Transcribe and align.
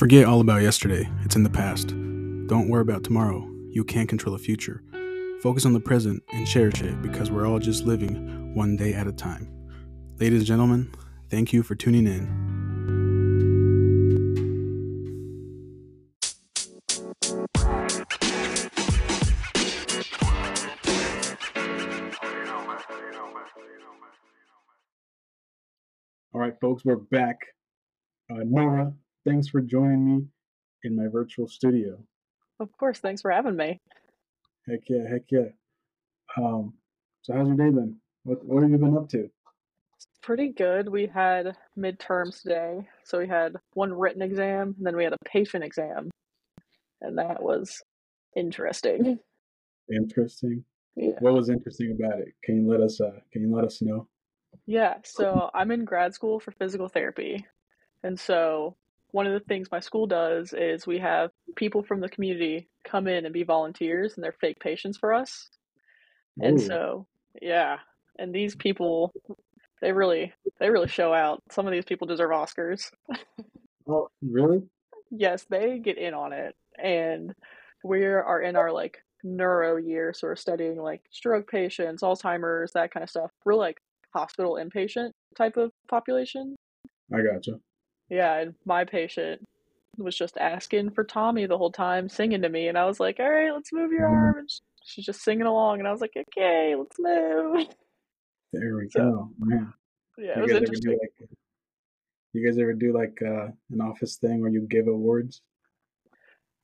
Forget 0.00 0.24
all 0.24 0.40
about 0.40 0.62
yesterday, 0.62 1.06
it's 1.26 1.36
in 1.36 1.42
the 1.42 1.50
past. 1.50 1.88
Don't 1.88 2.70
worry 2.70 2.80
about 2.80 3.04
tomorrow, 3.04 3.46
you 3.68 3.84
can't 3.84 4.08
control 4.08 4.34
the 4.34 4.42
future. 4.42 4.82
Focus 5.42 5.66
on 5.66 5.74
the 5.74 5.80
present 5.80 6.22
and 6.32 6.46
cherish 6.46 6.80
it 6.80 7.02
because 7.02 7.30
we're 7.30 7.46
all 7.46 7.58
just 7.58 7.84
living 7.84 8.54
one 8.54 8.78
day 8.78 8.94
at 8.94 9.06
a 9.06 9.12
time. 9.12 9.46
Ladies 10.18 10.38
and 10.38 10.46
gentlemen, 10.46 10.90
thank 11.28 11.52
you 11.52 11.62
for 11.62 11.74
tuning 11.74 12.06
in. 12.06 12.26
All 26.32 26.40
right, 26.40 26.58
folks, 26.58 26.86
we're 26.86 26.96
back. 26.96 27.36
Uh, 28.30 28.44
Nora, 28.46 28.94
thanks 29.26 29.48
for 29.48 29.60
joining 29.60 30.04
me 30.04 30.22
in 30.84 30.96
my 30.96 31.08
virtual 31.08 31.48
studio. 31.48 31.98
Of 32.58 32.70
course, 32.78 32.98
thanks 32.98 33.22
for 33.22 33.30
having 33.30 33.56
me. 33.56 33.80
Heck 34.68 34.80
yeah, 34.88 35.08
heck 35.08 35.22
yeah. 35.30 35.48
Um, 36.36 36.74
so 37.22 37.34
how's 37.34 37.48
your 37.48 37.56
day 37.56 37.70
been? 37.70 37.96
What 38.24 38.44
what 38.44 38.62
have 38.62 38.70
you 38.70 38.78
been 38.78 38.96
up 38.96 39.08
to? 39.10 39.30
Pretty 40.22 40.48
good. 40.48 40.88
We 40.88 41.06
had 41.06 41.56
midterms 41.78 42.42
today. 42.42 42.86
So 43.04 43.18
we 43.18 43.26
had 43.26 43.56
one 43.72 43.92
written 43.92 44.22
exam 44.22 44.74
and 44.76 44.86
then 44.86 44.96
we 44.96 45.04
had 45.04 45.14
a 45.14 45.24
patient 45.24 45.64
exam. 45.64 46.10
And 47.00 47.18
that 47.18 47.42
was 47.42 47.82
interesting. 48.36 49.18
Interesting. 49.92 50.64
Yeah. 50.94 51.14
What 51.18 51.34
was 51.34 51.48
interesting 51.48 51.98
about 51.98 52.20
it? 52.20 52.28
Can 52.44 52.62
you 52.62 52.70
let 52.70 52.80
us 52.80 53.00
uh 53.00 53.18
can 53.32 53.42
you 53.42 53.52
let 53.52 53.64
us 53.64 53.82
know? 53.82 54.06
Yeah, 54.66 54.98
so 55.04 55.50
I'm 55.52 55.72
in 55.72 55.84
grad 55.84 56.14
school 56.14 56.38
for 56.38 56.52
physical 56.52 56.88
therapy. 56.88 57.44
And 58.04 58.18
so 58.18 58.76
one 59.12 59.26
of 59.26 59.32
the 59.32 59.40
things 59.40 59.70
my 59.70 59.80
school 59.80 60.06
does 60.06 60.52
is 60.52 60.86
we 60.86 60.98
have 60.98 61.30
people 61.56 61.82
from 61.82 62.00
the 62.00 62.08
community 62.08 62.68
come 62.84 63.06
in 63.06 63.24
and 63.24 63.34
be 63.34 63.42
volunteers 63.42 64.14
and 64.14 64.24
they're 64.24 64.36
fake 64.40 64.60
patients 64.60 64.98
for 64.98 65.12
us. 65.12 65.48
And 66.40 66.60
so, 66.60 67.06
yeah, 67.42 67.78
and 68.18 68.34
these 68.34 68.54
people 68.54 69.12
they 69.80 69.92
really 69.92 70.32
they 70.58 70.70
really 70.70 70.88
show 70.88 71.12
out. 71.12 71.42
Some 71.50 71.66
of 71.66 71.72
these 71.72 71.84
people 71.84 72.06
deserve 72.06 72.30
Oscars. 72.30 72.90
Oh, 73.88 74.08
really? 74.22 74.62
Yes, 75.10 75.46
they 75.50 75.78
get 75.78 75.98
in 75.98 76.14
on 76.14 76.32
it. 76.32 76.54
And 76.78 77.34
we 77.82 78.04
are 78.04 78.40
in 78.40 78.54
our 78.54 78.70
like 78.70 78.98
neuro 79.24 79.76
year, 79.76 80.12
so 80.12 80.28
we're 80.28 80.36
studying 80.36 80.80
like 80.80 81.02
stroke 81.10 81.50
patients, 81.50 82.02
Alzheimer's, 82.02 82.72
that 82.72 82.92
kind 82.92 83.02
of 83.02 83.10
stuff. 83.10 83.32
We're 83.44 83.54
like 83.54 83.80
hospital 84.14 84.60
inpatient 84.62 85.10
type 85.36 85.56
of 85.56 85.72
population. 85.88 86.56
I 87.12 87.22
gotcha. 87.22 87.58
Yeah, 88.10 88.38
and 88.38 88.54
my 88.64 88.84
patient 88.84 89.42
was 89.96 90.16
just 90.16 90.36
asking 90.36 90.90
for 90.90 91.04
Tommy 91.04 91.46
the 91.46 91.56
whole 91.58 91.72
time, 91.72 92.08
singing 92.08 92.42
to 92.42 92.48
me, 92.48 92.68
and 92.68 92.76
I 92.76 92.84
was 92.86 93.00
like, 93.00 93.20
"All 93.20 93.30
right, 93.30 93.52
let's 93.52 93.72
move 93.72 93.92
your 93.92 94.08
Mhm. 94.08 94.12
arm." 94.12 94.38
And 94.38 94.50
she's 94.84 95.04
just 95.06 95.22
singing 95.22 95.46
along, 95.46 95.78
and 95.78 95.86
I 95.88 95.92
was 95.92 96.00
like, 96.00 96.16
"Okay, 96.16 96.74
let's 96.74 96.98
move." 96.98 97.66
There 98.52 98.76
we 98.76 98.88
So 98.90 98.98
go. 99.00 99.30
Man. 99.38 99.72
yeah, 100.18 100.32
it 100.32 100.36
You 100.38 100.42
was 100.42 100.52
guys 100.52 100.56
ever 100.56 100.66
do 100.66 100.72
interesting. 100.90 100.98
like 101.00 101.30
you 102.32 102.44
guys 102.44 102.58
ever 102.58 102.72
do 102.72 102.92
like 102.92 103.22
uh 103.22 103.48
an 103.70 103.80
office 103.80 104.16
thing 104.16 104.40
where 104.40 104.50
you 104.50 104.62
give 104.62 104.88
awards? 104.88 105.40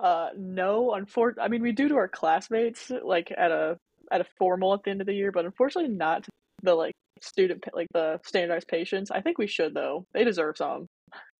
Uh, 0.00 0.30
no, 0.36 0.88
unfor- 0.98 1.38
I 1.40 1.46
mean, 1.46 1.62
we 1.62 1.70
do 1.70 1.86
to 1.88 1.94
our 1.96 2.08
classmates, 2.08 2.90
like 2.90 3.30
at 3.30 3.52
a 3.52 3.78
at 4.10 4.20
a 4.20 4.24
formal 4.36 4.74
at 4.74 4.82
the 4.82 4.90
end 4.90 5.00
of 5.00 5.06
the 5.06 5.14
year, 5.14 5.30
but 5.30 5.44
unfortunately 5.44 5.92
not 5.94 6.24
to 6.24 6.30
the 6.64 6.74
like 6.74 6.94
student 7.20 7.64
like 7.72 7.86
the 7.94 8.20
standardized 8.24 8.66
patients. 8.66 9.12
I 9.12 9.20
think 9.20 9.38
we 9.38 9.46
should 9.46 9.72
though. 9.72 10.06
They 10.12 10.24
deserve 10.24 10.56
some. 10.56 10.85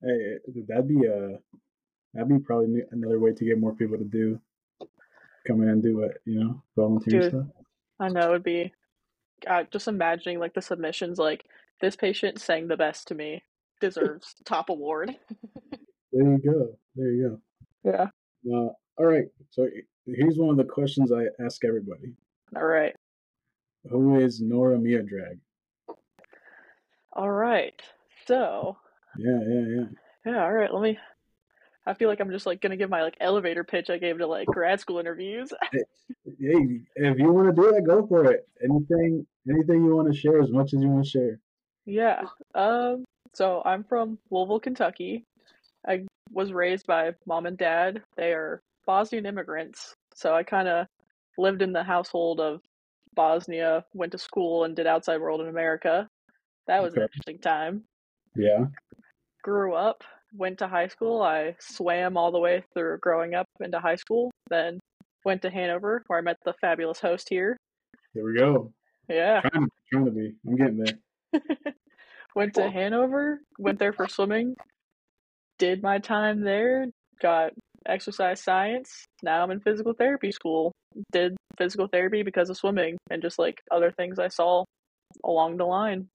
Hey, 0.02 0.36
that'd 0.68 0.88
be 0.88 1.08
uh 1.08 1.38
that'd 2.14 2.28
be 2.28 2.38
probably 2.38 2.82
another 2.90 3.18
way 3.18 3.32
to 3.32 3.44
get 3.44 3.58
more 3.58 3.74
people 3.74 3.98
to 3.98 4.04
do 4.04 4.40
come 5.46 5.62
in 5.62 5.68
and 5.68 5.82
do 5.82 6.00
it, 6.02 6.20
you 6.24 6.40
know, 6.40 6.62
volunteer 6.76 7.20
Dude, 7.20 7.30
stuff. 7.30 7.46
I 8.00 8.08
know 8.08 8.30
it'd 8.30 8.42
be 8.42 8.72
uh, 9.46 9.64
just 9.70 9.88
imagining 9.88 10.38
like 10.40 10.54
the 10.54 10.62
submissions 10.62 11.18
like 11.18 11.44
this 11.80 11.96
patient 11.96 12.40
sang 12.40 12.68
the 12.68 12.76
best 12.76 13.08
to 13.08 13.14
me, 13.14 13.42
deserves 13.80 14.34
top 14.44 14.70
award. 14.70 15.14
There 16.12 16.22
you 16.32 16.38
go. 16.38 16.78
There 16.96 17.10
you 17.12 17.40
Yeah. 17.84 18.06
go. 18.44 18.68
Uh, 18.68 18.72
all 18.98 19.06
right. 19.06 19.26
So 19.50 19.68
here's 20.06 20.38
one 20.38 20.50
of 20.50 20.56
the 20.56 20.64
questions 20.64 21.12
I 21.12 21.26
ask 21.44 21.64
everybody. 21.64 22.14
All 22.56 22.64
right. 22.64 22.94
Who 23.90 24.18
is 24.18 24.40
Nora 24.40 24.78
Miodrag? 24.78 25.38
All 27.12 27.30
right. 27.30 27.80
So, 28.26 28.78
Yeah, 29.18 29.40
yeah, 29.46 29.64
yeah. 29.76 29.84
yeah, 30.32 30.44
all 30.44 30.52
right, 30.52 30.72
let 30.72 30.82
me 30.82 30.98
I 31.86 31.94
feel 31.94 32.08
like 32.08 32.20
I'm 32.20 32.30
just 32.30 32.46
like 32.46 32.60
gonna 32.60 32.76
give 32.76 32.90
my 32.90 33.02
like 33.02 33.16
elevator 33.20 33.62
pitch 33.62 33.90
I 33.90 33.98
gave 33.98 34.18
to 34.18 34.26
like 34.26 34.46
grad 34.48 34.80
school 34.80 34.98
interviews. 34.98 35.52
Hey, 36.38 36.82
if 36.94 37.18
you 37.18 37.32
want 37.32 37.54
to 37.54 37.62
do 37.62 37.72
that, 37.72 37.84
go 37.84 38.06
for 38.06 38.30
it. 38.30 38.46
Anything, 38.62 39.26
anything 39.48 39.84
you 39.84 39.96
want 39.96 40.12
to 40.12 40.16
share, 40.16 40.40
as 40.40 40.50
much 40.50 40.72
as 40.74 40.80
you 40.80 40.88
want 40.88 41.04
to 41.04 41.10
share. 41.10 41.40
Yeah. 41.84 42.22
Um, 42.54 43.04
so 43.32 43.62
I'm 43.64 43.82
from 43.84 44.18
Louisville, 44.30 44.60
Kentucky. 44.60 45.24
I 45.88 46.04
was 46.30 46.52
raised 46.52 46.86
by 46.86 47.12
mom 47.26 47.46
and 47.46 47.56
dad. 47.56 48.02
They 48.16 48.32
are 48.32 48.60
Bosnian 48.86 49.26
immigrants. 49.26 49.94
So 50.14 50.34
I 50.34 50.42
kind 50.42 50.68
of 50.68 50.86
lived 51.38 51.62
in 51.62 51.72
the 51.72 51.82
household 51.82 52.40
of 52.40 52.60
Bosnia, 53.14 53.84
went 53.94 54.12
to 54.12 54.18
school 54.18 54.64
and 54.64 54.76
did 54.76 54.86
outside 54.86 55.20
world 55.20 55.40
in 55.40 55.48
America. 55.48 56.08
That 56.66 56.82
was 56.82 56.94
an 56.94 57.02
interesting 57.02 57.38
time. 57.38 57.82
Yeah. 58.36 58.66
Grew 59.46 59.74
up, 59.74 60.02
went 60.34 60.58
to 60.58 60.66
high 60.66 60.88
school. 60.88 61.22
I 61.22 61.54
swam 61.60 62.16
all 62.16 62.32
the 62.32 62.40
way 62.40 62.64
through 62.74 62.98
growing 62.98 63.36
up 63.36 63.46
into 63.60 63.78
high 63.78 63.94
school. 63.94 64.32
Then 64.50 64.80
went 65.24 65.42
to 65.42 65.50
Hanover 65.50 66.02
where 66.08 66.18
I 66.18 66.22
met 66.22 66.38
the 66.44 66.52
fabulous 66.60 66.98
host 66.98 67.28
here. 67.30 67.56
There 68.12 68.24
we 68.24 68.36
go. 68.36 68.72
Yeah. 69.08 69.42
Trying, 69.42 69.68
trying 69.92 70.04
to 70.06 70.10
be. 70.10 70.34
I'm 70.44 70.56
getting 70.56 70.78
there. 70.78 71.42
went 72.34 72.54
to 72.54 72.68
Hanover, 72.68 73.38
went 73.56 73.78
there 73.78 73.92
for 73.92 74.08
swimming, 74.08 74.56
did 75.60 75.80
my 75.80 76.00
time 76.00 76.40
there, 76.40 76.86
got 77.22 77.52
exercise 77.86 78.42
science. 78.42 79.04
Now 79.22 79.44
I'm 79.44 79.52
in 79.52 79.60
physical 79.60 79.92
therapy 79.94 80.32
school. 80.32 80.72
Did 81.12 81.36
physical 81.56 81.86
therapy 81.86 82.24
because 82.24 82.50
of 82.50 82.56
swimming 82.56 82.96
and 83.12 83.22
just 83.22 83.38
like 83.38 83.60
other 83.70 83.92
things 83.92 84.18
I 84.18 84.26
saw 84.26 84.64
along 85.24 85.58
the 85.58 85.66
line. 85.66 86.08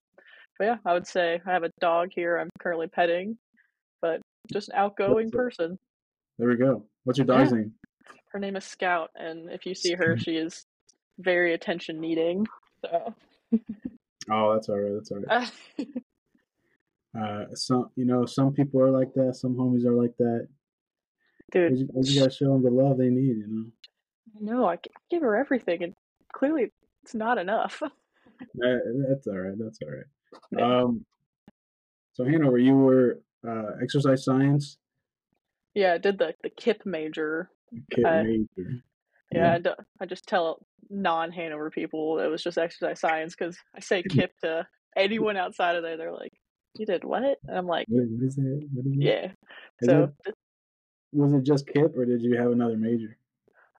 But 0.59 0.65
yeah, 0.65 0.77
I 0.85 0.93
would 0.93 1.07
say 1.07 1.41
I 1.45 1.51
have 1.51 1.63
a 1.63 1.71
dog 1.79 2.09
here 2.13 2.37
I'm 2.37 2.49
currently 2.59 2.87
petting, 2.87 3.37
but 4.01 4.21
just 4.51 4.69
an 4.69 4.75
outgoing 4.75 5.31
person. 5.31 5.77
There 6.37 6.47
we 6.47 6.57
go. 6.57 6.85
What's 7.03 7.17
your 7.17 7.25
dog's 7.25 7.51
Yeah. 7.51 7.57
name? 7.57 7.73
Her 8.29 8.39
name 8.39 8.55
is 8.55 8.63
Scout, 8.65 9.09
and 9.15 9.49
if 9.51 9.65
you 9.65 9.75
see 9.75 9.93
her, 9.93 10.17
she 10.17 10.37
is 10.37 10.65
very 11.19 11.53
attention 11.53 11.99
needing. 11.99 12.47
So, 12.83 13.13
Oh, 14.29 14.53
that's 14.53 14.69
all 14.69 14.79
right. 14.79 14.93
That's 14.93 15.11
all 15.11 15.19
right. 15.19 15.51
Uh, 17.13 17.43
some, 17.53 17.89
you 17.97 18.05
know, 18.05 18.25
some 18.25 18.53
people 18.53 18.79
are 18.79 18.89
like 18.89 19.13
that. 19.15 19.35
Some 19.35 19.53
homies 19.53 19.83
are 19.83 19.91
like 19.91 20.15
that. 20.17 20.47
You 21.53 21.69
dude, 21.69 21.89
just, 21.93 22.09
you 22.09 22.19
gotta 22.21 22.31
show 22.31 22.53
them 22.53 22.63
the 22.63 22.69
love 22.71 22.97
they 22.97 23.09
need. 23.09 23.35
You 23.35 23.47
know. 23.49 23.65
no, 24.39 24.65
I 24.69 24.77
give 25.09 25.21
her 25.21 25.35
everything, 25.35 25.83
and 25.83 25.93
clearly 26.31 26.71
it's 27.03 27.13
not 27.13 27.37
enough. 27.37 27.81
That, 28.55 29.05
that's 29.09 29.27
all 29.27 29.37
right. 29.37 29.57
That's 29.57 29.79
all 29.83 29.89
right. 29.89 30.05
Yeah. 30.51 30.81
Um, 30.83 31.05
so 32.13 32.23
Hanover, 32.25 32.57
you 32.57 32.75
were 32.75 33.19
uh, 33.47 33.71
exercise 33.81 34.23
science 34.23 34.77
Yeah, 35.73 35.93
I 35.93 35.97
did 35.97 36.17
the 36.17 36.33
the 36.43 36.49
KIP 36.49 36.85
major. 36.85 37.49
kid 37.91 38.05
Uh, 38.05 38.23
major. 38.23 38.69
Yeah, 39.31 39.53
I, 39.53 39.59
d- 39.59 39.69
I 40.01 40.05
just 40.05 40.27
tell 40.27 40.59
non 40.89 41.31
Hanover 41.31 41.69
people 41.71 42.19
it 42.19 42.27
was 42.27 42.43
just 42.43 42.57
exercise 42.57 42.99
science 42.99 43.33
because 43.35 43.57
I 43.75 43.79
say 43.79 44.03
KIP 44.09 44.31
to 44.43 44.67
anyone 44.97 45.37
outside 45.37 45.75
of 45.77 45.83
there. 45.83 45.95
They're 45.97 46.11
like, 46.11 46.33
"You 46.77 46.85
did 46.85 47.03
what?" 47.05 47.37
And 47.47 47.57
I'm 47.57 47.65
like, 47.67 47.85
What, 47.87 48.07
what 48.09 48.27
is 48.27 48.35
that? 48.35 48.67
What 48.73 48.85
is 48.85 48.93
"Yeah." 48.97 49.31
Is 49.81 49.87
So, 49.87 50.11
it, 50.27 50.35
was 51.13 51.33
it 51.33 51.43
just 51.43 51.65
KIP 51.67 51.95
or 51.95 52.05
did 52.05 52.21
you 52.21 52.35
have 52.37 52.51
another 52.51 52.77
major? 52.77 53.17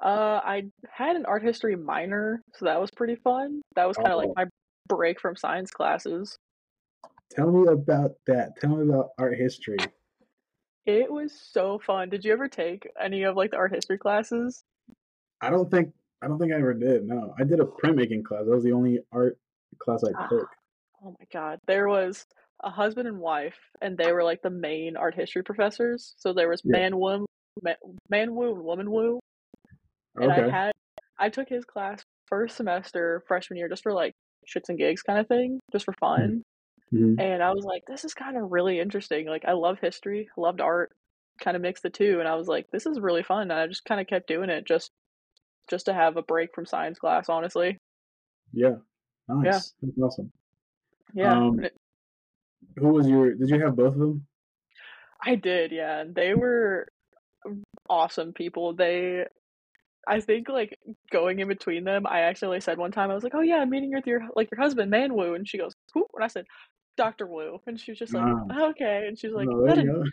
uh, 0.03 0.41
I 0.43 0.65
had 0.91 1.15
an 1.17 1.27
art 1.27 1.43
history 1.44 1.77
minor, 1.77 2.43
so 2.55 2.65
that 2.65 2.81
was 2.81 2.91
pretty 2.91 3.15
fun. 3.17 3.61
That 3.77 3.87
was 3.87 3.97
kind 3.97 4.11
of 4.11 4.19
like 4.19 4.31
Oh. 4.31 4.35
my 4.37 4.47
break 4.88 5.20
from 5.20 5.37
science 5.37 5.70
classes. 5.70 6.38
Tell 7.31 7.50
me 7.50 7.70
about 7.70 8.12
that. 8.26 8.52
Tell 8.61 8.76
me 8.76 8.88
about 8.88 9.11
art 9.19 9.37
history. 9.38 9.79
It 10.84 11.11
was 11.11 11.32
so 11.52 11.79
fun. 11.79 12.11
Did 12.11 12.25
you 12.25 12.32
ever 12.32 12.49
take 12.49 12.88
any 13.00 13.23
of 13.23 13.37
like 13.37 13.52
the 13.52 13.56
art 13.56 13.73
history 13.75 13.99
classes? 13.99 14.64
I 15.40 15.50
don't 15.50 15.70
think 15.70 15.93
I 16.23 16.29
don't 16.29 16.38
think 16.38 16.52
I 16.52 16.58
ever 16.58 16.75
did. 16.75 17.05
No, 17.06 17.34
I 17.38 17.44
did 17.44 17.61
a 17.61 17.64
printmaking 17.64 18.25
class. 18.25 18.44
That 18.44 18.55
was 18.55 18.64
the 18.64 18.73
only 18.73 19.00
art 19.12 19.38
class 19.79 20.02
I 20.05 20.12
Ah. 20.17 20.26
took. 20.29 20.49
Oh 21.05 21.17
my 21.19 21.26
God. 21.32 21.58
There 21.67 21.88
was 21.88 22.26
a 22.62 22.70
husband 22.70 23.08
and 23.08 23.19
wife, 23.19 23.58
and 23.81 23.99
they 23.99 24.12
were 24.12 24.23
like 24.23 24.40
the 24.43 24.50
main 24.50 24.96
art 24.96 25.14
history 25.14 25.43
professors. 25.43 26.14
So 26.19 26.32
there 26.32 26.49
was 26.49 26.62
Yeah. 26.64 26.73
man 26.79 26.99
woo, 26.99 27.26
man, 27.62 27.76
man 28.08 28.34
woo, 28.34 28.55
woman 28.55 28.90
woo. 28.90 29.19
And 30.17 30.31
I 30.31 30.49
had, 30.49 30.73
I 31.19 31.29
took 31.29 31.49
his 31.49 31.64
class 31.64 32.05
first 32.26 32.56
semester, 32.56 33.25
freshman 33.26 33.56
year, 33.56 33.69
just 33.69 33.82
for 33.82 33.93
like 33.93 34.14
shits 34.47 34.69
and 34.69 34.79
gigs 34.79 35.03
kind 35.03 35.19
of 35.19 35.29
thing, 35.29 35.61
just 35.73 35.85
for 35.85 35.93
fun. 35.94 36.43
Mhm. 36.93 37.19
And 37.21 37.43
I 37.43 37.53
was 37.53 37.65
like, 37.65 37.85
this 37.87 38.05
is 38.05 38.12
kind 38.15 38.37
of 38.37 38.53
really 38.53 38.79
interesting. 38.81 39.27
Like, 39.27 39.44
I 39.47 39.53
love 39.53 39.79
history, 39.81 40.29
loved 40.37 40.61
art. 40.61 40.93
kind 41.41 41.56
of 41.56 41.62
mix 41.62 41.81
the 41.81 41.89
two, 41.91 42.21
and 42.21 42.29
I 42.29 42.35
was 42.37 42.47
like, 42.47 42.71
this 42.71 42.85
is 42.87 43.00
really 43.00 43.23
fun. 43.23 43.50
And 43.50 43.55
I 43.55 43.67
just 43.67 43.85
kind 43.87 44.00
of 44.00 44.06
kept 44.06 44.29
doing 44.29 44.50
it 44.50 44.67
just 44.67 44.91
just 45.71 45.87
to 45.87 45.94
have 45.94 46.17
a 46.17 46.23
break 46.23 46.55
from 46.55 46.67
science 46.67 46.99
class, 46.99 47.29
honestly. 47.29 47.79
Yeah. 48.53 48.77
Nice. 49.29 49.73
That's 49.81 49.99
awesome. 49.99 50.31
Yeah, 51.15 51.33
Um, 51.39 51.61
it- 51.61 51.77
Who 52.77 52.89
was 52.89 53.09
your? 53.09 53.35
Did 53.35 53.49
you 53.49 53.61
have 53.61 53.75
both 53.77 53.94
of 53.94 53.99
them? 53.99 54.27
I 55.25 55.37
did. 55.37 55.73
Yeah, 55.73 56.05
they 56.06 56.35
were 56.35 56.89
awesome 57.89 58.33
people. 58.35 58.75
They, 58.75 59.27
I 60.07 60.21
think, 60.21 60.49
like 60.49 60.79
going 61.11 61.39
in 61.39 61.49
between 61.49 61.85
them, 61.85 62.07
I 62.07 62.23
accidentally 62.23 62.61
said 62.61 62.79
one 62.79 62.91
time, 62.93 63.11
I 63.11 63.15
was 63.15 63.23
like, 63.25 63.35
"Oh 63.35 63.41
yeah, 63.41 63.57
I'm 63.59 63.71
meeting 63.71 63.93
with 63.95 64.07
your 64.07 64.23
like 64.35 64.51
your 64.51 64.61
husband, 64.61 64.91
Man 64.91 65.15
Wu," 65.15 65.35
and 65.35 65.49
she 65.49 65.59
goes, 65.59 65.73
"Who?" 65.95 66.07
And 66.15 66.25
I 66.25 66.29
said, 66.29 66.47
"Doctor 66.97 67.27
Wu," 67.27 67.61
and 67.67 67.79
she 67.79 67.93
was 67.93 67.99
just 67.99 68.15
like, 68.15 68.25
Ah. 68.25 68.71
"Okay," 68.71 69.05
and 69.07 69.19
she's 69.19 69.33
like, 69.33 69.49
oh, 69.51 69.67
that 69.67 69.79
a. 69.79 70.05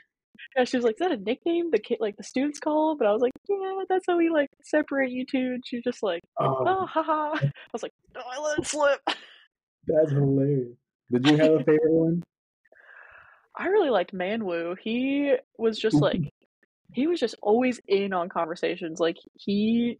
Yeah, 0.55 0.63
she 0.63 0.77
was 0.77 0.85
like, 0.85 0.95
"Is 0.95 0.99
that 0.99 1.11
a 1.11 1.17
nickname 1.17 1.69
the 1.71 1.79
kid 1.79 1.97
like 1.99 2.17
the 2.17 2.23
students 2.23 2.59
call?" 2.59 2.95
But 2.95 3.07
I 3.07 3.11
was 3.11 3.21
like, 3.21 3.33
"Yeah, 3.47 3.81
that's 3.89 4.05
how 4.07 4.17
we 4.17 4.29
like 4.29 4.49
separate 4.63 5.11
you 5.11 5.25
two." 5.25 5.53
And 5.55 5.63
she 5.65 5.77
was 5.77 5.83
just 5.83 6.03
like, 6.03 6.21
Oh, 6.39 6.63
"Oh, 6.65 6.85
haha." 6.85 7.37
I 7.43 7.51
was 7.73 7.83
like, 7.83 7.93
"No, 8.15 8.21
I 8.29 8.39
let 8.39 8.59
it 8.59 8.67
slip." 8.67 9.01
that's 9.87 10.11
hilarious. 10.11 10.77
Did 11.11 11.25
you 11.25 11.37
have 11.37 11.51
a 11.53 11.63
favorite 11.63 11.91
one? 11.91 12.23
I 13.55 13.67
really 13.67 13.89
liked 13.89 14.13
Man 14.13 14.45
Wu. 14.45 14.75
He 14.81 15.35
was 15.57 15.77
just 15.77 15.95
like 15.95 16.31
he 16.93 17.07
was 17.07 17.19
just 17.19 17.35
always 17.41 17.79
in 17.87 18.13
on 18.13 18.29
conversations. 18.29 18.99
Like 18.99 19.17
he 19.35 19.99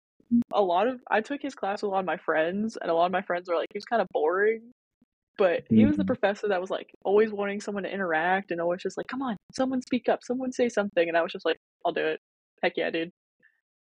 a 0.53 0.61
lot 0.61 0.87
of 0.87 0.99
I 1.09 1.21
took 1.21 1.41
his 1.41 1.55
class 1.55 1.81
with 1.81 1.89
a 1.89 1.91
lot 1.93 1.99
of 2.01 2.05
my 2.05 2.17
friends 2.17 2.77
and 2.81 2.91
a 2.91 2.93
lot 2.93 3.05
of 3.07 3.11
my 3.11 3.21
friends 3.21 3.49
were 3.49 3.55
like 3.55 3.67
he 3.73 3.77
was 3.77 3.85
kind 3.85 4.01
of 4.01 4.07
boring. 4.11 4.71
But 5.37 5.63
he 5.69 5.85
was 5.85 5.95
the 5.95 6.03
Mhm. 6.03 6.07
professor 6.07 6.49
that 6.49 6.59
was 6.59 6.69
like 6.69 6.91
always 7.05 7.31
wanting 7.31 7.61
someone 7.61 7.83
to 7.83 7.93
interact 7.93 8.51
and 8.51 8.59
always 8.59 8.81
just 8.81 8.97
like, 8.97 9.07
"Come 9.07 9.21
on, 9.21 9.37
someone 9.55 9.81
speak 9.81 10.09
up, 10.09 10.19
someone 10.23 10.51
say 10.51 10.67
something." 10.67 11.07
And 11.07 11.17
I 11.17 11.21
was 11.21 11.31
just 11.31 11.45
like, 11.45 11.57
"I'll 11.85 11.93
do 11.93 12.05
it." 12.05 12.19
Heck 12.61 12.73
yeah, 12.75 12.89
dude. 12.89 13.11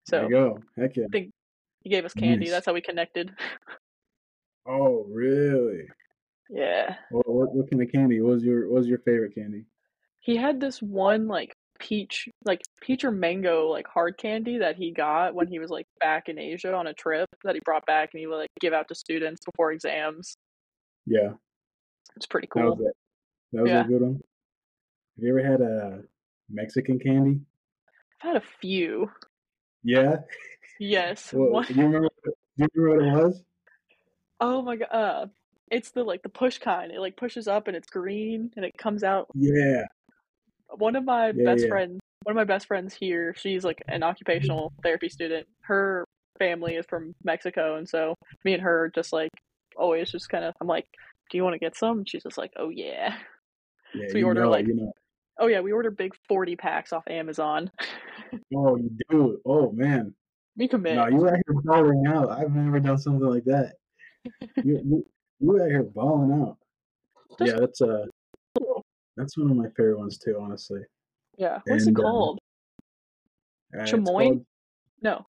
There 0.10 0.22
So 0.22 0.24
you 0.24 0.30
go. 0.30 0.60
Heck 0.78 0.96
yeah. 0.96 1.06
I 1.06 1.08
think 1.12 1.32
He 1.84 1.90
gave 1.90 2.06
us 2.06 2.14
candy. 2.14 2.46
Nice. 2.46 2.52
That's 2.52 2.66
how 2.68 2.74
we 2.74 2.82
connected. 2.82 3.32
Oh, 4.66 5.06
really? 5.10 5.88
yeah. 6.50 6.96
What, 7.10 7.28
what, 7.30 7.54
what 7.56 7.70
kind 7.72 7.82
of 7.82 7.92
candy? 7.92 8.22
What 8.22 8.34
was 8.34 8.44
your 8.44 8.68
What 8.70 8.80
was 8.80 8.88
your 8.88 9.00
favorite 9.00 9.34
candy? 9.36 9.66
He 10.20 10.36
had 10.36 10.60
this 10.60 10.82
one 10.82 11.28
like 11.28 11.54
peach, 11.80 12.28
like 12.46 12.62
peach 12.82 13.04
or 13.04 13.12
mango, 13.12 13.68
like 13.68 13.88
hard 13.88 14.18
candy 14.18 14.58
that 14.60 14.76
he 14.76 14.92
got 14.92 15.34
when 15.36 15.48
he 15.48 15.60
was 15.60 15.70
like 15.70 15.86
back 16.00 16.30
in 16.30 16.38
Asia 16.40 16.74
on 16.74 16.88
a 16.88 16.94
trip 16.94 17.28
that 17.44 17.56
he 17.56 17.62
brought 17.66 17.86
back 17.86 18.10
and 18.14 18.20
he 18.20 18.28
would 18.28 18.38
like 18.38 18.50
give 18.60 18.74
out 18.74 18.88
to 18.88 18.96
students 18.96 19.42
before 19.46 19.72
exams. 19.72 20.36
Yeah, 21.06 21.34
It's 22.16 22.26
pretty 22.26 22.48
cool. 22.48 22.64
that 22.64 22.78
was 22.78 22.88
it. 22.88 22.94
That 23.54 23.62
was 23.64 23.72
Yeah. 23.72 23.86
a 23.86 23.88
good 23.88 24.02
one. 24.02 24.14
Have 24.14 25.24
you 25.24 25.30
ever 25.38 25.52
had 25.52 25.62
a 25.62 26.02
Mexican 26.50 27.00
candy? 27.00 27.40
I've 28.22 28.28
had 28.34 28.36
a 28.38 28.46
few. 28.62 29.10
Yeah. 29.84 30.18
Yes. 30.80 31.32
What, 31.34 31.68
do 31.68 31.74
you 31.76 31.84
remember? 31.86 32.10
Do 32.26 32.32
you 32.58 32.68
remember 32.76 33.06
what 33.14 33.22
it 33.24 33.26
was? 33.28 33.44
oh 34.40 34.62
my 34.62 34.76
god. 34.76 34.88
Uh, 34.92 35.26
it's 35.72 35.92
the 35.92 36.04
like 36.04 36.22
the 36.24 36.30
push 36.30 36.60
kind. 36.60 36.92
It 36.92 37.00
like 37.00 37.18
pushes 37.18 37.48
up 37.48 37.68
and 37.68 37.76
it's 37.76 37.90
green 37.90 38.52
and 38.56 38.64
it 38.66 38.78
comes 38.78 39.04
out. 39.04 39.28
Yeah. 39.34 39.84
One 40.76 40.96
of 40.96 41.04
my 41.06 41.28
Yeah, 41.28 41.44
best 41.46 41.64
yeah. 41.64 41.70
friends, 41.70 42.00
one 42.24 42.32
of 42.32 42.36
my 42.36 42.44
best 42.44 42.68
friends 42.68 42.94
here, 42.94 43.34
she's 43.38 43.64
like 43.64 43.82
an 43.88 44.04
occupational 44.04 44.74
therapy 44.84 45.10
student. 45.10 45.48
Her 45.62 46.06
family 46.40 46.76
is 46.76 46.86
from 46.90 47.14
Mexico, 47.24 47.78
and 47.78 47.88
so 47.88 48.16
me 48.44 48.54
and 48.54 48.62
her 48.64 48.92
just 48.94 49.14
like 49.14 49.32
always 49.78 50.12
just 50.12 50.30
kind 50.30 50.44
of. 50.44 50.54
I'm 50.62 50.68
like, 50.68 50.86
"Do 51.32 51.38
you 51.38 51.44
want 51.44 51.54
to 51.54 51.60
get 51.60 51.76
some?" 51.78 52.00
And 52.00 52.10
she's 52.10 52.24
just 52.24 52.38
like, 52.38 52.52
"Oh 52.58 52.70
yeah." 52.70 53.16
Yeah. 53.96 54.08
So 54.10 54.16
we 54.16 54.24
order, 54.24 54.42
know, 54.44 54.50
like- 54.50 54.68
you 54.68 54.76
know. 54.76 54.92
Oh 55.40 55.48
yeah, 55.48 55.62
we 55.62 55.72
order 55.72 55.92
big 55.92 56.14
forty 56.28 56.56
packs 56.56 56.92
off 56.92 57.04
Amazon. 57.08 57.72
Oh, 58.56 58.76
you 58.76 58.90
do. 59.10 59.40
Oh 59.46 59.72
man. 59.72 60.14
we 60.58 60.68
commit. 60.68 60.96
No, 60.96 61.08
you 61.08 61.28
out 61.28 61.36
here 61.36 61.62
balling 61.64 62.06
out. 62.08 62.30
I've 62.30 62.52
never 62.54 62.80
done 62.80 62.98
something 62.98 63.26
like 63.26 63.46
that. 63.46 63.76
You 64.64 64.82
you, 64.84 65.06
you 65.40 65.62
out 65.62 65.70
here 65.70 65.84
balling 65.84 66.32
out. 66.42 66.58
Just- 67.40 67.54
Yeah, 67.54 67.60
that's 67.60 67.82
uh 67.82 68.06
that's 69.18 69.38
one 69.38 69.50
of 69.52 69.58
my 69.58 69.68
favorite 69.76 70.00
ones 70.00 70.18
too, 70.18 70.38
honestly. 70.40 70.82
yeah. 71.38 71.60
What's 71.66 71.84
it 71.84 71.90
and, 71.90 72.00
uh, 72.00 72.02
called? 72.02 72.40
Uh, 73.76 73.80
Chamoy? 73.84 74.24
called- 74.28 74.46
No. 75.02 75.26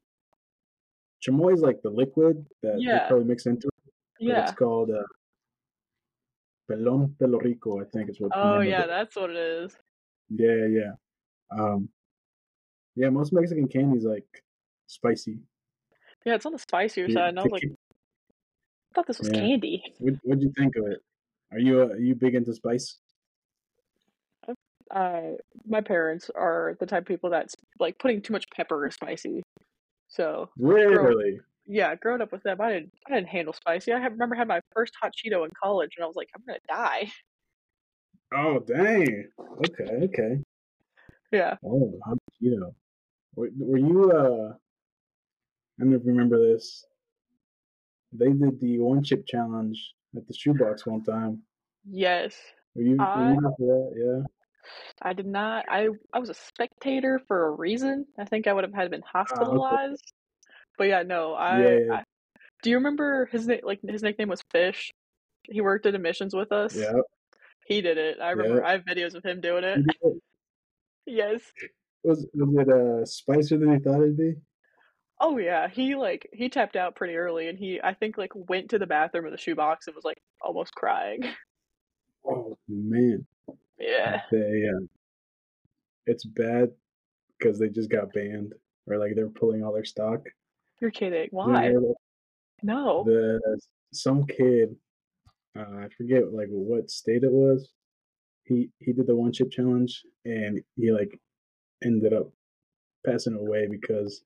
Chamoy 1.26 1.54
is 1.54 1.60
like 1.60 1.82
the 1.82 1.90
liquid 1.90 2.46
that 2.62 2.80
Yeah. 2.80 3.00
they 3.02 3.08
probably 3.08 3.24
mix 3.26 3.46
into 3.46 3.66
it. 3.68 3.92
Yeah. 4.20 4.42
It's 4.44 4.52
called 4.52 4.90
uh, 4.90 5.02
Pelon 6.70 7.18
Pelo 7.18 7.38
Rico, 7.38 7.80
I 7.80 7.84
think 7.84 8.10
is 8.10 8.20
what. 8.20 8.32
Oh 8.34 8.60
yeah, 8.60 8.84
it- 8.84 8.86
that's 8.88 9.16
what 9.16 9.30
it 9.30 9.36
is. 9.36 9.76
Yeah, 10.28 10.66
yeah. 10.66 10.92
Um, 11.50 11.88
yeah, 12.94 13.08
most 13.08 13.32
Mexican 13.32 13.66
candies 13.68 14.04
like 14.04 14.26
spicy. 14.86 15.38
Yeah, 16.24 16.34
it's 16.34 16.44
on 16.46 16.52
the 16.52 16.58
spicier 16.58 17.06
You- 17.06 17.14
side, 17.14 17.30
and 17.30 17.40
I 17.40 17.42
was 17.42 17.52
like, 17.52 17.64
I 17.64 18.94
thought 18.94 19.06
this 19.06 19.18
was 19.18 19.28
Yeah. 19.28 19.40
candy. 19.40 19.94
what 19.98 20.14
what'd 20.24 20.42
you 20.42 20.52
think 20.56 20.76
of 20.76 20.86
it? 20.86 21.02
Are 21.52 21.58
you 21.58 21.82
uh, 21.82 21.86
are 21.86 21.96
you 21.98 22.14
big 22.14 22.34
into 22.34 22.52
spice? 22.52 22.98
Uh 24.94 25.32
my 25.66 25.80
parents 25.80 26.30
are 26.34 26.76
the 26.80 26.86
type 26.86 27.02
of 27.02 27.06
people 27.06 27.30
that's 27.30 27.54
like 27.78 27.98
putting 27.98 28.22
too 28.22 28.32
much 28.32 28.48
pepper 28.50 28.86
is 28.86 28.94
spicy. 28.94 29.42
So 30.08 30.48
Really? 30.56 31.40
yeah, 31.66 31.94
growing 31.96 32.22
up 32.22 32.32
with 32.32 32.42
them, 32.42 32.60
I 32.60 32.72
didn't 32.72 32.92
I 33.06 33.14
didn't 33.14 33.28
handle 33.28 33.52
spicy. 33.52 33.92
I 33.92 34.00
have, 34.00 34.12
remember 34.12 34.34
having 34.34 34.48
my 34.48 34.60
first 34.74 34.94
hot 35.00 35.12
Cheeto 35.12 35.44
in 35.44 35.50
college, 35.62 35.90
and 35.96 36.04
I 36.04 36.06
was 36.06 36.16
like, 36.16 36.28
I'm 36.34 36.42
gonna 36.46 36.58
die. 36.68 37.10
Oh 38.34 38.58
dang. 38.60 39.24
Okay, 39.38 40.04
okay. 40.04 40.42
Yeah, 41.32 41.56
Oh, 41.64 41.98
hot 42.04 42.18
Cheeto. 42.42 42.74
Were, 43.36 43.50
were 43.58 43.78
you 43.78 44.10
uh? 44.12 44.52
I 45.78 45.82
don't 45.82 45.90
know 45.90 45.96
if 45.96 46.04
you 46.04 46.10
remember 46.10 46.38
this. 46.38 46.84
They 48.12 48.32
did 48.32 48.58
the 48.60 48.78
one 48.80 49.02
chip 49.04 49.26
challenge 49.26 49.94
at 50.16 50.26
the 50.26 50.32
shoebox 50.34 50.86
one 50.86 51.04
time. 51.04 51.42
yes, 51.88 52.34
Were 52.74 52.82
you, 52.82 52.96
I- 52.98 53.36
you? 53.58 53.86
Yeah. 53.94 54.24
I 55.00 55.12
did 55.12 55.26
not. 55.26 55.66
I 55.68 55.88
I 56.12 56.18
was 56.18 56.30
a 56.30 56.34
spectator 56.34 57.20
for 57.26 57.46
a 57.46 57.50
reason. 57.50 58.06
I 58.18 58.24
think 58.24 58.46
I 58.46 58.52
would 58.52 58.64
have 58.64 58.74
had 58.74 58.90
been 58.90 59.02
hospitalized. 59.02 60.12
But 60.76 60.84
yeah, 60.88 61.02
no, 61.02 61.34
I, 61.34 61.60
Yeah, 61.60 61.78
yeah. 61.86 61.94
I. 61.94 62.02
Do 62.62 62.70
you 62.70 62.76
remember 62.76 63.26
his 63.26 63.46
name? 63.46 63.60
Like 63.62 63.80
his 63.86 64.02
nickname 64.02 64.28
was 64.28 64.42
Fish. 64.50 64.90
He 65.44 65.60
worked 65.60 65.86
at 65.86 65.94
admissions 65.94 66.34
with 66.34 66.52
us. 66.52 66.76
Yeah. 66.76 66.92
He 67.66 67.80
did 67.80 67.98
it. 67.98 68.18
I 68.20 68.30
remember. 68.30 68.64
I 68.64 68.72
have 68.72 68.84
videos 68.84 69.14
of 69.14 69.24
him 69.24 69.40
doing 69.40 69.64
it. 69.64 69.78
It. 70.02 70.14
Yes. 71.10 71.40
Was 72.04 72.26
was 72.34 72.66
it 72.66 72.68
uh 72.68 73.04
spicier 73.06 73.56
than 73.56 73.72
you 73.72 73.78
thought 73.80 74.02
it'd 74.02 74.18
be? 74.18 74.34
Oh 75.20 75.38
yeah, 75.38 75.68
he 75.68 75.96
like 75.96 76.28
he 76.32 76.48
tapped 76.48 76.76
out 76.76 76.94
pretty 76.94 77.16
early, 77.16 77.48
and 77.48 77.58
he 77.58 77.80
I 77.82 77.94
think 77.94 78.18
like 78.18 78.32
went 78.34 78.70
to 78.70 78.78
the 78.78 78.86
bathroom 78.86 79.24
with 79.24 79.34
a 79.34 79.38
shoebox 79.38 79.86
and 79.86 79.96
was 79.96 80.04
like 80.04 80.18
almost 80.42 80.74
crying. 80.74 81.24
Oh 82.26 82.58
man, 82.68 83.26
Yeah, 83.78 84.22
they 84.30 84.64
uh, 84.68 84.86
it's 86.06 86.24
bad 86.24 86.70
because 87.38 87.58
they 87.58 87.68
just 87.68 87.90
got 87.90 88.12
banned 88.12 88.54
or 88.86 88.98
like 88.98 89.14
they're 89.14 89.28
pulling 89.28 89.62
all 89.62 89.72
their 89.72 89.84
stock. 89.84 90.26
you're 90.80 90.90
kidding. 90.90 91.28
Why? 91.30 91.68
that? 91.68 91.94
No. 92.62 93.04
The 93.04 93.40
some 93.92 94.26
kid, 94.26 94.74
uh, 95.56 95.84
I 95.84 95.88
forget 95.96 96.32
like 96.32 96.48
what 96.50 96.90
state 96.90 97.22
it 97.22 97.32
was. 97.32 97.72
He 98.44 98.70
he 98.78 98.92
did 98.92 99.06
the 99.06 99.16
one 99.16 99.32
chip 99.32 99.50
challenge 99.50 100.02
and 100.24 100.60
he 100.76 100.90
like 100.90 101.20
ended 101.84 102.12
up 102.12 102.30
passing 103.06 103.34
away 103.34 103.68
because 103.70 104.22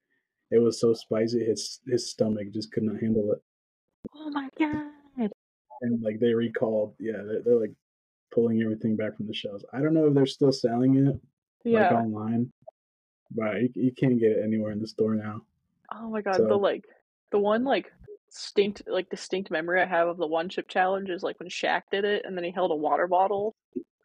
it 0.50 0.58
was 0.58 0.80
so 0.80 0.94
spicy. 0.94 1.44
His 1.44 1.80
his 1.86 2.10
stomach 2.10 2.52
just 2.52 2.72
could 2.72 2.84
not 2.84 3.00
handle 3.00 3.32
it. 3.32 3.42
Oh 4.14 4.30
my 4.30 4.48
god. 4.58 5.30
and 5.82 6.02
like 6.02 6.20
they 6.20 6.32
recalled 6.32 6.94
yeah 6.98 7.22
they're, 7.26 7.42
they're 7.44 7.60
like 7.60 7.74
pulling 8.32 8.62
everything 8.62 8.96
back 8.96 9.16
from 9.16 9.26
the 9.26 9.34
shelves 9.34 9.64
i 9.72 9.78
don't 9.80 9.94
know 9.94 10.06
if 10.06 10.14
they're 10.14 10.26
still 10.26 10.52
selling 10.52 10.96
it 11.06 11.20
like 11.64 11.92
online 11.92 12.50
but 13.30 13.60
you, 13.62 13.68
you 13.74 13.92
can't 13.92 14.18
get 14.18 14.32
it 14.32 14.42
anywhere 14.44 14.72
in 14.72 14.80
the 14.80 14.86
store 14.88 15.14
now 15.14 15.40
Oh 15.94 16.08
my 16.08 16.22
god. 16.22 16.36
So- 16.36 16.46
The 16.48 16.56
like 16.56 16.84
the 17.32 17.38
one 17.38 17.64
like 17.64 17.92
distinct 18.30 18.82
like 18.86 19.10
distinct 19.10 19.50
memory 19.50 19.82
I 19.82 19.84
have 19.84 20.08
of 20.08 20.16
the 20.16 20.26
one 20.26 20.48
chip 20.48 20.66
challenge 20.66 21.10
is 21.10 21.22
like 21.22 21.38
when 21.38 21.50
Shaq 21.50 21.82
did 21.90 22.06
it, 22.06 22.22
and 22.24 22.34
then 22.34 22.44
he 22.44 22.50
held 22.50 22.70
a 22.70 22.74
water 22.74 23.06
bottle, 23.06 23.54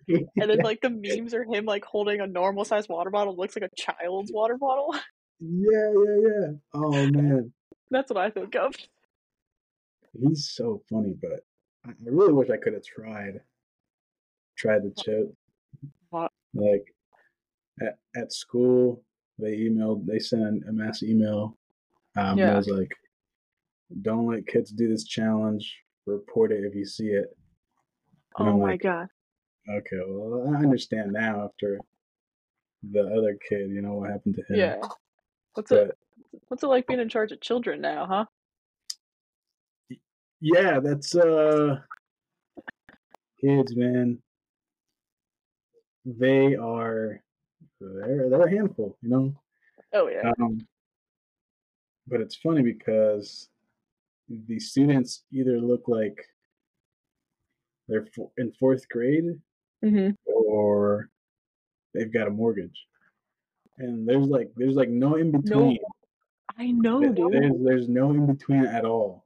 and 0.09 0.27
then 0.35 0.57
like 0.65 0.81
the 0.81 0.89
memes 0.89 1.33
are 1.33 1.45
him 1.45 1.63
like 1.63 1.85
holding 1.85 2.19
a 2.19 2.27
normal 2.27 2.65
sized 2.65 2.89
water 2.89 3.09
bottle, 3.09 3.37
looks 3.37 3.55
like 3.55 3.63
a 3.71 3.75
child's 3.81 4.33
water 4.33 4.57
bottle. 4.57 4.93
yeah 5.39 5.93
yeah 6.05 6.27
yeah 6.27 6.47
oh 6.73 6.91
man 7.11 7.53
That's 7.89 8.11
what 8.11 8.17
I 8.17 8.31
think 8.31 8.53
of. 8.55 8.75
he's 10.19 10.49
so 10.49 10.81
funny 10.89 11.15
but 11.21 11.45
I 11.85 11.91
really 12.03 12.33
wish 12.33 12.49
i 12.49 12.57
could 12.57 12.73
have 12.73 12.83
tried 12.83 13.39
tried 14.57 14.83
the 14.83 14.93
chip 15.03 15.31
like 16.53 16.85
at, 17.81 17.97
at 18.15 18.33
school 18.33 19.03
they 19.37 19.57
emailed 19.57 20.05
they 20.05 20.19
sent 20.19 20.63
a 20.67 20.71
mass 20.71 21.03
email 21.03 21.57
um 22.15 22.37
Yeah. 22.37 22.53
it 22.53 22.57
was 22.57 22.67
like 22.67 22.91
don't 24.01 24.27
let 24.27 24.47
kids 24.47 24.71
do 24.71 24.87
this 24.89 25.03
challenge 25.05 25.77
report 26.05 26.51
it 26.51 26.63
if 26.63 26.73
you 26.75 26.85
see 26.85 27.07
it 27.09 27.27
And 28.39 28.47
Oh 28.49 28.51
I'm 28.53 28.59
my 28.59 28.71
like, 28.71 28.81
god. 28.81 29.07
Okay, 29.69 29.99
well, 30.07 30.55
I 30.55 30.59
understand 30.59 31.11
now 31.11 31.43
after 31.45 31.79
the 32.91 33.01
other 33.17 33.37
kid. 33.49 33.69
You 33.69 33.81
know 33.81 33.95
what 33.95 34.11
happened 34.11 34.35
to 34.35 34.41
him? 34.53 34.59
Yeah. 34.59 34.87
What's 35.55 35.69
But 35.71 35.87
it 35.89 35.97
what's 36.47 36.63
it 36.63 36.67
like 36.67 36.87
being 36.87 37.01
in 37.01 37.09
charge 37.09 37.31
of 37.33 37.41
children 37.41 37.81
now, 37.81 38.05
huh? 38.05 38.25
yeah, 40.39 40.79
that's 40.79 41.15
uh 41.15 41.79
kids, 43.41 43.75
man. 43.75 44.19
They 46.07 46.55
are 46.55 47.21
they're 47.81 48.29
they're 48.29 48.47
a 48.47 48.49
handful, 48.49 48.97
you 49.01 49.09
know. 49.09 49.35
Oh 49.91 50.07
yeah. 50.07 50.31
Um, 50.39 50.65
but 52.07 52.21
it's 52.21 52.37
funny 52.37 52.61
because 52.61 53.49
the 54.29 54.57
students 54.59 55.23
either 55.33 55.59
look 55.59 55.87
like 55.87 56.17
they're 57.89 58.07
in 58.37 58.53
fourth 58.59 58.87
grade 58.89 59.25
hmm 59.83 60.09
or 60.25 61.09
they've 61.93 62.13
got 62.13 62.27
a 62.27 62.31
mortgage, 62.31 62.87
and 63.77 64.07
there's 64.07 64.27
like 64.27 64.49
there's 64.55 64.75
like 64.75 64.89
no 64.89 65.15
in 65.15 65.31
between. 65.31 65.73
no, 65.73 65.77
I 66.57 66.71
know, 66.71 67.01
Th- 67.01 67.15
dude. 67.15 67.33
There's 67.33 67.53
there's 67.63 67.89
no 67.89 68.11
in 68.11 68.27
between 68.27 68.65
at 68.65 68.85
all. 68.85 69.25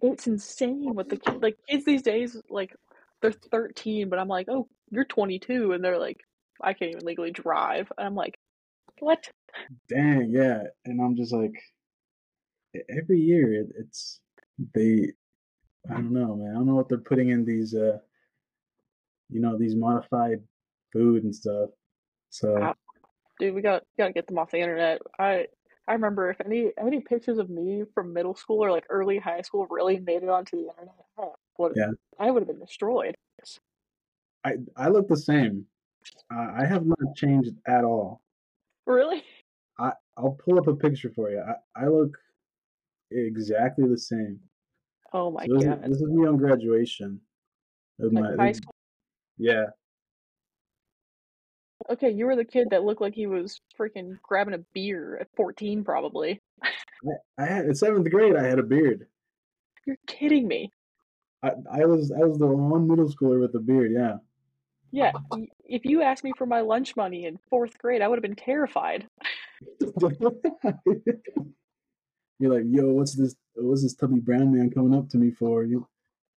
It's 0.00 0.28
insane 0.28 0.94
what 0.94 1.08
the 1.08 1.16
kid 1.16 1.42
like 1.42 1.58
kids 1.68 1.84
these 1.84 2.02
days 2.02 2.40
like 2.50 2.76
they're 3.24 3.50
13, 3.50 4.08
but 4.08 4.18
I'm 4.18 4.28
like, 4.28 4.48
"Oh, 4.50 4.68
you're 4.90 5.04
22." 5.04 5.72
And 5.72 5.82
they're 5.82 5.98
like, 5.98 6.20
"I 6.60 6.74
can't 6.74 6.90
even 6.90 7.06
legally 7.06 7.30
drive." 7.30 7.90
And 7.96 8.06
I'm 8.06 8.14
like, 8.14 8.38
"What?" 9.00 9.30
Dang, 9.88 10.30
yeah. 10.30 10.64
And 10.84 11.00
I'm 11.00 11.16
just 11.16 11.32
like, 11.32 11.54
every 12.88 13.20
year 13.20 13.52
it, 13.52 13.68
it's 13.78 14.20
they. 14.74 15.12
I 15.90 15.94
don't 15.94 16.12
know, 16.12 16.34
man. 16.36 16.50
I 16.50 16.54
don't 16.54 16.66
know 16.66 16.74
what 16.74 16.88
they're 16.88 16.98
putting 16.98 17.28
in 17.28 17.44
these, 17.44 17.74
uh, 17.74 17.98
you 19.28 19.40
know, 19.40 19.58
these 19.58 19.74
modified 19.74 20.42
food 20.92 21.24
and 21.24 21.34
stuff. 21.34 21.70
So 22.30 22.54
Wow. 22.54 22.74
Dude, 23.38 23.54
we 23.54 23.62
got 23.62 23.82
got 23.98 24.06
to 24.06 24.12
get 24.12 24.26
them 24.26 24.38
off 24.38 24.50
the 24.50 24.60
internet. 24.60 25.02
I 25.18 25.46
I 25.86 25.92
remember 25.92 26.30
if 26.30 26.40
any 26.40 26.72
any 26.78 27.00
pictures 27.00 27.38
of 27.38 27.50
me 27.50 27.84
from 27.94 28.14
middle 28.14 28.34
school 28.34 28.64
or 28.64 28.70
like 28.70 28.86
early 28.88 29.18
high 29.18 29.42
school 29.42 29.66
really 29.68 29.98
made 29.98 30.22
it 30.22 30.28
onto 30.28 30.56
the 30.56 30.68
internet, 30.68 30.94
I 31.18 31.22
Yeah. 31.74 31.90
I 32.18 32.30
would 32.30 32.42
have 32.42 32.48
been 32.48 32.60
destroyed. 32.64 33.14
I 34.44 34.54
I 34.76 34.88
look 34.88 35.08
the 35.08 35.16
same. 35.16 35.64
Uh, 36.32 36.52
I 36.58 36.66
have 36.66 36.84
not 36.86 36.98
changed 37.16 37.54
at 37.66 37.84
all. 37.84 38.20
Really? 38.86 39.22
I 39.78 39.92
I'll 40.16 40.38
pull 40.44 40.58
up 40.58 40.66
a 40.66 40.74
picture 40.76 41.10
for 41.14 41.30
you. 41.30 41.40
I 41.40 41.84
I 41.84 41.88
look 41.88 42.16
exactly 43.10 43.88
the 43.88 43.98
same. 43.98 44.38
Oh 45.12 45.30
my 45.30 45.46
So 45.46 45.54
this 45.54 45.62
is, 45.62 45.68
god. 45.68 45.82
this 45.84 45.96
is 45.96 46.08
me 46.08 46.26
on 46.26 46.36
graduation. 46.36 47.20
Like 47.98 48.12
my 48.12 48.44
high 48.44 48.52
school. 48.52 48.74
yeah. 49.38 49.66
Okay, 51.88 52.10
you 52.10 52.26
were 52.26 52.36
the 52.36 52.44
kid 52.44 52.68
that 52.70 52.82
looked 52.84 53.00
like 53.00 53.14
he 53.14 53.26
was 53.26 53.60
freaking 53.78 54.18
grabbing 54.22 54.54
a 54.54 54.64
beer 54.74 55.18
at 55.20 55.28
14 55.36 55.84
probably. 55.84 56.40
I, 56.62 56.68
I 57.38 57.46
had 57.46 57.66
in 57.66 57.74
seventh 57.74 58.10
grade. 58.10 58.36
I 58.36 58.42
had 58.42 58.58
a 58.58 58.62
beard. 58.62 59.06
You're 59.86 59.98
kidding 60.06 60.48
me. 60.48 60.72
I, 61.44 61.52
I 61.82 61.84
was 61.84 62.10
I 62.10 62.24
was 62.24 62.38
the 62.38 62.46
one 62.46 62.88
middle 62.88 63.08
schooler 63.08 63.40
with 63.40 63.54
a 63.54 63.60
beard. 63.60 63.92
Yeah. 63.92 64.16
Yeah, 64.90 65.10
if 65.64 65.84
you 65.84 66.02
asked 66.02 66.22
me 66.22 66.32
for 66.38 66.46
my 66.46 66.60
lunch 66.60 66.94
money 66.94 67.24
in 67.24 67.36
4th 67.52 67.76
grade, 67.78 68.00
I 68.00 68.06
would 68.06 68.14
have 68.14 68.22
been 68.22 68.36
terrified. 68.36 69.08
You're 72.38 72.54
like, 72.54 72.62
yo, 72.64 72.92
what's 72.92 73.16
this? 73.16 73.34
What's 73.56 73.82
this 73.82 73.94
tubby 73.94 74.20
brown 74.20 74.54
man 74.54 74.70
coming 74.70 74.96
up 74.96 75.08
to 75.08 75.16
me 75.16 75.32
for? 75.32 75.64
You, 75.64 75.88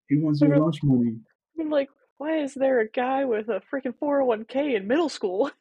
he 0.10 0.18
wants 0.18 0.42
your 0.42 0.58
lunch 0.58 0.82
money, 0.82 1.18
I'm 1.60 1.70
like, 1.70 1.90
why 2.18 2.40
is 2.40 2.56
there 2.56 2.80
a 2.80 2.90
guy 2.90 3.26
with 3.26 3.50
a 3.50 3.62
freaking 3.72 3.94
401k 4.02 4.76
in 4.76 4.88
middle 4.88 5.10
school? 5.10 5.52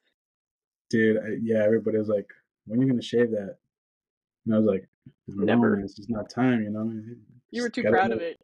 dude. 0.90 1.18
I, 1.18 1.36
yeah, 1.42 1.64
everybody 1.64 1.98
was 1.98 2.08
like, 2.08 2.30
when 2.66 2.80
are 2.80 2.82
you 2.82 2.88
gonna 2.88 3.02
shave 3.02 3.30
that? 3.32 3.58
And 4.46 4.54
I 4.54 4.58
was 4.58 4.66
like, 4.66 4.88
Never. 5.28 5.80
It's 5.80 5.94
just 5.94 6.10
not 6.10 6.30
time, 6.30 6.62
you 6.62 6.70
know. 6.70 6.90
You 7.50 7.62
were 7.62 7.68
too 7.68 7.82
proud 7.82 8.10
of 8.10 8.20
it. 8.20 8.40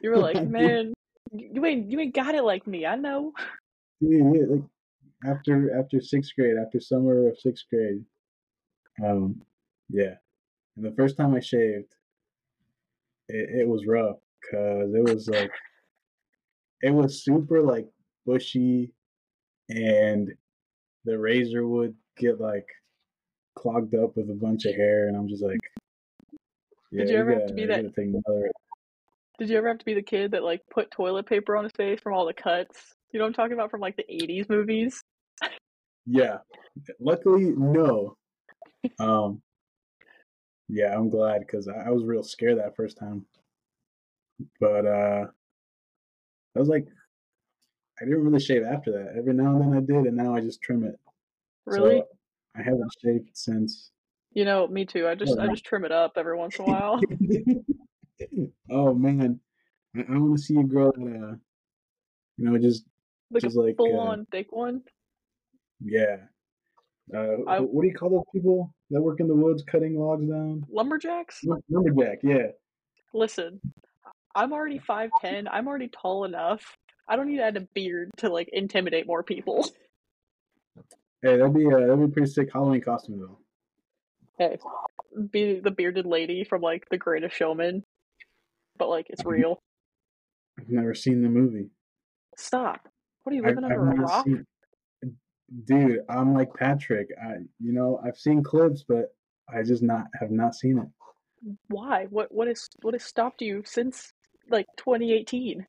You 0.00 0.10
were 0.10 0.18
like, 0.18 0.46
man, 0.48 0.92
you 1.32 1.64
ain't 1.64 1.90
you 1.90 2.00
ain't 2.00 2.14
got 2.14 2.34
it 2.34 2.44
like 2.44 2.66
me. 2.66 2.86
I 2.86 2.96
know. 2.96 3.32
Yeah, 4.00 4.30
yeah, 4.34 4.44
like 4.48 4.62
after 5.26 5.78
after 5.78 6.00
sixth 6.00 6.32
grade, 6.36 6.56
after 6.60 6.80
summer 6.80 7.28
of 7.28 7.38
sixth 7.38 7.64
grade, 7.72 8.04
um, 9.04 9.40
yeah, 9.88 10.14
and 10.76 10.84
the 10.84 10.92
first 10.96 11.16
time 11.16 11.34
I 11.34 11.40
shaved, 11.40 11.94
it, 13.28 13.60
it 13.60 13.68
was 13.68 13.86
rough 13.86 14.16
because 14.40 14.92
it 14.94 15.02
was 15.04 15.28
like 15.28 15.52
it 16.82 16.90
was 16.92 17.24
super 17.24 17.62
like 17.62 17.86
bushy, 18.26 18.92
and 19.68 20.32
the 21.04 21.18
razor 21.18 21.66
would 21.66 21.94
get 22.18 22.40
like 22.40 22.66
clogged 23.54 23.94
up 23.94 24.16
with 24.16 24.28
a 24.30 24.34
bunch 24.34 24.64
of 24.66 24.74
hair, 24.74 25.06
and 25.08 25.16
I'm 25.16 25.28
just 25.28 25.42
like, 25.42 25.60
yeah, 26.90 27.04
Did 27.04 27.10
you 27.12 27.18
ever 27.18 27.30
have 27.32 27.40
gotta- 27.42 27.48
to 27.48 27.54
be 27.54 27.66
that- 27.66 27.82
gotta 27.82 27.94
take 27.94 28.08
another. 28.26 28.50
Did 29.42 29.50
you 29.50 29.58
ever 29.58 29.66
have 29.66 29.78
to 29.78 29.84
be 29.84 29.94
the 29.94 30.02
kid 30.02 30.30
that 30.30 30.44
like 30.44 30.60
put 30.70 30.92
toilet 30.92 31.26
paper 31.26 31.56
on 31.56 31.64
his 31.64 31.72
face 31.72 31.98
from 32.00 32.14
all 32.14 32.26
the 32.26 32.32
cuts? 32.32 32.94
You 33.10 33.18
know 33.18 33.24
what 33.24 33.30
I'm 33.30 33.34
talking 33.34 33.54
about 33.54 33.72
from 33.72 33.80
like 33.80 33.96
the 33.96 34.04
80s 34.04 34.48
movies? 34.48 35.02
Yeah. 36.06 36.38
Luckily, 37.00 37.52
no. 37.56 38.16
Um. 39.00 39.42
Yeah, 40.68 40.94
I'm 40.96 41.10
glad 41.10 41.40
because 41.40 41.66
I, 41.66 41.88
I 41.88 41.90
was 41.90 42.04
real 42.04 42.22
scared 42.22 42.58
that 42.58 42.76
first 42.76 42.98
time. 42.98 43.26
But 44.60 44.86
uh, 44.86 45.26
I 46.54 46.58
was 46.60 46.68
like, 46.68 46.86
I 48.00 48.04
didn't 48.04 48.22
really 48.22 48.38
shave 48.38 48.62
after 48.62 48.92
that. 48.92 49.16
Every 49.18 49.34
now 49.34 49.56
and 49.56 49.60
then 49.60 49.76
I 49.76 49.80
did, 49.80 50.06
and 50.06 50.16
now 50.16 50.36
I 50.36 50.40
just 50.40 50.62
trim 50.62 50.84
it. 50.84 51.00
Really? 51.66 51.98
So 51.98 52.06
I 52.54 52.62
haven't 52.62 52.94
shaved 53.02 53.30
since. 53.32 53.90
You 54.34 54.44
know, 54.44 54.68
me 54.68 54.84
too. 54.84 55.08
I 55.08 55.16
just 55.16 55.36
I 55.36 55.48
just 55.48 55.64
trim 55.64 55.84
it 55.84 55.90
up 55.90 56.12
every 56.16 56.38
once 56.38 56.60
in 56.60 56.64
a 56.64 56.68
while. 56.68 57.00
oh 58.70 58.94
man, 58.94 59.40
I, 59.96 60.00
I 60.00 60.18
want 60.18 60.36
to 60.38 60.42
see 60.42 60.56
a 60.58 60.62
girl 60.64 60.92
that 60.92 61.00
uh, 61.02 61.34
you 62.38 62.44
know, 62.50 62.58
just 62.58 62.84
Like 63.30 63.42
Just 63.42 63.56
a 63.56 63.60
like, 63.60 63.76
full 63.76 64.00
uh, 64.00 64.04
on 64.04 64.26
thick 64.30 64.52
one. 64.52 64.82
yeah. 65.80 66.16
Uh, 67.12 67.42
I- 67.46 67.60
what 67.60 67.82
do 67.82 67.88
you 67.88 67.94
call 67.94 68.10
those 68.10 68.24
people 68.32 68.72
that 68.90 69.02
work 69.02 69.20
in 69.20 69.28
the 69.28 69.34
woods 69.34 69.62
cutting 69.64 69.98
logs 69.98 70.26
down? 70.28 70.64
Lumberjacks? 70.70 71.42
Lumberjack, 71.68 72.18
yeah. 72.22 72.48
Listen, 73.12 73.60
I'm 74.34 74.52
already 74.52 74.78
5'10. 74.78 75.46
I'm 75.50 75.66
already 75.68 75.88
tall 75.88 76.24
enough. 76.24 76.76
I 77.08 77.16
don't 77.16 77.26
need 77.28 77.38
to 77.38 77.42
add 77.44 77.56
a 77.56 77.66
beard 77.74 78.10
to 78.18 78.30
like 78.30 78.48
intimidate 78.52 79.06
more 79.06 79.22
people. 79.22 79.68
Hey, 81.22 81.36
that'd 81.36 81.52
be 81.54 81.66
uh, 81.66 81.78
that'd 81.78 81.98
be 81.98 82.04
a 82.04 82.08
pretty 82.08 82.30
sick 82.30 82.50
Halloween 82.52 82.80
costume 82.80 83.18
though. 83.20 83.38
Hey, 84.38 84.58
be 85.30 85.60
the 85.60 85.70
bearded 85.70 86.06
lady 86.06 86.44
from 86.44 86.62
like 86.62 86.88
The 86.90 86.96
Greatest 86.96 87.36
Showman, 87.36 87.84
but 88.78 88.88
like 88.88 89.06
it's 89.10 89.22
mm-hmm. 89.22 89.30
real. 89.30 89.62
I've 90.58 90.68
never 90.68 90.94
seen 90.94 91.22
the 91.22 91.28
movie. 91.28 91.70
Stop. 92.36 92.88
What 93.22 93.32
are 93.32 93.36
you 93.36 93.42
I've, 93.44 93.56
living 93.56 93.64
I've 93.64 93.78
a 93.78 93.80
rock? 93.80 94.24
seen. 94.24 94.46
Dude, 95.64 96.00
I'm 96.08 96.34
like 96.34 96.54
Patrick. 96.54 97.08
I, 97.22 97.34
you 97.60 97.72
know, 97.72 98.00
I've 98.04 98.16
seen 98.16 98.42
clips, 98.42 98.84
but 98.88 99.14
I 99.52 99.62
just 99.62 99.82
not 99.82 100.06
have 100.18 100.30
not 100.30 100.54
seen 100.54 100.78
it. 100.78 100.88
Why? 101.68 102.06
What 102.10 102.32
what 102.32 102.48
is 102.48 102.68
what 102.82 102.94
has 102.94 103.04
stopped 103.04 103.42
you 103.42 103.62
since 103.66 104.12
like 104.50 104.66
2018? 104.78 105.66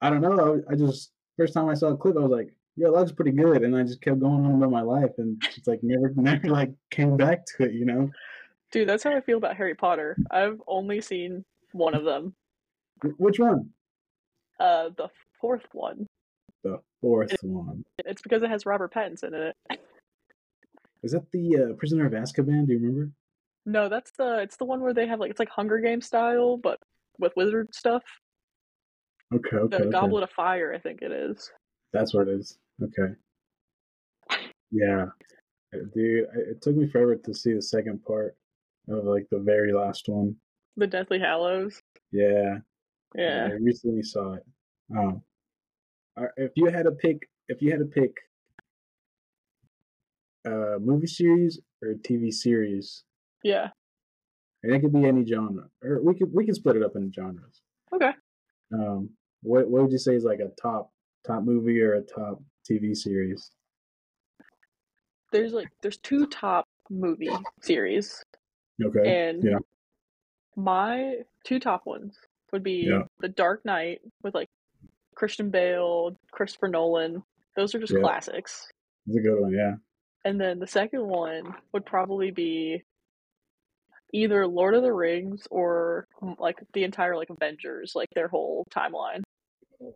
I 0.00 0.10
don't 0.10 0.20
know. 0.20 0.62
I, 0.68 0.72
I 0.72 0.76
just 0.76 1.12
first 1.36 1.54
time 1.54 1.68
I 1.68 1.74
saw 1.74 1.88
a 1.88 1.96
clip, 1.96 2.16
I 2.16 2.20
was 2.20 2.30
like, 2.30 2.54
"Yo, 2.76 2.92
that 2.92 2.98
looks 2.98 3.12
pretty 3.12 3.32
good," 3.32 3.62
and 3.62 3.76
I 3.76 3.82
just 3.82 4.00
kept 4.00 4.20
going 4.20 4.44
on 4.44 4.54
about 4.54 4.70
my 4.70 4.82
life, 4.82 5.12
and 5.18 5.42
it's 5.56 5.66
like 5.66 5.80
never, 5.82 6.12
never 6.16 6.48
like 6.48 6.72
came 6.90 7.16
back 7.16 7.44
to 7.56 7.64
it. 7.64 7.74
You 7.74 7.84
know, 7.84 8.10
Dude, 8.74 8.88
that's 8.88 9.04
how 9.04 9.14
I 9.14 9.20
feel 9.20 9.38
about 9.38 9.56
Harry 9.56 9.76
Potter. 9.76 10.16
I've 10.32 10.60
only 10.66 11.00
seen 11.00 11.44
one 11.74 11.94
of 11.94 12.04
them. 12.04 12.34
Which 13.18 13.38
one? 13.38 13.70
Uh, 14.58 14.90
the 14.96 15.08
fourth 15.40 15.66
one. 15.72 16.06
The 16.62 16.78
fourth 17.00 17.34
one. 17.42 17.84
It's 17.98 18.22
because 18.22 18.42
it 18.42 18.50
has 18.50 18.64
Robert 18.64 18.94
Pattinson 18.94 19.28
in 19.34 19.52
it. 19.52 19.80
Is 21.02 21.12
that 21.12 21.30
the 21.32 21.56
uh, 21.56 21.74
Prisoner 21.74 22.06
of 22.06 22.12
Azkaban? 22.12 22.66
Do 22.66 22.72
you 22.72 22.78
remember? 22.78 23.10
No, 23.66 23.88
that's 23.88 24.12
the 24.16 24.38
it's 24.38 24.56
the 24.56 24.64
one 24.64 24.80
where 24.80 24.94
they 24.94 25.06
have 25.06 25.20
like 25.20 25.30
it's 25.30 25.38
like 25.38 25.50
Hunger 25.50 25.78
Game 25.78 26.00
style, 26.00 26.56
but 26.56 26.78
with 27.18 27.32
wizard 27.36 27.74
stuff. 27.74 28.02
Okay, 29.34 29.56
okay, 29.56 29.76
The 29.76 29.82
okay. 29.84 29.90
Goblet 29.90 30.22
of 30.22 30.30
Fire, 30.30 30.72
I 30.74 30.78
think 30.78 31.02
it 31.02 31.10
is. 31.12 31.50
That's 31.92 32.14
what 32.14 32.28
it 32.28 32.34
is. 32.38 32.58
Okay. 32.82 33.14
Yeah, 34.70 35.06
dude, 35.94 36.26
it 36.34 36.62
took 36.62 36.76
me 36.76 36.88
forever 36.88 37.16
to 37.16 37.34
see 37.34 37.54
the 37.54 37.62
second 37.62 38.04
part 38.04 38.36
of 38.88 39.04
like 39.04 39.26
the 39.30 39.38
very 39.38 39.72
last 39.72 40.08
one. 40.08 40.36
The 40.76 40.86
Deathly 40.86 41.18
Hallows. 41.20 41.80
Yeah, 42.12 42.58
Yeah. 43.14 43.46
I 43.46 43.52
recently 43.60 44.02
saw 44.02 44.34
it. 44.34 44.44
Um, 44.96 45.22
if 46.36 46.52
you 46.56 46.66
had 46.66 46.84
to 46.84 46.92
pick, 46.92 47.28
if 47.48 47.62
you 47.62 47.70
had 47.70 47.80
to 47.80 47.86
pick 47.86 48.16
a 50.44 50.78
movie 50.80 51.06
series 51.06 51.60
or 51.82 51.90
a 51.90 51.94
TV 51.96 52.32
series, 52.32 53.04
Yeah. 53.42 53.70
and 54.62 54.72
it 54.74 54.80
could 54.80 54.92
be 54.92 55.06
any 55.06 55.24
genre, 55.24 55.70
or 55.82 56.02
we 56.02 56.14
could 56.14 56.32
we 56.32 56.44
could 56.44 56.54
split 56.54 56.76
it 56.76 56.82
up 56.82 56.96
into 56.96 57.12
genres. 57.12 57.62
Okay. 57.92 58.12
Um, 58.72 59.10
what 59.42 59.68
what 59.70 59.82
would 59.82 59.92
you 59.92 59.98
say 59.98 60.14
is 60.14 60.24
like 60.24 60.40
a 60.40 60.50
top 60.60 60.92
top 61.26 61.42
movie 61.44 61.80
or 61.80 61.94
a 61.94 62.02
top 62.02 62.42
TV 62.68 62.94
series? 62.96 63.50
there's 65.32 65.52
like 65.52 65.68
there's 65.82 65.98
two 65.98 66.26
top 66.28 66.68
movie 66.90 67.36
series, 67.62 68.22
Okay. 68.82 69.28
and 69.28 69.42
Yeah. 69.42 69.58
My 70.56 71.16
two 71.44 71.58
top 71.58 71.86
ones 71.86 72.16
would 72.52 72.62
be 72.62 72.86
Yeah. 72.88 73.02
The 73.20 73.28
Dark 73.28 73.64
Knight 73.64 74.00
with 74.22 74.34
like 74.34 74.48
Christian 75.14 75.50
Bale, 75.50 76.16
Christopher 76.32 76.68
Nolan. 76.68 77.22
Those 77.56 77.74
are 77.74 77.78
just 77.80 77.92
Yeah. 77.92 78.00
classics. 78.00 78.68
It's 79.06 79.16
a 79.16 79.20
good 79.20 79.40
one. 79.40 79.52
Yeah. 79.52 79.76
And 80.24 80.40
then 80.40 80.58
the 80.58 80.66
second 80.66 81.06
one 81.06 81.54
would 81.72 81.84
probably 81.84 82.30
be 82.30 82.82
either 84.12 84.46
Lord 84.46 84.74
of 84.74 84.82
the 84.82 84.92
Rings 84.92 85.46
or 85.50 86.06
like 86.38 86.58
the 86.72 86.84
entire 86.84 87.16
like 87.16 87.30
Avengers, 87.30 87.92
like 87.94 88.08
their 88.14 88.28
whole 88.28 88.64
timeline. 88.70 89.22
Yeah. 89.80 89.88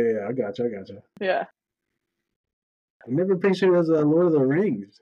Yeah. 0.00 0.28
I 0.28 0.32
got 0.32 0.58
you. 0.58 0.66
I 0.66 0.68
got 0.68 0.88
you. 0.88 1.02
Yeah. 1.20 1.44
I 3.06 3.10
never 3.10 3.36
pictured 3.36 3.74
it 3.74 3.78
as 3.78 3.88
a 3.88 4.04
Lord 4.04 4.26
of 4.26 4.32
the 4.32 4.44
Rings. 4.44 5.00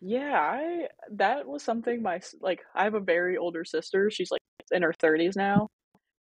Yeah, 0.00 0.38
I 0.38 0.88
that 1.12 1.46
was 1.46 1.62
something 1.62 2.02
my 2.02 2.20
like 2.40 2.60
I 2.74 2.84
have 2.84 2.94
a 2.94 3.00
very 3.00 3.36
older 3.36 3.64
sister. 3.64 4.10
She's 4.10 4.30
like 4.30 4.42
in 4.70 4.82
her 4.82 4.92
30s 4.92 5.36
now, 5.36 5.68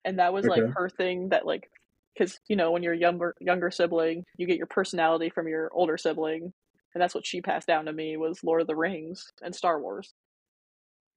and 0.05 0.19
that 0.19 0.33
was 0.33 0.45
like 0.45 0.63
her 0.75 0.89
thing 0.89 1.29
that 1.29 1.45
like 1.45 1.69
cuz 2.17 2.39
you 2.47 2.55
know, 2.55 2.71
when 2.71 2.83
you're 2.83 2.93
younger 2.93 3.35
younger 3.39 3.69
sibling, 3.69 4.23
you 4.37 4.47
get 4.47 4.57
your 4.57 4.67
personality 4.67 5.29
from 5.29 5.47
your 5.47 5.69
older 5.73 5.97
sibling, 5.97 6.53
and 6.93 7.01
that's 7.01 7.13
what 7.13 7.25
she 7.25 7.41
passed 7.41 7.67
down 7.67 7.85
to 7.85 7.93
me 7.93 8.15
was 8.17 8.43
Lord 8.43 8.61
of 8.61 8.67
the 8.67 8.75
Rings 8.75 9.31
and 9.41 9.53
Star 9.53 9.81
Wars. 9.81 10.13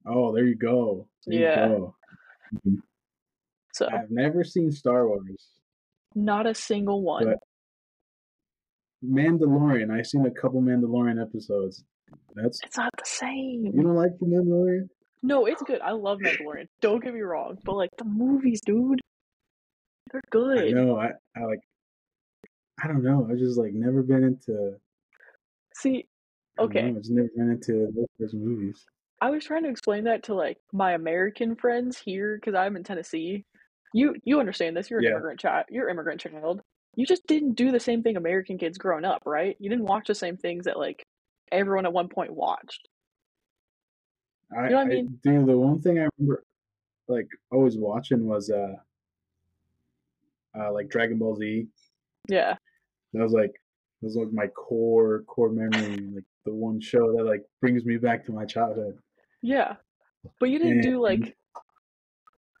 Oh, 0.05 0.33
there 0.33 0.45
you 0.45 0.55
go. 0.55 1.07
There 1.25 1.39
Yeah. 1.39 1.63
You 1.63 1.69
go. 1.69 1.95
Mm-hmm. 2.55 2.75
So, 3.73 3.87
I've 3.89 4.11
never 4.11 4.43
seen 4.43 4.71
Star 4.71 5.07
Wars. 5.07 5.51
not 6.13 6.45
a 6.45 6.53
single 6.53 7.03
one. 7.03 7.35
Mandalorian. 9.03 9.89
I've 9.91 10.07
seen 10.07 10.25
a 10.25 10.31
couple 10.31 10.61
Mandalorian 10.61 11.21
episodes. 11.21 11.85
That's 12.35 12.59
It's 12.63 12.77
not 12.77 12.91
the 12.97 13.05
same. 13.05 13.65
you 13.65 13.83
don't 13.83 13.95
like 13.95 14.17
the 14.19 14.25
Mandalorian? 14.25 14.87
No, 15.23 15.45
it's 15.45 15.61
good. 15.63 15.81
I 15.81 15.91
love 15.91 16.19
Mandalorian. 16.19 16.67
Don't 16.81 17.03
get 17.03 17.13
me 17.13 17.21
wrong, 17.21 17.57
but 17.63 17.75
like 17.75 17.89
the 17.97 18.05
movies, 18.05 18.61
dude, 18.65 18.99
they're 20.11 20.21
I 20.25 20.29
good. 20.31 20.73
know. 20.73 20.97
I, 20.97 21.11
I 21.37 21.43
like. 21.45 21.59
I 22.83 22.87
don't 22.87 23.03
know. 23.03 23.27
I've 23.29 23.37
just 23.37 23.57
like 23.57 23.73
never 23.73 24.01
been 24.01 24.23
into. 24.23 24.77
See, 25.75 26.07
okay. 26.59 26.91
know, 26.91 26.97
I've 26.97 27.09
never 27.09 27.29
been 27.35 27.51
into 27.51 28.07
those 28.19 28.33
movies. 28.33 28.83
I 29.21 29.29
was 29.29 29.45
trying 29.45 29.63
to 29.63 29.69
explain 29.69 30.05
that 30.05 30.23
to 30.23 30.33
like 30.33 30.57
my 30.73 30.93
American 30.93 31.55
friends 31.55 31.99
here 32.03 32.35
because 32.37 32.55
I'm 32.55 32.75
in 32.75 32.83
Tennessee. 32.83 33.43
You 33.93 34.15
you 34.23 34.39
understand 34.39 34.75
this? 34.75 34.89
You're 34.89 34.99
an 34.99 35.05
Yeah. 35.05 35.11
immigrant 35.11 35.39
child. 35.39 35.65
You're 35.69 35.87
an 35.89 35.95
immigrant 35.95 36.21
child. 36.21 36.61
You 36.95 37.05
just 37.05 37.25
didn't 37.27 37.53
do 37.53 37.71
the 37.71 37.79
same 37.79 38.01
thing 38.01 38.17
American 38.17 38.57
kids 38.57 38.77
growing 38.77 39.05
up, 39.05 39.21
right? 39.25 39.55
You 39.59 39.69
didn't 39.69 39.85
watch 39.85 40.07
the 40.07 40.15
same 40.15 40.37
things 40.37 40.65
that 40.65 40.79
like 40.79 41.03
everyone 41.51 41.85
at 41.85 41.93
one 41.93 42.07
point 42.09 42.33
watched. 42.33 42.87
I, 44.55 44.69
know 44.69 44.75
what 44.77 44.77
I 44.77 44.81
I 44.81 44.85
mean? 44.85 45.19
dude, 45.23 45.45
the 45.45 45.57
one 45.57 45.81
thing 45.81 45.99
I 45.99 46.07
remember, 46.17 46.43
like 47.07 47.27
always 47.51 47.77
watching 47.77 48.27
was 48.27 48.49
uh, 48.49 48.75
uh, 50.57 50.71
like 50.73 50.89
Dragon 50.89 51.17
Ball 51.17 51.35
Z. 51.35 51.67
Yeah, 52.27 52.55
That 53.13 53.23
was 53.23 53.33
like 53.33 53.51
that 54.01 54.07
was 54.07 54.15
like 54.15 54.31
my 54.33 54.47
core 54.47 55.23
core 55.27 55.49
memory, 55.49 56.09
like 56.13 56.23
the 56.45 56.53
one 56.53 56.79
show 56.79 57.15
that 57.15 57.23
like 57.23 57.43
brings 57.61 57.85
me 57.85 57.97
back 57.97 58.25
to 58.25 58.31
my 58.31 58.45
childhood. 58.45 58.97
yeah. 59.41 59.75
But 60.39 60.49
you 60.51 60.59
didn't 60.59 60.81
do 60.81 61.01
like, 61.01 61.35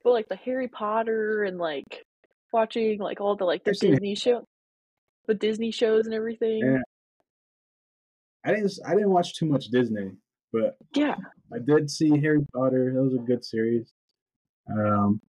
but 0.03 0.13
like 0.13 0.27
the 0.27 0.35
Harry 0.35 0.67
Potter 0.67 1.43
and 1.43 1.59
like 1.59 2.05
watching 2.51 2.99
like 2.99 3.21
all 3.21 3.35
the 3.35 3.45
like 3.45 3.63
the 3.63 3.71
I've 3.71 3.77
seen 3.77 3.91
it. 3.93 3.95
Disney 3.97 4.15
show, 4.15 4.47
the 5.27 5.35
Disney 5.35 5.69
shows 5.69 6.05
and 6.05 6.15
everything. 6.15 6.59
Yeah. 6.65 6.79
I 8.45 8.51
didn't 8.51 8.71
I 8.85 8.93
didn't 8.93 9.11
watch 9.11 9.35
too 9.35 9.45
much 9.45 9.65
Disney, 9.67 10.11
but 10.51 10.77
Yeah, 10.95 11.15
I 11.53 11.59
did 11.59 11.89
see 11.89 12.19
Harry 12.19 12.45
Potter. 12.53 12.93
That 12.93 13.03
was 13.03 13.13
a 13.13 13.17
good 13.19 13.45
series. 13.45 13.91
Um, 14.69 15.21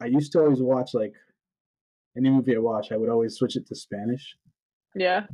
I 0.00 0.06
used 0.06 0.32
to 0.32 0.40
always 0.40 0.62
watch 0.62 0.94
like 0.94 1.12
any 2.16 2.30
movie 2.30 2.56
I 2.56 2.58
watch, 2.58 2.92
I 2.92 2.96
would 2.96 3.10
always 3.10 3.34
switch 3.34 3.56
it 3.56 3.66
to 3.68 3.74
Spanish. 3.74 4.34
yeah. 4.94 5.26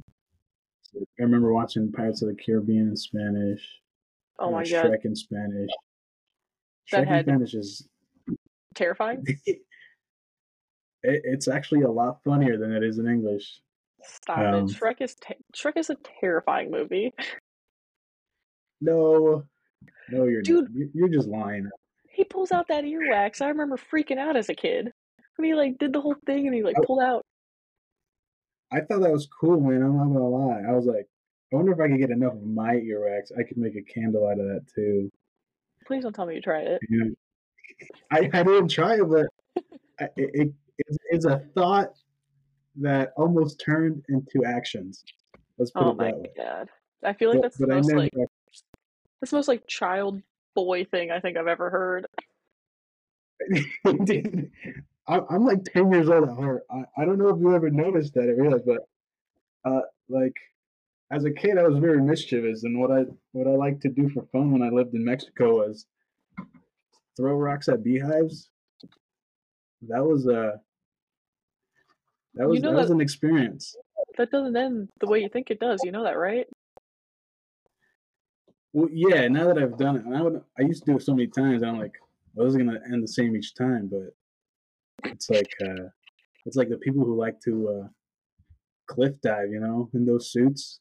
I 0.94 1.22
remember 1.22 1.52
watching 1.52 1.92
Pirates 1.92 2.22
of 2.22 2.28
the 2.28 2.34
Caribbean 2.42 2.88
in 2.88 2.96
Spanish. 2.96 3.60
Oh 4.38 4.50
my 4.50 4.64
god, 4.64 4.86
Shrek 4.86 5.04
in 5.04 5.14
Spanish. 5.14 5.68
That 6.90 7.06
Shrek 7.06 7.18
in 7.18 7.24
Spanish 7.24 7.54
is 7.54 7.88
terrifying. 8.74 9.22
it, 9.46 9.58
it's 11.02 11.48
actually 11.48 11.82
a 11.82 11.90
lot 11.90 12.22
funnier 12.24 12.56
than 12.56 12.72
it 12.72 12.82
is 12.82 12.98
in 12.98 13.06
English. 13.06 13.60
Stop 14.06 14.38
Um, 14.38 14.54
it. 14.54 14.70
Shrek 14.70 15.00
is 15.00 15.14
te- 15.16 15.34
Shrek 15.54 15.76
is 15.76 15.90
a 15.90 15.96
terrifying 16.20 16.70
movie. 16.70 17.12
No, 18.80 19.42
no, 20.10 20.24
you're 20.24 20.42
Dude. 20.42 20.64
not. 20.64 20.70
You- 20.74 20.90
You're 20.94 21.08
just 21.08 21.28
lying. 21.28 21.68
He 22.10 22.24
pulls 22.24 22.52
out 22.52 22.68
that 22.68 22.84
earwax. 22.84 23.42
I 23.42 23.48
remember 23.48 23.76
freaking 23.76 24.18
out 24.18 24.36
as 24.36 24.48
a 24.48 24.54
kid 24.54 24.90
when 25.36 25.46
he 25.46 25.54
like 25.54 25.78
did 25.78 25.92
the 25.92 26.00
whole 26.00 26.16
thing 26.26 26.46
and 26.46 26.54
he 26.54 26.62
like 26.62 26.76
Oh. 26.78 26.82
pulled 26.86 27.02
out. 27.02 27.22
I 28.72 28.80
thought 28.80 29.00
that 29.02 29.12
was 29.12 29.26
cool, 29.40 29.60
man. 29.60 29.82
I'm 29.82 29.96
not 29.96 30.06
gonna 30.06 30.28
lie. 30.28 30.62
I 30.68 30.72
was 30.72 30.86
like, 30.86 31.06
I 31.52 31.56
wonder 31.56 31.72
if 31.72 31.80
I 31.80 31.88
could 31.88 31.98
get 32.00 32.10
enough 32.10 32.32
of 32.34 32.42
my 32.42 32.74
earwax. 32.74 33.30
I 33.38 33.42
could 33.42 33.56
make 33.58 33.76
a 33.76 33.82
candle 33.82 34.26
out 34.26 34.40
of 34.40 34.46
that 34.46 34.66
too. 34.74 35.10
Please 35.86 36.02
don't 36.02 36.12
tell 36.14 36.26
me 36.26 36.34
you 36.34 36.40
tried 36.40 36.66
it. 36.66 36.80
I, 38.10 38.18
I 38.32 38.42
didn't 38.42 38.68
try 38.68 38.94
it, 38.94 39.08
but 39.08 39.26
I, 40.00 40.04
it, 40.16 40.30
it 40.34 40.52
it's, 40.78 40.98
it's 41.10 41.24
a 41.26 41.38
thought 41.54 41.92
that 42.80 43.12
almost 43.16 43.60
turned 43.64 44.04
into 44.08 44.44
actions. 44.44 45.04
Let's 45.58 45.70
put 45.70 45.82
Oh 45.82 45.90
it 45.90 45.96
my 45.96 46.04
that 46.12 46.18
way. 46.18 46.30
god. 46.36 46.68
I 47.04 47.12
feel 47.12 47.30
like 47.30 47.40
But, 47.40 47.42
that's 47.42 47.56
the 47.58 47.66
but 47.66 47.72
I 47.72 47.76
most 47.76 47.92
like 47.94 48.12
that's 49.20 49.30
the 49.30 49.36
most 49.36 49.48
like 49.48 49.66
child 49.66 50.22
boy 50.54 50.84
thing 50.84 51.10
I 51.10 51.20
think 51.20 51.36
I've 51.36 51.46
ever 51.46 51.70
heard. 51.70 52.06
Dude, 54.04 54.50
I- 55.08 55.20
I'm 55.30 55.44
like 55.44 55.64
10 55.64 55.92
years 55.92 56.08
old 56.08 56.28
at 56.28 56.34
heart. 56.36 56.62
I, 56.70 56.84
I 56.98 57.04
don't 57.04 57.18
know 57.18 57.28
if 57.28 57.40
you 57.40 57.54
ever 57.54 57.70
noticed 57.70 58.14
that 58.14 58.28
or 58.28 58.36
realized, 58.36 58.66
but 58.66 58.88
uh, 59.64 59.82
like 60.08 60.34
as 61.10 61.24
a 61.24 61.30
kid, 61.30 61.58
I 61.58 61.62
was 61.68 61.78
very 61.78 62.02
mischievous, 62.02 62.64
and 62.64 62.80
what 62.80 62.90
I 62.90 63.04
what 63.32 63.46
I 63.46 63.50
liked 63.50 63.82
to 63.82 63.88
do 63.88 64.08
for 64.08 64.22
fun 64.32 64.50
when 64.52 64.62
I 64.62 64.68
lived 64.70 64.94
in 64.94 65.04
Mexico 65.04 65.58
was 65.66 65.86
throw 67.16 67.34
rocks 67.36 67.68
at 67.68 67.82
beehives. 67.84 68.50
That 69.88 70.04
was 70.04 70.26
a 70.26 70.60
that 72.36 72.48
was 72.48 72.60
know 72.60 72.70
that 72.70 72.76
was 72.76 72.90
an 72.90 73.00
experience. 73.00 73.74
That 74.18 74.30
doesn't 74.30 74.56
end 74.56 74.88
the 75.00 75.06
way 75.06 75.20
you 75.20 75.28
think 75.28 75.50
it 75.50 75.60
does. 75.60 75.80
You 75.84 75.92
know 75.92 76.04
that, 76.04 76.18
right? 76.18 76.46
Well, 78.72 78.88
yeah. 78.92 79.26
Now 79.28 79.46
that 79.46 79.58
I've 79.58 79.78
done 79.78 79.96
it, 79.96 80.04
and 80.04 80.16
I 80.16 80.22
would 80.22 80.42
I 80.58 80.62
used 80.62 80.84
to 80.84 80.92
do 80.92 80.96
it 80.98 81.02
so 81.02 81.14
many 81.14 81.28
times, 81.28 81.62
I'm 81.62 81.78
like, 81.78 81.94
well, 82.34 82.46
this 82.46 82.54
is 82.54 82.58
gonna 82.58 82.80
end 82.92 83.02
the 83.02 83.08
same 83.08 83.34
each 83.36 83.54
time, 83.54 83.90
but 83.90 85.10
it's 85.10 85.30
like 85.30 85.50
uh, 85.62 85.88
it's 86.44 86.56
like 86.56 86.68
the 86.68 86.76
people 86.78 87.04
who 87.04 87.18
like 87.18 87.40
to 87.40 87.68
uh, 87.68 87.88
cliff 88.86 89.14
dive, 89.22 89.50
you 89.50 89.60
know, 89.60 89.88
in 89.94 90.04
those 90.04 90.30
suits. 90.30 90.80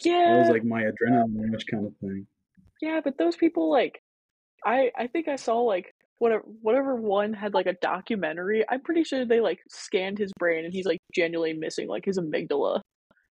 Yeah, 0.00 0.36
it 0.36 0.38
was 0.40 0.48
like 0.48 0.64
my 0.64 0.82
adrenaline 0.82 1.52
rush 1.52 1.64
kind 1.64 1.86
of 1.86 1.96
thing. 1.96 2.26
Yeah, 2.80 3.00
but 3.02 3.18
those 3.18 3.36
people 3.36 3.70
like 3.70 4.02
I 4.64 4.90
I 4.96 5.06
think 5.08 5.28
I 5.28 5.36
saw 5.36 5.60
like 5.60 5.94
whatever 6.24 6.44
whatever 6.62 6.96
one 6.96 7.34
had 7.34 7.52
like 7.52 7.66
a 7.66 7.74
documentary. 7.74 8.64
I'm 8.70 8.80
pretty 8.80 9.04
sure 9.04 9.26
they 9.26 9.40
like 9.40 9.60
scanned 9.68 10.16
his 10.18 10.32
brain 10.38 10.64
and 10.64 10.72
he's 10.72 10.86
like 10.86 10.98
genuinely 11.14 11.52
missing 11.52 11.86
like 11.86 12.06
his 12.06 12.18
amygdala. 12.18 12.80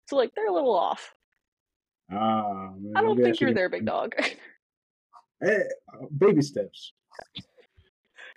So 0.10 0.17
like 0.17 0.32
they're 0.36 0.49
a 0.49 0.54
little 0.54 0.75
off. 0.75 1.13
Ah, 2.12 2.73
man, 2.77 2.91
I 2.97 3.01
don't 3.01 3.15
think 3.17 3.39
you're 3.39 3.54
there, 3.54 3.69
big 3.69 3.86
dog. 3.86 4.13
hey, 5.39 5.63
uh, 5.93 6.06
baby 6.17 6.41
steps. 6.41 6.91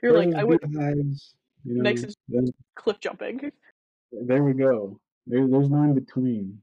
you're 0.00 0.12
like 0.16 0.32
I 0.36 0.44
would 0.44 0.60
beehives, 0.60 1.34
you 1.64 1.74
know, 1.74 1.82
Next 1.82 2.04
is- 2.04 2.16
then- 2.28 2.46
cliff 2.76 3.00
jumping. 3.00 3.50
there 4.12 4.44
we 4.44 4.52
go. 4.52 5.00
There, 5.26 5.48
there's 5.48 5.68
no 5.68 5.82
in 5.82 5.94
between. 5.94 6.62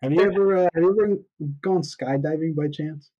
Have 0.00 0.12
you 0.12 0.20
ever 0.22 0.56
uh, 0.58 0.68
have 0.74 0.82
you 0.84 0.90
ever 1.02 1.16
gone 1.60 1.82
skydiving 1.82 2.54
by 2.54 2.68
chance? 2.68 3.10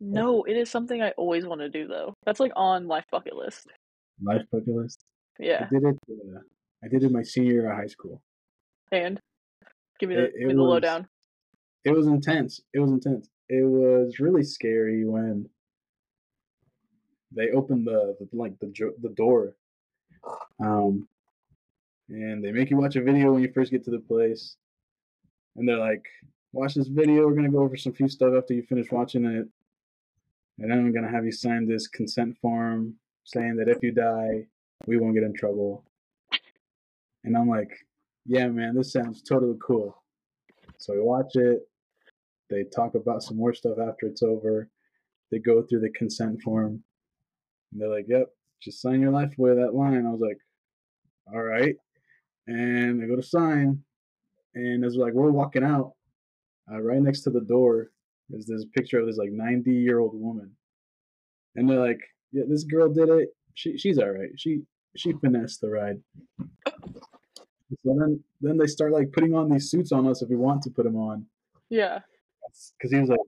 No, 0.00 0.42
it 0.44 0.56
is 0.56 0.70
something 0.70 1.02
I 1.02 1.10
always 1.12 1.44
want 1.46 1.60
to 1.60 1.68
do 1.68 1.86
though. 1.86 2.14
That's 2.24 2.40
like 2.40 2.52
on 2.56 2.86
life 2.88 3.04
bucket 3.10 3.36
list. 3.36 3.66
Life 4.22 4.42
bucket 4.50 4.74
list. 4.74 5.04
Yeah. 5.38 5.66
I 5.70 5.74
did 5.74 5.84
it. 5.84 5.98
Uh, 6.10 6.40
I 6.84 6.88
did 6.88 7.04
it 7.04 7.12
my 7.12 7.22
senior 7.22 7.52
year 7.52 7.70
of 7.70 7.76
high 7.76 7.86
school. 7.86 8.22
And 8.92 9.20
give 9.98 10.08
me 10.08 10.16
the 10.16 10.24
It- 10.24 10.38
give 10.38 10.48
me 10.48 10.54
the 10.54 10.60
was- 10.60 10.68
lowdown. 10.70 11.08
It 11.84 11.92
was 11.92 12.06
intense. 12.06 12.60
It 12.74 12.80
was 12.80 12.90
intense. 12.90 13.28
It 13.48 13.64
was 13.64 14.20
really 14.20 14.42
scary 14.42 15.04
when 15.06 15.48
they 17.32 17.50
opened 17.50 17.86
the, 17.86 18.16
the 18.20 18.28
like 18.36 18.58
the 18.58 18.72
the 19.02 19.08
door, 19.10 19.54
um, 20.62 21.08
and 22.08 22.42
they 22.44 22.52
make 22.52 22.70
you 22.70 22.76
watch 22.76 22.96
a 22.96 23.02
video 23.02 23.32
when 23.32 23.42
you 23.42 23.50
first 23.52 23.70
get 23.70 23.84
to 23.84 23.90
the 23.90 23.98
place, 24.00 24.56
and 25.56 25.66
they're 25.68 25.78
like, 25.78 26.04
"Watch 26.52 26.74
this 26.74 26.88
video. 26.88 27.26
We're 27.26 27.34
gonna 27.34 27.50
go 27.50 27.60
over 27.60 27.76
some 27.76 27.92
few 27.92 28.08
stuff 28.08 28.34
after 28.36 28.52
you 28.52 28.62
finish 28.62 28.90
watching 28.90 29.24
it, 29.24 29.48
and 30.60 30.70
then 30.70 30.78
I'm 30.78 30.92
gonna 30.92 31.10
have 31.10 31.24
you 31.24 31.32
sign 31.32 31.66
this 31.66 31.88
consent 31.88 32.36
form 32.38 32.94
saying 33.24 33.56
that 33.56 33.68
if 33.68 33.82
you 33.82 33.92
die, 33.92 34.46
we 34.86 34.98
won't 34.98 35.14
get 35.14 35.24
in 35.24 35.32
trouble." 35.32 35.84
And 37.24 37.36
I'm 37.36 37.48
like, 37.48 37.86
"Yeah, 38.26 38.48
man, 38.48 38.74
this 38.74 38.92
sounds 38.92 39.22
totally 39.22 39.56
cool." 39.60 40.02
So 40.78 40.94
we 40.94 41.00
watch 41.00 41.34
it. 41.36 41.66
They 42.50 42.64
talk 42.64 42.94
about 42.94 43.22
some 43.22 43.38
more 43.38 43.54
stuff 43.54 43.78
after 43.78 44.06
it's 44.06 44.22
over. 44.22 44.68
They 45.30 45.38
go 45.38 45.62
through 45.62 45.80
the 45.80 45.90
consent 45.90 46.42
form. 46.42 46.84
And 47.72 47.80
they're 47.80 47.88
like, 47.88 48.08
"Yep, 48.08 48.34
just 48.60 48.82
sign 48.82 49.00
your 49.00 49.12
life 49.12 49.38
away." 49.38 49.54
That 49.54 49.74
line. 49.74 50.06
I 50.06 50.10
was 50.10 50.20
like, 50.20 50.38
"All 51.32 51.42
right." 51.42 51.76
And 52.46 53.00
they 53.00 53.06
go 53.06 53.16
to 53.16 53.22
sign, 53.22 53.82
and 54.54 54.84
as 54.84 54.96
like 54.96 55.14
we're 55.14 55.30
walking 55.30 55.64
out, 55.64 55.94
uh, 56.70 56.80
right 56.80 57.00
next 57.00 57.22
to 57.22 57.30
the 57.30 57.40
door 57.40 57.92
is 58.32 58.46
this 58.46 58.64
picture 58.74 59.00
of 59.00 59.06
this 59.06 59.16
like 59.16 59.30
90 59.32 59.70
year 59.72 59.98
old 59.98 60.12
woman, 60.14 60.50
and 61.56 61.68
they're 61.68 61.80
like, 61.80 62.00
"Yeah, 62.32 62.44
this 62.48 62.64
girl 62.64 62.92
did 62.92 63.08
it. 63.08 63.28
She 63.54 63.76
she's 63.78 63.98
all 63.98 64.10
right. 64.10 64.30
She 64.36 64.62
she 64.96 65.12
finessed 65.12 65.60
the 65.60 65.70
ride." 65.70 66.00
So 67.82 67.94
then 67.98 68.22
then 68.40 68.56
they 68.58 68.66
start 68.66 68.92
like 68.92 69.12
putting 69.12 69.34
on 69.34 69.48
these 69.50 69.70
suits 69.70 69.92
on 69.92 70.06
us 70.08 70.22
if 70.22 70.28
we 70.28 70.36
want 70.36 70.62
to 70.62 70.70
put 70.70 70.84
them 70.84 70.96
on, 70.96 71.26
Yeah. 71.68 72.00
because 72.78 72.90
he 72.92 72.98
was 72.98 73.08
like, 73.10 73.20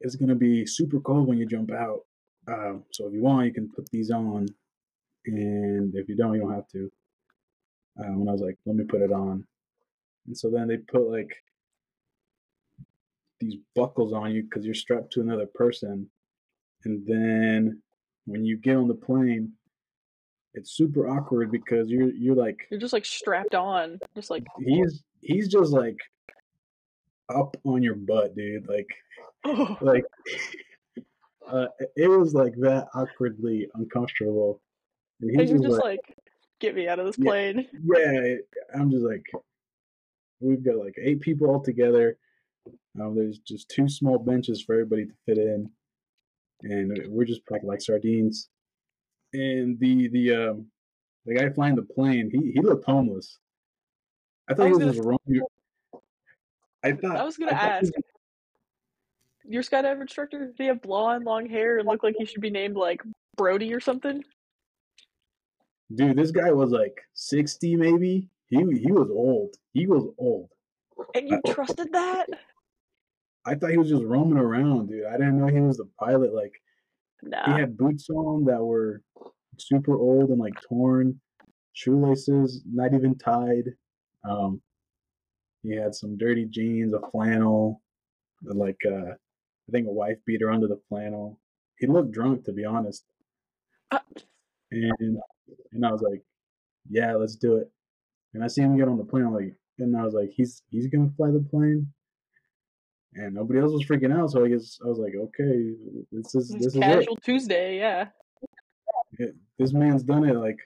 "It's 0.00 0.16
gonna 0.16 0.34
be 0.36 0.64
super 0.66 1.00
cold 1.00 1.26
when 1.28 1.38
you 1.38 1.46
jump 1.46 1.72
out. 1.72 2.00
Um, 2.46 2.84
so 2.92 3.06
if 3.08 3.14
you 3.14 3.22
want, 3.22 3.46
you 3.46 3.52
can 3.54 3.68
put 3.70 3.88
these 3.90 4.10
on, 4.10 4.46
and 5.26 5.94
if 5.94 6.08
you 6.08 6.16
don't, 6.16 6.34
you 6.34 6.40
don't 6.42 6.54
have 6.54 6.68
to." 6.68 6.90
Um, 7.96 8.20
and 8.20 8.28
I 8.28 8.32
was 8.32 8.42
like, 8.42 8.58
"Let 8.66 8.76
me 8.76 8.84
put 8.84 9.02
it 9.02 9.12
on." 9.12 9.46
And 10.26 10.36
so 10.36 10.50
then 10.50 10.68
they 10.68 10.76
put 10.78 11.08
like 11.10 11.32
these 13.44 13.60
buckles 13.74 14.12
on 14.12 14.32
you 14.32 14.42
because 14.42 14.64
you're 14.64 14.74
strapped 14.74 15.12
to 15.12 15.20
another 15.20 15.46
person, 15.46 16.08
and 16.84 17.06
then 17.06 17.82
when 18.26 18.44
you 18.44 18.56
get 18.56 18.76
on 18.76 18.88
the 18.88 18.94
plane, 18.94 19.52
it's 20.54 20.72
super 20.72 21.08
awkward 21.08 21.50
because 21.50 21.88
you're 21.88 22.10
you're 22.12 22.34
like 22.36 22.66
You're 22.70 22.80
just 22.80 22.92
like 22.92 23.04
strapped 23.04 23.54
on. 23.54 23.98
Just 24.14 24.30
like 24.30 24.44
he's 24.58 25.02
he's 25.20 25.48
just 25.48 25.72
like 25.72 25.98
up 27.28 27.56
on 27.64 27.82
your 27.82 27.94
butt, 27.96 28.36
dude. 28.36 28.68
Like 28.68 28.88
oh, 29.44 29.76
like 29.80 30.04
uh, 31.46 31.66
it 31.96 32.08
was 32.08 32.34
like 32.34 32.54
that 32.58 32.88
awkwardly 32.94 33.68
uncomfortable. 33.74 34.60
And 35.20 35.30
and 35.30 35.40
he's 35.40 35.50
you're 35.50 35.58
just 35.58 35.70
just 35.70 35.82
like, 35.84 36.00
like, 36.08 36.16
get 36.60 36.74
me 36.74 36.88
out 36.88 36.98
of 36.98 37.06
this 37.06 37.18
Yeah. 37.18 37.24
plane. 37.24 37.68
yeah, 37.96 38.36
I'm 38.74 38.90
just 38.90 39.04
like, 39.04 39.26
we've 40.40 40.64
got 40.64 40.76
like 40.76 40.96
eight 41.00 41.20
people 41.20 41.48
all 41.50 41.60
together. 41.60 42.16
There's 42.94 43.38
just 43.38 43.68
two 43.68 43.88
small 43.88 44.18
benches 44.18 44.62
for 44.62 44.74
everybody 44.74 45.06
to 45.06 45.12
fit 45.26 45.38
in, 45.38 45.70
and 46.62 46.98
we're 47.08 47.24
just 47.24 47.46
packed 47.46 47.64
like 47.64 47.80
sardines. 47.80 48.48
And 49.32 49.78
the 49.80 50.08
the 50.08 50.34
um 50.34 50.66
the 51.26 51.34
guy 51.34 51.50
flying 51.50 51.74
the 51.74 51.82
plane, 51.82 52.30
he 52.30 52.52
he 52.52 52.60
looked 52.60 52.84
homeless. 52.84 53.38
I 54.48 54.54
thought 54.54 54.64
I 54.64 54.66
he 54.66 54.72
was 54.72 54.84
was 54.84 54.96
gonna 54.96 54.96
just 54.96 55.20
roaming. 55.26 55.46
I 56.82 56.92
thought 56.92 57.16
I 57.16 57.24
was 57.24 57.36
gonna 57.36 57.52
I 57.52 57.78
ask. 57.78 57.92
Your 59.46 59.62
skydive 59.62 60.00
instructor, 60.00 60.46
did 60.46 60.54
he 60.56 60.64
have 60.66 60.80
blonde, 60.80 61.24
long 61.24 61.46
hair 61.46 61.78
and 61.78 61.86
look 61.86 62.02
like 62.02 62.14
he 62.18 62.24
should 62.24 62.40
be 62.40 62.50
named 62.50 62.76
like 62.76 63.02
Brody 63.36 63.74
or 63.74 63.80
something? 63.80 64.24
Dude, 65.94 66.16
this 66.16 66.30
guy 66.30 66.50
was 66.50 66.70
like 66.70 66.98
60 67.12 67.76
maybe. 67.76 68.28
He 68.46 68.56
he 68.56 68.92
was 68.92 69.10
old. 69.10 69.56
He 69.72 69.86
was 69.86 70.06
old. 70.16 70.48
And 71.14 71.28
you 71.28 71.40
trusted 71.46 71.92
that? 71.92 72.26
I 73.46 73.54
thought 73.54 73.70
he 73.70 73.78
was 73.78 73.88
just 73.90 74.04
roaming 74.04 74.38
around, 74.38 74.88
dude. 74.88 75.06
I 75.06 75.12
didn't 75.12 75.38
know 75.38 75.46
he 75.46 75.60
was 75.60 75.76
the 75.78 75.88
pilot. 75.98 76.34
Like 76.34 76.54
he 77.46 77.52
had 77.52 77.76
boots 77.76 78.08
on 78.10 78.44
that 78.46 78.62
were 78.62 79.02
super 79.58 79.96
old 79.98 80.30
and 80.30 80.40
like 80.40 80.54
torn, 80.68 81.20
shoelaces 81.72 82.62
not 82.66 82.94
even 82.94 83.16
tied. 83.18 83.74
Um, 84.28 84.62
he 85.62 85.74
had 85.76 85.94
some 85.94 86.16
dirty 86.18 86.46
jeans, 86.46 86.92
a 86.94 87.00
flannel, 87.10 87.82
like 88.42 88.78
uh, 88.86 89.12
I 89.12 89.72
think 89.72 89.86
a 89.88 89.92
wife 89.92 90.18
beater 90.26 90.50
under 90.50 90.68
the 90.68 90.80
flannel. 90.88 91.40
He 91.78 91.86
looked 91.86 92.12
drunk, 92.12 92.44
to 92.44 92.52
be 92.52 92.64
honest. 92.64 93.04
Uh, 93.90 94.00
And 94.72 95.18
and 95.72 95.86
I 95.86 95.92
was 95.92 96.02
like, 96.02 96.22
yeah, 96.90 97.14
let's 97.14 97.36
do 97.36 97.56
it. 97.56 97.70
And 98.34 98.44
I 98.44 98.48
see 98.48 98.62
him 98.62 98.76
get 98.76 98.88
on 98.88 98.98
the 98.98 99.04
plane. 99.04 99.26
I'm 99.26 99.34
like, 99.34 99.56
and 99.78 99.96
I 99.96 100.04
was 100.04 100.14
like, 100.14 100.30
he's 100.32 100.62
he's 100.70 100.88
gonna 100.88 101.10
fly 101.16 101.30
the 101.30 101.40
plane. 101.50 101.92
And 103.16 103.34
nobody 103.34 103.60
else 103.60 103.72
was 103.72 103.84
freaking 103.84 104.12
out, 104.16 104.30
so 104.32 104.44
I 104.44 104.48
guess 104.48 104.78
I 104.84 104.88
was 104.88 104.98
like, 104.98 105.14
okay, 105.14 105.74
this 106.10 106.34
is 106.34 106.48
this 106.48 106.66
is 106.66 106.74
it. 106.76 106.80
casual 106.80 107.16
Tuesday, 107.16 107.78
yeah. 107.78 108.08
It- 109.18 109.36
This 109.58 109.72
man's 109.72 110.02
done 110.02 110.24
it 110.28 110.34
like 110.34 110.58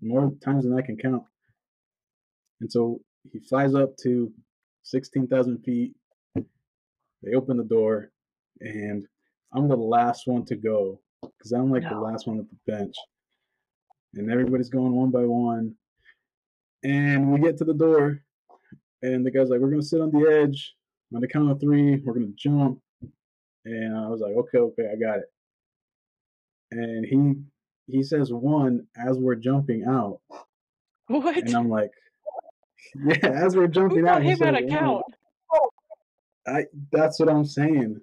more 0.00 0.32
times 0.44 0.64
than 0.64 0.78
I 0.78 0.82
can 0.82 0.96
count. 0.96 1.24
And 2.60 2.70
so 2.70 3.00
he 3.32 3.40
flies 3.40 3.74
up 3.74 3.96
to 4.04 4.32
16,000 4.84 5.58
feet. 5.64 5.94
They 7.22 7.34
open 7.34 7.56
the 7.56 7.64
door, 7.64 8.12
and 8.60 9.04
I'm 9.52 9.68
the 9.68 9.76
last 9.76 10.26
one 10.28 10.44
to 10.46 10.56
go 10.56 11.00
because 11.22 11.52
I'm 11.52 11.70
like 11.72 11.82
the 11.88 11.98
last 11.98 12.26
one 12.28 12.38
at 12.38 12.46
the 12.48 12.56
bench. 12.72 12.94
And 14.14 14.30
everybody's 14.30 14.70
going 14.70 14.92
one 14.92 15.10
by 15.10 15.24
one. 15.24 15.74
And 16.84 17.30
we 17.32 17.40
get 17.40 17.58
to 17.58 17.64
the 17.64 17.74
door, 17.74 18.22
and 19.02 19.26
the 19.26 19.30
guy's 19.30 19.50
like, 19.50 19.60
We're 19.60 19.68
going 19.70 19.82
to 19.82 19.86
sit 19.86 20.00
on 20.00 20.10
the 20.12 20.26
edge. 20.30 20.74
On 21.14 21.20
the 21.20 21.28
count 21.28 21.50
of 21.50 21.60
three, 21.60 21.96
we're 22.04 22.14
to 22.14 22.32
jump. 22.36 22.80
And 23.64 23.96
I 23.96 24.08
was 24.08 24.20
like, 24.20 24.32
Okay, 24.34 24.58
okay, 24.58 24.90
I 24.92 24.96
got 24.96 25.18
it. 25.18 25.32
And 26.72 27.04
he 27.04 27.34
he 27.92 28.02
says 28.02 28.32
one 28.32 28.86
as 28.96 29.18
we're 29.18 29.34
jumping 29.34 29.84
out. 29.84 30.20
What? 31.08 31.36
And 31.36 31.54
I'm 31.54 31.68
like, 31.68 31.90
Yeah, 32.94 33.28
as 33.30 33.56
we're 33.56 33.66
Who 33.66 33.72
jumping 33.72 34.08
out, 34.08 34.22
taught 34.22 34.22
he 34.22 34.30
him 34.30 34.38
to 34.38 34.52
one. 34.52 34.68
count? 34.68 35.04
I 36.46 36.64
that's 36.92 37.18
what 37.20 37.28
I'm 37.28 37.44
saying. 37.44 38.00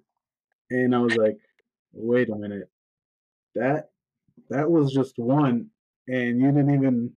And 0.70 0.94
I 0.94 1.00
was 1.00 1.16
like, 1.16 1.38
wait 1.94 2.30
a 2.30 2.36
minute. 2.36 2.70
That 3.56 3.90
that 4.50 4.70
was 4.70 4.94
just 4.94 5.18
one 5.18 5.70
and 6.08 6.40
you 6.40 6.48
didn't 6.52 6.74
even 6.74 7.12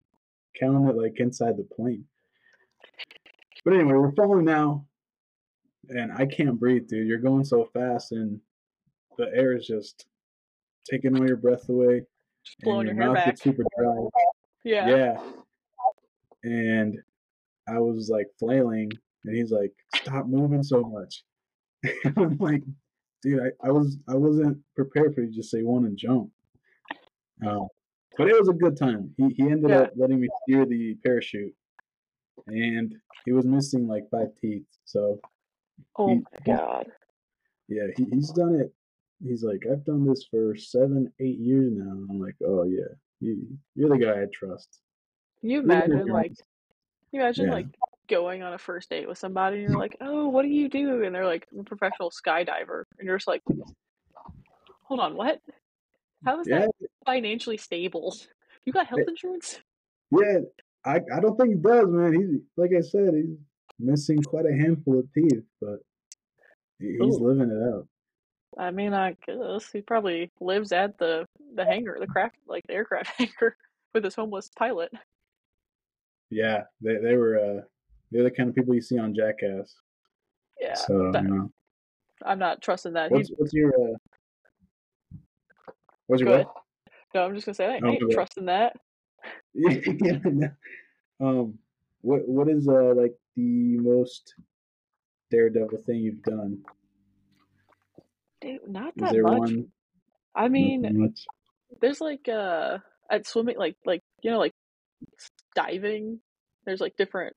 count 0.59 0.89
it 0.89 0.95
like 0.95 1.19
inside 1.19 1.57
the 1.57 1.67
plane. 1.75 2.05
But 3.65 3.73
anyway, 3.73 3.93
we're 3.93 4.13
falling 4.13 4.45
now 4.45 4.85
and 5.89 6.11
I 6.11 6.25
can't 6.25 6.59
breathe, 6.59 6.87
dude. 6.87 7.07
You're 7.07 7.17
going 7.19 7.43
so 7.45 7.65
fast 7.73 8.11
and 8.11 8.39
the 9.17 9.25
air 9.35 9.55
is 9.55 9.65
just 9.67 10.05
taking 10.89 11.17
all 11.17 11.27
your 11.27 11.35
breath 11.37 11.67
away 11.69 12.01
Just 12.45 12.59
blowing 12.61 12.87
your 12.87 12.95
your 12.95 13.05
mouth 13.07 13.15
back. 13.15 13.25
gets 13.25 13.43
super 13.43 13.63
dry. 13.77 13.95
Yeah. 14.63 14.87
Yeah. 14.89 15.21
And 16.43 16.97
I 17.67 17.79
was 17.79 18.09
like 18.09 18.27
flailing, 18.39 18.89
and 19.25 19.35
he's 19.35 19.51
like, 19.51 19.71
"Stop 19.95 20.25
moving 20.27 20.63
so 20.63 20.81
much." 20.81 21.23
And 22.03 22.17
I'm 22.17 22.37
like, 22.37 22.63
"Dude, 23.21 23.41
I, 23.41 23.67
I 23.67 23.71
was 23.71 23.97
I 24.07 24.15
wasn't 24.15 24.57
prepared 24.75 25.13
for 25.15 25.21
you 25.21 25.27
to 25.27 25.33
just 25.35 25.51
say 25.51 25.61
one 25.63 25.85
and 25.85 25.97
jump." 25.97 26.31
Um, 27.45 27.67
but 28.17 28.27
it 28.27 28.37
was 28.39 28.49
a 28.49 28.53
good 28.53 28.77
time. 28.77 29.13
He 29.17 29.29
he 29.35 29.43
ended 29.43 29.69
Yeah. 29.69 29.81
up 29.81 29.91
letting 29.95 30.19
me 30.21 30.29
steer 30.43 30.65
the 30.65 30.95
parachute, 31.05 31.53
and 32.47 32.95
he 33.25 33.33
was 33.33 33.45
missing 33.45 33.87
like 33.87 34.09
five 34.09 34.29
teeth. 34.41 34.65
So 34.85 35.19
Oh 35.97 36.07
he, 36.09 36.15
my 36.15 36.55
god. 36.55 36.87
yeah, 37.67 37.87
he, 37.95 38.05
he's 38.05 38.31
done 38.31 38.55
it. 38.55 38.73
He's 39.23 39.43
like, 39.43 39.63
I've 39.69 39.85
done 39.85 40.07
this 40.07 40.25
for 40.29 40.55
seven, 40.55 41.11
eight 41.19 41.39
years 41.39 41.73
now. 41.75 41.91
And 41.91 42.09
I'm 42.09 42.19
like, 42.19 42.35
oh 42.45 42.63
yeah, 42.63 42.87
you, 43.19 43.45
you're 43.75 43.89
the 43.89 43.97
guy 43.97 44.21
I 44.21 44.25
trust. 44.33 44.79
Can 45.41 45.49
you 45.49 45.59
imagine 45.59 46.07
like 46.07 46.35
can 46.37 46.45
you 47.13 47.21
imagine 47.21 47.47
Yeah. 47.47 47.53
like 47.53 47.67
going 48.07 48.41
on 48.43 48.53
a 48.53 48.57
first 48.57 48.89
date 48.89 49.07
with 49.07 49.17
somebody 49.17 49.57
and 49.57 49.63
you're 49.63 49.77
like, 49.79 49.97
Oh, 50.01 50.29
what 50.29 50.43
do 50.43 50.49
you 50.49 50.69
do? 50.69 51.03
And 51.03 51.13
they're 51.13 51.25
like, 51.25 51.47
I'm 51.51 51.59
a 51.59 51.63
professional 51.63 52.11
skydiver 52.11 52.83
and 52.97 53.05
you're 53.05 53.17
just 53.17 53.27
like 53.27 53.43
Hold 54.83 55.01
on, 55.01 55.15
what? 55.15 55.39
How 56.25 56.39
is 56.39 56.47
Yeah, 56.47 56.61
that 56.61 56.71
financially 57.05 57.57
stable? 57.57 58.15
You 58.65 58.73
got 58.73 58.87
health 58.87 59.01
insurance? 59.07 59.59
yeah. 60.11 60.39
I, 60.85 61.01
I 61.13 61.19
don't 61.19 61.37
think 61.37 61.49
he 61.49 61.55
does, 61.55 61.85
man. 61.89 62.13
He's 62.13 62.41
like 62.57 62.71
I 62.75 62.81
said, 62.81 63.13
he's 63.13 63.37
missing 63.79 64.21
quite 64.21 64.45
a 64.45 64.53
handful 64.53 64.99
of 64.99 65.11
teeth, 65.13 65.43
but 65.61 65.79
he's 66.79 66.99
Ooh. 67.01 67.23
living 67.23 67.49
it 67.51 67.73
out. 67.73 67.87
I 68.57 68.71
mean, 68.71 68.93
I 68.93 69.15
guess 69.25 69.71
he 69.71 69.81
probably 69.81 70.31
lives 70.39 70.71
at 70.71 70.97
the 70.97 71.25
the 71.55 71.65
hangar, 71.65 71.97
the 71.99 72.07
craft 72.07 72.35
like 72.47 72.63
the 72.67 72.73
aircraft 72.73 73.07
hangar 73.17 73.55
with 73.93 74.03
his 74.03 74.15
homeless 74.15 74.49
pilot. 74.57 74.91
Yeah, 76.29 76.63
they 76.81 76.97
they 76.97 77.15
were 77.15 77.37
uh 77.37 77.61
they're 78.11 78.23
the 78.23 78.31
kind 78.31 78.49
of 78.49 78.55
people 78.55 78.73
you 78.73 78.81
see 78.81 78.97
on 78.97 79.13
Jackass. 79.13 79.75
Yeah, 80.59 80.75
so 80.75 81.11
that- 81.11 81.23
you 81.23 81.29
know, 81.29 81.51
I'm 82.25 82.39
not 82.39 82.61
trusting 82.61 82.93
that. 82.93 83.11
what's 83.11 83.29
He's 83.29 83.37
what's 83.37 83.53
your 83.53 83.69
uh, 83.69 83.95
what's 86.07 86.21
your 86.21 86.37
what? 86.37 86.51
No, 87.13 87.25
I'm 87.25 87.33
just 87.33 87.45
gonna 87.45 87.55
say 87.55 87.65
I 87.65 87.75
ain't, 87.75 87.85
Oh, 87.85 87.89
I 87.89 87.91
ain't 87.93 88.11
trusting 88.11 88.45
that. 88.45 88.75
yeah, 89.53 90.19
no. 90.25 90.49
um, 91.19 91.59
what 92.01 92.27
what 92.27 92.49
is 92.49 92.67
uh 92.67 92.93
like 92.95 93.13
the 93.39 93.77
most 93.77 94.35
daredevil 95.31 95.79
thing 95.85 95.97
you've 96.01 96.23
done? 96.23 96.63
Dude, 98.41 98.67
not 98.67 98.93
that 98.97 99.15
much. 99.15 99.39
one? 99.39 99.67
I 100.35 100.47
mean, 100.47 100.81
much. 100.93 101.25
there's 101.81 102.01
like 102.01 102.27
uh 102.29 102.77
at 103.11 103.27
swimming 103.27 103.57
like 103.57 103.75
like 103.85 104.01
you 104.21 104.31
know 104.31 104.39
like 104.39 104.53
diving 105.55 106.19
there's 106.65 106.81
like 106.81 106.95
different 106.97 107.35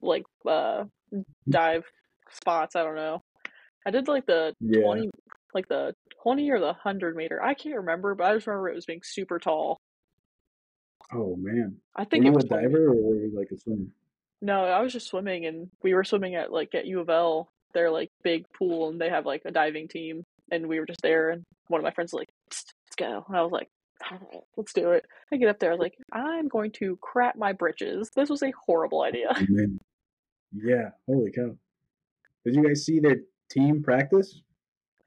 like 0.00 0.24
uh 0.46 0.84
dive 1.48 1.84
spots. 2.30 2.76
I 2.76 2.82
don't 2.84 2.96
know. 2.96 3.22
I 3.86 3.90
did 3.90 4.08
like 4.08 4.26
the 4.26 4.54
Yeah. 4.60 4.82
twenty, 4.82 5.10
like 5.54 5.68
the 5.68 5.94
twenty 6.22 6.50
or 6.50 6.60
the 6.60 6.72
hundred 6.72 7.16
meter. 7.16 7.42
I 7.42 7.54
can't 7.54 7.76
remember, 7.76 8.14
but 8.14 8.24
I 8.24 8.34
just 8.34 8.46
remember 8.46 8.70
it 8.70 8.74
was 8.76 8.86
being 8.86 9.00
super 9.02 9.38
tall. 9.38 9.78
Oh 11.12 11.36
man. 11.36 11.76
I 11.96 12.02
Were 12.02 12.08
think 12.08 12.24
it 12.24 12.28
you 12.28 12.32
a 12.32 12.36
was 12.36 12.44
20 12.44 12.62
diver 12.62 12.86
or 12.88 12.94
were 12.94 13.16
you 13.16 13.32
like 13.36 13.50
a 13.50 13.58
swimmer? 13.58 13.86
No, 14.42 14.64
I 14.64 14.80
was 14.80 14.92
just 14.92 15.08
swimming, 15.08 15.46
and 15.46 15.68
we 15.82 15.94
were 15.94 16.04
swimming 16.04 16.34
at 16.34 16.52
like 16.52 16.74
at 16.74 16.86
U 16.86 17.00
of 17.00 17.10
L. 17.10 17.50
Their 17.72 17.90
like 17.90 18.10
big 18.22 18.46
pool, 18.52 18.88
and 18.88 19.00
they 19.00 19.08
have 19.08 19.26
like 19.26 19.42
a 19.44 19.50
diving 19.50 19.86
team, 19.88 20.24
and 20.50 20.66
we 20.66 20.80
were 20.80 20.86
just 20.86 21.02
there. 21.02 21.30
And 21.30 21.44
one 21.68 21.80
of 21.80 21.84
my 21.84 21.92
friends 21.92 22.12
was 22.12 22.20
like, 22.20 22.30
"Psst, 22.50 22.72
"Let's 22.86 22.96
go," 22.96 23.24
and 23.28 23.36
I 23.36 23.42
was 23.42 23.52
like, 23.52 23.68
"All 24.10 24.18
right, 24.18 24.42
let's 24.56 24.72
do 24.72 24.90
it." 24.90 25.04
I 25.32 25.36
get 25.36 25.48
up 25.48 25.60
there, 25.60 25.70
I 25.70 25.74
was 25.74 25.80
like, 25.80 25.96
"I'm 26.12 26.48
going 26.48 26.72
to 26.72 26.98
crap 27.00 27.36
my 27.36 27.52
britches." 27.52 28.10
This 28.16 28.30
was 28.30 28.42
a 28.42 28.52
horrible 28.66 29.02
idea. 29.02 29.28
Man. 29.48 29.78
Yeah. 30.52 30.90
Holy 31.06 31.30
cow. 31.30 31.56
Did 32.44 32.56
you 32.56 32.66
guys 32.66 32.84
see 32.84 32.98
their 32.98 33.18
team 33.50 33.82
practice? 33.82 34.42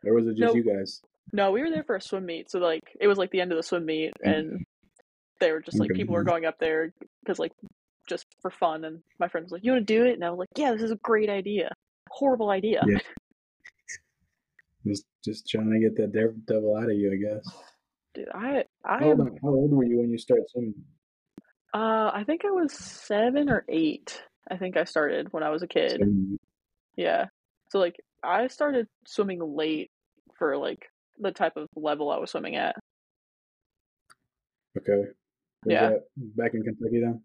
Or 0.06 0.14
was 0.14 0.28
it 0.28 0.38
just 0.38 0.56
you 0.56 0.64
guys? 0.64 1.02
No, 1.32 1.52
we 1.52 1.62
were 1.62 1.70
there 1.70 1.84
for 1.84 1.96
a 1.96 2.02
swim 2.02 2.26
meet, 2.26 2.52
so 2.52 2.60
like 2.60 2.96
it 3.00 3.08
was 3.08 3.18
like 3.18 3.32
the 3.32 3.42
end 3.42 3.52
of 3.52 3.58
the 3.58 3.64
swim 3.64 3.86
meet, 3.86 4.14
mm. 4.26 4.38
and 4.38 4.66
they 5.40 5.52
were 5.52 5.62
just 5.62 5.80
like 5.80 5.92
Okay. 5.92 6.00
people 6.00 6.14
were 6.14 6.24
going 6.24 6.46
up 6.46 6.60
there 6.60 6.94
because 7.24 7.40
like 7.40 7.52
just 8.08 8.26
for 8.42 8.52
fun. 8.52 8.86
And 8.86 9.00
my 9.20 9.28
friend 9.28 9.44
was 9.46 9.52
like, 9.52 9.64
"You 9.64 9.72
want 9.74 9.88
to 9.88 9.94
do 9.94 10.06
it?" 10.06 10.14
And 10.14 10.24
I 10.24 10.30
was 10.30 10.40
like, 10.40 10.50
"Yeah, 10.58 10.72
this 10.72 10.82
is 10.82 10.92
a 10.92 10.98
great 10.98 11.30
idea." 11.30 11.70
Horrible 12.10 12.50
idea. 12.50 12.84
Yeah. 12.88 13.00
Just 14.86 15.06
just 15.24 15.48
trying 15.48 15.72
to 15.72 15.80
get 15.80 15.96
that 15.96 16.12
dev- 16.12 16.46
devil 16.46 16.76
out 16.76 16.90
of 16.92 16.98
you, 16.98 17.10
I 17.10 17.16
guess. 17.16 17.48
Dude, 18.14 18.28
I 18.34 18.66
I 18.84 19.00
How 19.00 19.06
old, 19.12 19.40
how 19.42 19.48
old 19.50 19.72
were 19.72 19.86
you 19.86 20.00
when 20.00 20.10
you 20.10 20.18
started 20.18 20.44
swimming? 20.50 20.74
Uh, 21.74 22.12
I 22.14 22.26
think 22.28 22.44
I 22.44 22.52
was 22.52 22.74
seven 22.74 23.50
or 23.50 23.64
eight. 23.70 24.22
I 24.52 24.58
think 24.58 24.76
I 24.76 24.84
started 24.84 25.32
when 25.32 25.42
I 25.42 25.52
was 25.52 25.64
a 25.64 25.68
kid. 25.68 25.92
Seven. 25.92 26.38
Yeah. 26.98 27.28
So 27.70 27.80
like 27.80 27.96
I 28.24 28.48
started 28.48 28.88
swimming 29.08 29.40
late 29.56 29.90
for 30.38 30.58
like 30.58 30.86
the 31.18 31.32
type 31.32 31.54
of 31.56 31.70
level 31.78 32.12
I 32.12 32.18
was 32.18 32.32
swimming 32.32 32.58
at. 32.58 32.76
Okay. 34.78 34.98
Was 34.98 35.06
Yeah. 35.66 35.90
that 35.92 36.04
back 36.36 36.54
in 36.56 36.64
Kentucky 36.64 37.00
then? 37.00 37.22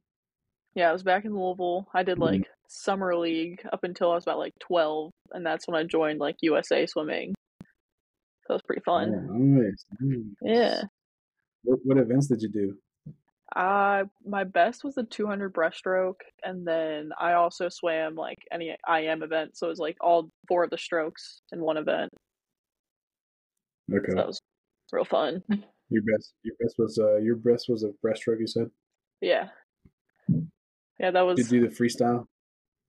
Yeah, 0.79 0.91
I 0.91 0.93
was 0.93 1.03
back 1.03 1.25
in 1.25 1.35
Louisville. 1.37 1.89
I 1.93 2.05
did 2.05 2.19
Mhm. 2.19 2.23
like 2.23 2.51
summer 2.69 3.17
league 3.17 3.67
up 3.73 3.83
until 3.83 4.13
I 4.13 4.15
was 4.15 4.23
about 4.23 4.39
like 4.39 4.57
12, 4.61 5.11
and 5.33 5.45
that's 5.45 5.67
when 5.67 5.75
I 5.77 5.83
joined 5.83 6.21
like 6.21 6.37
USA 6.41 6.87
swimming. 6.87 7.35
So 8.47 8.51
it 8.51 8.53
was 8.53 8.63
pretty 8.63 8.83
Oh, 8.83 8.93
fun. 8.93 9.59
nice. 9.59 9.85
nice. 9.99 10.25
Yeah. 10.41 10.83
What, 11.65 11.81
what 11.83 11.99
events 11.99 12.29
did 12.29 12.43
you 12.43 12.49
do? 12.49 12.79
Uh, 13.57 14.05
my 14.25 14.45
best 14.45 14.85
was 14.85 14.95
the 14.95 15.03
200 15.03 15.53
breaststroke, 15.53 16.21
and 16.45 16.65
then 16.65 17.11
I 17.19 17.33
also 17.33 17.69
swam 17.69 18.15
like 18.15 18.39
any 18.53 18.77
IM 18.87 19.25
event, 19.25 19.57
so 19.57 19.67
it 19.67 19.71
was 19.71 19.81
like 19.81 19.97
all 20.01 20.31
four 20.47 20.63
of 20.63 20.71
the 20.71 20.79
strokes 20.79 21.43
in 21.51 21.61
one 21.61 21.77
event. 21.77 22.13
Okay. 23.93 24.11
So 24.11 24.15
that 24.17 24.27
was 24.29 24.41
real 24.93 25.05
fun. 25.05 25.43
Your 25.91 26.03
best 26.03 26.35
your 26.45 26.55
best 26.61 26.77
was 26.79 26.99
uh 27.01 27.17
your 27.17 27.35
best 27.35 27.69
was 27.69 27.83
a 27.83 27.93
breaststroke 28.05 28.39
you 28.39 28.47
said? 28.47 28.71
Yeah. 29.21 29.49
Yeah, 30.99 31.11
that 31.13 31.23
was 31.23 31.37
Did 31.37 31.51
you 31.53 31.61
do 31.61 31.69
the 31.69 31.75
freestyle? 31.75 32.27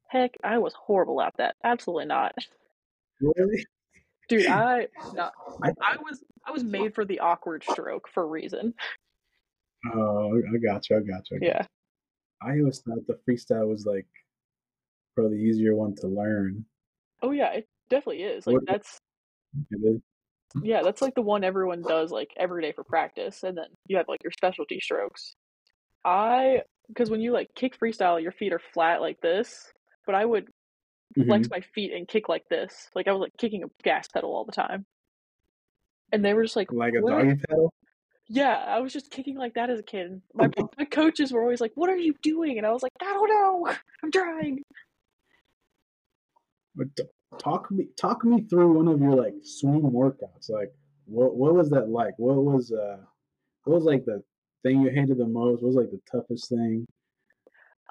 heck, 0.07 0.31
I 0.43 0.57
was 0.57 0.73
horrible 0.73 1.21
at 1.21 1.35
that. 1.37 1.55
Absolutely 1.63 2.05
not. 2.05 2.33
Really? 3.21 3.65
Dude, 4.27 4.45
I 4.47 4.87
not 5.13 5.33
I, 5.63 5.69
I 5.81 5.97
was 6.01 6.23
I 6.45 6.51
was 6.51 6.63
made 6.63 6.95
for 6.95 7.05
the 7.05 7.19
awkward 7.19 7.63
stroke 7.69 8.07
for 8.13 8.23
a 8.23 8.27
reason. 8.27 8.73
Oh, 9.93 10.35
I 10.37 10.57
got 10.57 10.89
you. 10.89 10.97
I 10.97 10.99
got 11.01 11.29
you. 11.29 11.37
I 11.37 11.39
got 11.39 11.45
Yeah. 11.45 11.61
you. 11.61 11.67
I 12.41 12.59
always 12.59 12.79
thought 12.79 12.99
the 13.07 13.19
freestyle 13.27 13.67
was 13.67 13.85
like 13.85 14.07
probably 15.15 15.37
the 15.37 15.43
easier 15.43 15.75
one 15.75 15.93
to 15.95 16.07
learn. 16.07 16.65
Oh 17.21 17.31
yeah, 17.31 17.51
it 17.51 17.67
definitely 17.89 18.23
is. 18.23 18.47
Like 18.47 18.55
What- 18.55 18.65
that's 18.67 18.99
yeah, 20.63 20.81
that's 20.81 21.01
like 21.01 21.13
the 21.15 21.21
one 21.21 21.43
everyone 21.43 21.81
does 21.83 22.11
like 22.11 22.31
every 22.37 22.61
day 22.63 22.71
for 22.71 22.83
practice, 22.83 23.43
and 23.43 23.57
then 23.57 23.65
you 23.87 23.97
have 23.97 24.07
like 24.07 24.23
your 24.23 24.31
specialty 24.31 24.79
strokes. 24.79 25.35
I 26.03 26.63
because 26.89 27.09
when 27.09 27.21
you 27.21 27.31
like 27.31 27.53
kick 27.55 27.79
freestyle, 27.79 28.21
your 28.21 28.31
feet 28.33 28.51
are 28.51 28.61
flat 28.73 28.99
like 28.99 29.21
this, 29.21 29.71
but 30.05 30.15
I 30.15 30.25
would 30.25 30.49
flex 31.15 31.47
Mhm. 31.47 31.51
my 31.51 31.61
feet 31.61 31.93
and 31.93 32.07
kick 32.07 32.27
like 32.27 32.47
this. 32.49 32.89
Like 32.93 33.07
I 33.07 33.11
was 33.13 33.21
like 33.21 33.37
kicking 33.37 33.63
a 33.63 33.67
gas 33.83 34.07
pedal 34.07 34.31
all 34.35 34.43
the 34.45 34.51
time. 34.51 34.85
And 36.11 36.25
they 36.25 36.33
were 36.33 36.43
just 36.43 36.55
like, 36.55 36.71
Like 36.71 36.95
a 36.95 37.01
"What 37.01 37.11
doggy 37.11 37.35
paddle? 37.47 37.73
Yeah, 38.27 38.55
I 38.55 38.79
was 38.79 38.93
just 38.93 39.09
kicking 39.09 39.37
like 39.37 39.53
that 39.55 39.69
as 39.69 39.79
a 39.79 39.83
kid. 39.83 40.21
My 40.33 40.49
my 40.77 40.85
coaches 40.85 41.31
were 41.31 41.41
always 41.41 41.61
like, 41.61 41.71
"What 41.75 41.89
are 41.89 41.97
you 41.97 42.15
doing?" 42.21 42.57
And 42.57 42.65
I 42.65 42.71
was 42.71 42.83
like, 42.83 42.91
"I 43.01 43.05
don't 43.05 43.29
know. 43.29 43.73
I'm 44.03 44.11
trying." 44.11 44.63
But 46.75 46.87
talk 47.39 47.69
me 47.71 47.87
talk 47.97 48.23
me 48.23 48.41
through 48.41 48.73
one 48.73 48.87
of 48.87 48.99
your 48.99 49.15
like 49.15 49.35
swing 49.43 49.81
workouts. 49.81 50.49
Like 50.49 50.73
what 51.05 51.35
what 51.35 51.53
was 51.53 51.69
that 51.71 51.89
like? 51.89 52.13
What 52.17 52.37
was 52.37 52.71
uh 52.71 52.97
what 53.63 53.75
was 53.75 53.83
like 53.83 54.05
the 54.05 54.23
thing 54.63 54.81
you 54.81 54.89
hated 54.89 55.17
the 55.17 55.27
most? 55.27 55.61
What 55.61 55.67
was 55.67 55.75
like 55.75 55.91
the 55.91 56.01
toughest 56.11 56.49
thing? 56.49 56.85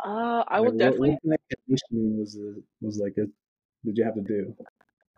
Uh, 0.02 0.44
I 0.46 0.61
Like, 0.61 0.72
what, 0.74 0.74
definitely. 0.76 1.18
what 1.22 1.40
conditioning 1.50 2.18
was 2.18 2.37
uh, 2.37 2.61
was 2.81 2.98
like 2.98 3.14
it 3.16 3.31
did 3.85 3.96
you 3.96 4.04
have 4.04 4.14
to 4.14 4.20
do? 4.22 4.57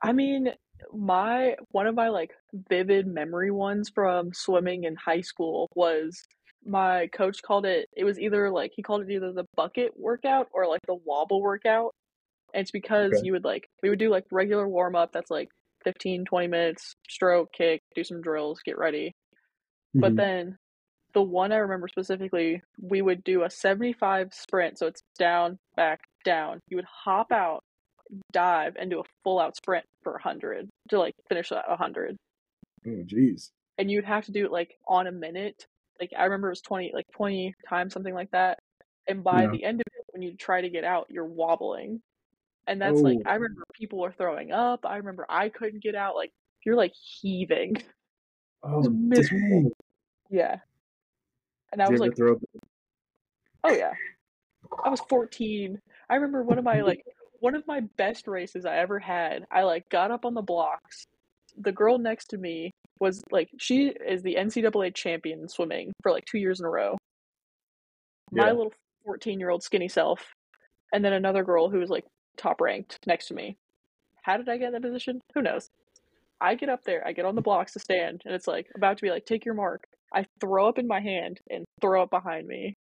I 0.03 0.13
mean, 0.13 0.53
my 0.93 1.57
one 1.73 1.87
of 1.87 1.95
my 1.95 2.09
like 2.09 2.33
vivid 2.69 3.07
memory 3.07 3.51
ones 3.51 3.91
from 3.95 4.33
swimming 4.33 4.85
in 4.85 4.97
high 4.97 5.21
school 5.21 5.69
was 5.75 6.23
my 6.65 7.09
coach 7.09 7.43
called 7.43 7.67
it. 7.67 7.89
It 7.97 8.05
was 8.05 8.19
either 8.19 8.51
like 8.51 8.73
he 8.75 8.83
called 8.83 9.03
it 9.03 9.11
either 9.11 9.33
the 9.33 9.47
bucket 9.57 9.93
workout 9.99 10.49
or 10.53 10.67
like 10.67 10.81
the 10.87 10.95
wobble 10.95 11.43
workout. 11.43 11.93
And 12.55 12.63
it's 12.63 12.73
because 12.73 13.13
Okay. 13.13 13.23
you 13.23 13.33
would 13.33 13.45
like 13.45 13.69
we 13.83 13.91
would 13.91 13.99
do 13.99 14.11
like 14.11 14.25
regular 14.33 14.69
warm 14.69 14.97
up 14.97 15.13
that's 15.13 15.31
like 15.31 15.49
15 15.85 16.25
20 16.25 16.49
minutes, 16.49 16.95
stroke, 17.09 17.53
kick, 17.53 17.83
do 17.95 18.05
some 18.05 18.23
drills, 18.23 18.61
get 18.65 18.79
ready. 18.79 19.13
But 20.01 20.17
Mhm. 20.17 20.17
then 20.17 20.59
the 21.13 21.23
one 21.23 21.53
I 21.53 21.57
remember 21.57 21.89
specifically, 21.89 22.63
we 22.81 23.03
would 23.03 23.23
do 23.25 23.43
a 23.45 23.51
75 23.51 24.33
sprint. 24.33 24.79
So 24.79 24.87
it's 24.87 25.03
down, 25.19 25.59
back, 25.77 26.01
down. 26.25 26.61
You 26.69 26.77
would 26.77 26.87
hop 26.87 27.33
out, 27.33 27.63
dive, 28.33 28.77
and 28.79 28.91
do 28.91 29.01
a 29.01 29.05
full 29.25 29.39
out 29.39 29.57
sprint 29.57 29.85
for 30.03 30.13
100 30.13 30.69
to 30.91 30.99
like 30.99 31.15
finish 31.29 31.51
at 31.53 31.69
100. 31.69 32.17
oh 32.87 32.91
jeez. 33.07 33.51
And 33.79 33.91
you'd 33.91 34.05
have 34.05 34.25
to 34.27 34.33
do 34.33 34.45
it 34.45 34.53
like 34.53 34.77
on 34.87 35.07
a 35.07 35.13
minute. 35.13 35.67
Like 36.01 36.11
I 36.19 36.25
remember 36.25 36.49
it 36.49 36.53
was 36.53 36.61
20, 36.63 36.93
like 36.95 37.07
20 37.15 37.55
times, 37.69 37.93
something 37.93 38.15
like 38.15 38.31
that. 38.33 38.59
And 39.09 39.25
by 39.25 39.43
Yeah. 39.43 39.51
the 39.53 39.65
end 39.65 39.81
of 39.81 39.87
it, 39.99 40.05
when 40.13 40.23
you 40.23 40.35
try 40.37 40.61
to 40.61 40.69
get 40.71 40.85
out, 40.85 41.07
you're 41.11 41.25
wobbling. 41.25 42.01
And 42.67 42.81
that's 42.81 43.01
like, 43.01 43.19
Oh. 43.27 43.31
I 43.31 43.35
remember 43.35 43.65
people 43.75 43.99
were 43.99 44.13
throwing 44.13 44.53
up. 44.53 44.85
I 44.85 44.97
remember 44.99 45.27
I 45.29 45.49
couldn't 45.49 45.83
get 45.83 45.95
out. 45.95 46.15
Like, 46.15 46.31
you're 46.65 46.77
like 46.77 46.93
heaving. 46.95 47.77
Oh 48.63 48.83
miserable. 48.91 49.63
dang. 49.63 49.71
Yeah. 50.29 50.57
And 51.73 51.81
I 51.81 51.87
Did 51.87 51.93
was 51.93 52.01
like, 52.01 52.17
throw 52.17 52.41
Oh 53.65 53.73
yeah. 53.73 53.93
I 54.85 54.89
was 54.89 55.01
14. 55.09 55.79
I 56.09 56.15
remember 56.15 56.43
one 56.43 56.59
of 56.59 56.65
my 56.65 56.81
like 56.81 57.03
one 57.41 57.55
of 57.55 57.67
my 57.67 57.81
best 57.97 58.27
races 58.27 58.65
I 58.65 58.77
ever 58.79 58.99
had. 58.99 59.45
I 59.51 59.63
like 59.63 59.89
got 59.89 60.11
up 60.11 60.25
on 60.25 60.35
the 60.35 60.43
blocks. 60.43 61.05
The 61.59 61.73
girl 61.73 61.99
next 61.99 62.27
to 62.29 62.39
me 62.39 62.71
was 63.01 63.23
like 63.31 63.49
she 63.59 63.89
is 63.89 64.23
the 64.23 64.37
NCAA 64.37 64.95
champion 64.95 65.41
in 65.41 65.49
swimming 65.49 65.93
for 66.03 66.13
like 66.13 66.25
2 66.27 66.39
years 66.39 66.61
in 66.61 66.67
a 66.67 66.71
row. 66.71 66.97
My 68.33 68.53
little 68.53 68.73
14-year-old 69.09 69.63
skinny 69.63 69.89
self 69.89 70.33
and 70.93 71.05
then 71.05 71.13
another 71.13 71.43
girl 71.43 71.69
who 71.69 71.79
was 71.79 71.91
like 71.91 72.05
top 72.37 72.61
ranked 72.61 72.99
next 73.07 73.27
to 73.29 73.35
me. 73.35 73.57
How 74.23 74.37
did 74.37 74.49
I 74.49 74.57
get 74.57 74.69
in 74.69 74.73
that 74.73 74.83
position? 74.83 75.21
Who 75.35 75.43
knows? 75.43 75.69
I 76.41 76.55
get 76.55 76.69
up 76.69 76.85
there, 76.85 77.07
I 77.07 77.13
get 77.13 77.25
on 77.25 77.35
the 77.35 77.43
blocks 77.43 77.73
to 77.75 77.79
stand, 77.81 78.23
and 78.25 78.35
it's 78.35 78.47
like 78.47 78.69
about 78.75 78.97
to 78.99 79.03
be 79.03 79.11
like, 79.11 79.27
take 79.27 79.45
your 79.45 79.55
mark. 79.55 79.85
I 80.13 80.27
throw 80.41 80.69
up 80.69 80.79
in 80.79 80.87
my 80.87 81.01
hand 81.01 81.39
and 81.51 81.65
throw 81.81 82.03
up 82.03 82.11
behind 82.11 82.47
me. 82.47 82.77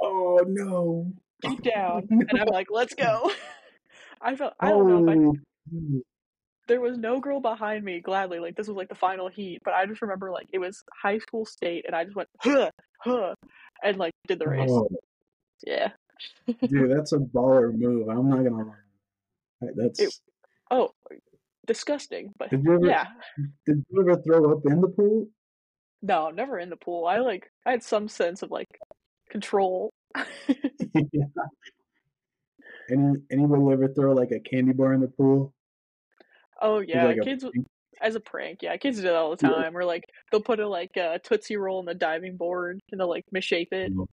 Oh 0.00 0.40
no. 0.46 1.12
deep 1.42 1.62
down, 1.62 2.06
and 2.10 2.30
I'm 2.40 2.48
like, 2.48 2.68
let's 2.70 2.94
go. 2.94 3.30
I 4.20 4.34
felt 4.36 4.54
I 4.60 4.70
don't 4.70 4.88
know 4.88 5.12
if 5.12 5.18
I, 5.18 5.38
Oh, 5.74 6.00
there 6.68 6.80
was 6.80 6.96
no 6.98 7.20
girl 7.20 7.40
behind 7.40 7.84
me 7.84 8.00
gladly 8.00 8.38
like 8.40 8.56
this 8.56 8.66
was 8.68 8.76
like 8.76 8.88
the 8.88 8.94
final 8.94 9.28
heat, 9.28 9.60
but 9.64 9.74
I 9.74 9.86
just 9.86 10.02
remember 10.02 10.30
like 10.30 10.48
it 10.52 10.58
was 10.58 10.82
high 11.02 11.18
school 11.18 11.44
state, 11.44 11.84
and 11.86 11.94
I 11.94 12.04
just 12.04 12.16
went 12.16 12.28
huh 12.40 12.70
huh, 13.00 13.34
and 13.82 13.96
like 13.98 14.12
did 14.28 14.38
the 14.38 14.48
race. 14.48 14.70
oh, 14.70 14.88
Yeah. 15.64 15.90
dude, 16.46 16.90
that's 16.96 17.12
a 17.12 17.18
baller 17.18 17.76
move. 17.76 18.08
I'm 18.08 18.28
not 18.30 18.42
gonna 18.44 18.64
lie. 18.64 19.68
That's 19.74 20.00
It- 20.00 20.14
Oh, 20.70 20.90
disgusting, 21.66 22.32
but 22.38 22.50
Did 22.50 22.64
you 22.64 22.74
ever 22.74 22.86
yeah. 22.86 23.06
did 23.66 23.84
you 23.90 24.00
ever 24.00 24.20
throw 24.22 24.52
up 24.52 24.64
in 24.66 24.80
the 24.80 24.88
pool? 24.88 25.28
No, 26.02 26.30
never 26.30 26.58
in 26.58 26.70
the 26.70 26.76
pool. 26.76 27.06
I 27.06 27.18
like 27.18 27.50
I 27.64 27.70
had 27.72 27.82
some 27.82 28.08
sense 28.08 28.42
of 28.42 28.50
like 28.50 28.68
control. 29.30 29.90
yeah. 30.16 31.24
Any 32.90 33.14
anybody 33.30 33.72
ever 33.72 33.88
throw 33.88 34.12
like 34.12 34.30
a 34.30 34.40
candy 34.40 34.72
bar 34.72 34.92
in 34.94 35.00
the 35.00 35.08
pool? 35.08 35.52
oh 36.62 36.78
yeah, 36.78 37.04
like, 37.06 37.20
kids 37.22 37.42
prank? 37.44 37.66
as 38.00 38.14
a 38.14 38.20
prank. 38.20 38.60
Yeah, 38.62 38.76
kids 38.76 38.96
do 38.98 39.02
that 39.04 39.14
all 39.14 39.34
the 39.36 39.46
Yeah. 39.46 39.54
time. 39.54 39.76
Or 39.76 39.84
like 39.84 40.04
they'll 40.30 40.40
put 40.40 40.60
a 40.60 40.68
like 40.68 40.96
a 40.96 41.18
tootsie 41.22 41.56
roll 41.56 41.80
in 41.80 41.86
the 41.86 41.94
diving 41.94 42.36
board 42.36 42.80
and 42.92 43.00
they'll 43.00 43.08
like 43.10 43.24
misshape 43.34 43.72
it. 43.72 43.90
And 43.92 44.06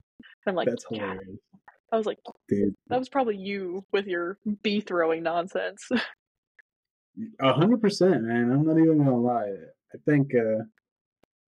I'm 0.47 0.55
like, 0.55 0.67
That's 0.69 0.85
"God, 0.85 0.95
hilarious. 0.99 1.37
I 1.91 1.97
was 1.97 2.05
like, 2.05 2.19
Dude, 2.47 2.73
that 2.87 2.97
was 2.99 3.09
probably 3.09 3.35
you 3.37 3.83
with 3.91 4.07
your 4.07 4.37
bee 4.63 4.79
throwing 4.79 5.23
nonsense. 5.23 5.87
a 7.39 7.53
hundred 7.53 7.81
percent, 7.81 8.23
man. 8.23 8.51
I'm 8.51 8.65
not 8.65 8.77
even 8.77 8.97
gonna 8.99 9.17
lie. 9.17 9.51
I 9.93 9.97
think 10.05 10.31
uh, 10.35 10.63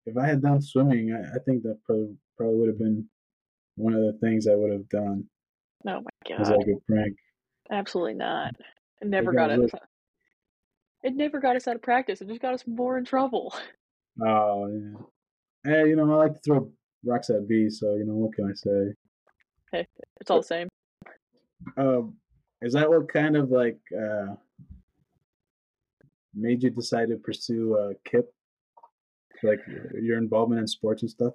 if 0.06 0.18
I 0.18 0.26
had 0.28 0.42
done 0.42 0.62
swimming, 0.62 1.14
I, 1.14 1.36
I 1.36 1.40
think 1.46 1.64
that 1.64 1.80
probably 1.86 2.16
probably 2.38 2.58
would 2.60 2.68
have 2.70 2.80
been 2.80 3.08
one 3.76 3.94
of 3.94 4.02
the 4.02 4.18
things 4.22 4.48
I 4.48 4.56
would 4.56 4.72
have 4.72 4.88
done 4.90 5.26
oh 5.88 6.02
my 6.02 6.36
as 6.40 6.50
god. 6.50 6.58
like 6.58 6.68
a 6.68 6.80
prank. 6.92 7.16
Absolutely 7.72 8.14
not. 8.16 8.54
It 9.02 9.08
never 9.08 9.32
got 9.32 9.50
got 9.50 9.52
us. 9.52 9.72
look- 9.74 9.82
It 11.04 11.16
never 11.16 11.40
got 11.40 11.56
us 11.56 11.68
out 11.68 11.76
of 11.76 11.82
practice. 11.82 12.22
It 12.22 12.28
just 12.28 12.42
got 12.42 12.54
us 12.54 12.64
more 12.68 12.98
in 12.98 13.06
trouble. 13.06 13.54
Oh 14.24 14.68
yeah. 14.68 15.00
Hey, 15.72 15.90
you 15.90 15.96
know 15.96 16.12
I 16.14 16.16
like 16.18 16.34
to 16.34 16.40
throw 16.46 16.72
rocks 17.04 17.30
at 17.32 17.48
bees, 17.48 17.80
so 17.80 17.96
you 17.96 18.06
know 18.06 18.14
what 18.14 18.36
can 18.36 18.46
I 18.46 18.54
say? 18.54 18.94
Hey, 19.72 19.88
It's 20.22 20.30
all 20.30 20.38
the 20.42 20.44
same. 20.48 20.68
Um, 21.78 22.18
is 22.62 22.74
that 22.74 22.88
what 22.90 23.12
kind 23.12 23.36
of 23.36 23.50
like 23.50 23.80
uh, 23.92 24.36
made 26.34 26.64
you 26.64 26.70
decide 26.70 27.10
to 27.10 27.18
pursue 27.18 27.78
uh, 27.78 27.94
KIP? 28.06 28.26
Like 29.44 29.60
your 30.02 30.18
involvement 30.18 30.62
in 30.62 30.68
sports 30.68 31.02
and 31.02 31.12
stuff? 31.12 31.34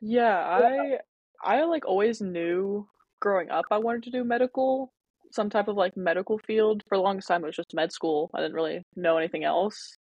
Yeah, 0.00 0.36
I 0.38 0.98
I 1.42 1.64
like 1.64 1.86
always 1.86 2.20
knew 2.20 2.86
growing 3.20 3.50
up 3.50 3.64
I 3.70 3.78
wanted 3.78 4.04
to 4.04 4.10
do 4.10 4.24
medical, 4.24 4.92
some 5.32 5.50
type 5.50 5.68
of 5.68 5.76
like 5.76 5.96
medical 5.96 6.38
field. 6.38 6.82
For 6.88 6.96
the 6.98 7.02
longest 7.02 7.28
time 7.28 7.42
it 7.42 7.46
was 7.48 7.56
just 7.56 7.74
med 7.74 7.92
school. 7.92 8.30
I 8.34 8.40
didn't 8.40 8.54
really 8.54 8.82
know 8.94 9.16
anything 9.18 9.44
else. 9.44 9.96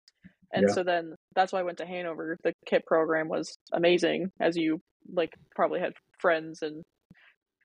And 0.52 0.68
Yeah. 0.68 0.74
so 0.74 0.84
then 0.84 1.14
that's 1.34 1.52
why 1.52 1.60
I 1.60 1.64
went 1.64 1.78
to 1.78 1.86
Hanover. 1.86 2.36
The 2.44 2.52
KIP 2.66 2.86
program 2.86 3.28
was 3.28 3.56
amazing, 3.72 4.30
as 4.40 4.56
you 4.56 4.80
like 5.12 5.32
probably 5.54 5.80
had 5.80 5.94
friends 6.20 6.62
and 6.62 6.82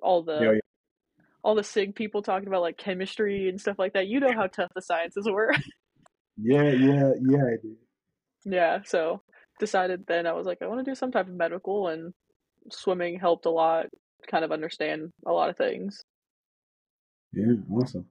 all 0.01 0.23
the 0.23 0.39
Yeah, 0.41 0.51
yeah. 0.53 0.59
all 1.43 1.55
the 1.55 1.63
SIG 1.63 1.95
people 1.95 2.21
talking 2.21 2.47
about 2.47 2.61
like 2.61 2.77
chemistry 2.77 3.49
and 3.49 3.59
stuff 3.59 3.77
like 3.79 3.93
that. 3.93 4.07
You 4.07 4.19
know 4.19 4.33
how 4.33 4.47
tough 4.47 4.71
the 4.75 4.81
sciences 4.81 5.27
were. 5.29 5.53
Yeah, 6.41 6.63
yeah, 6.71 7.11
yeah, 7.21 7.45
I 7.45 7.57
do. 7.61 7.75
yeah, 8.45 8.79
so 8.85 9.21
decided 9.59 10.05
then 10.07 10.25
I 10.25 10.31
was 10.33 10.45
like 10.45 10.61
I 10.61 10.67
want 10.67 10.83
to 10.83 10.89
do 10.89 10.95
some 10.95 11.11
type 11.11 11.27
of 11.27 11.33
medical 11.33 11.87
and 11.89 12.13
swimming 12.71 13.19
helped 13.19 13.45
a 13.45 13.49
lot 13.49 13.87
kind 14.27 14.45
of 14.45 14.51
understand 14.51 15.11
a 15.25 15.31
lot 15.31 15.49
of 15.49 15.57
things. 15.57 16.03
Yeah, 17.33 17.53
awesome. 17.71 18.05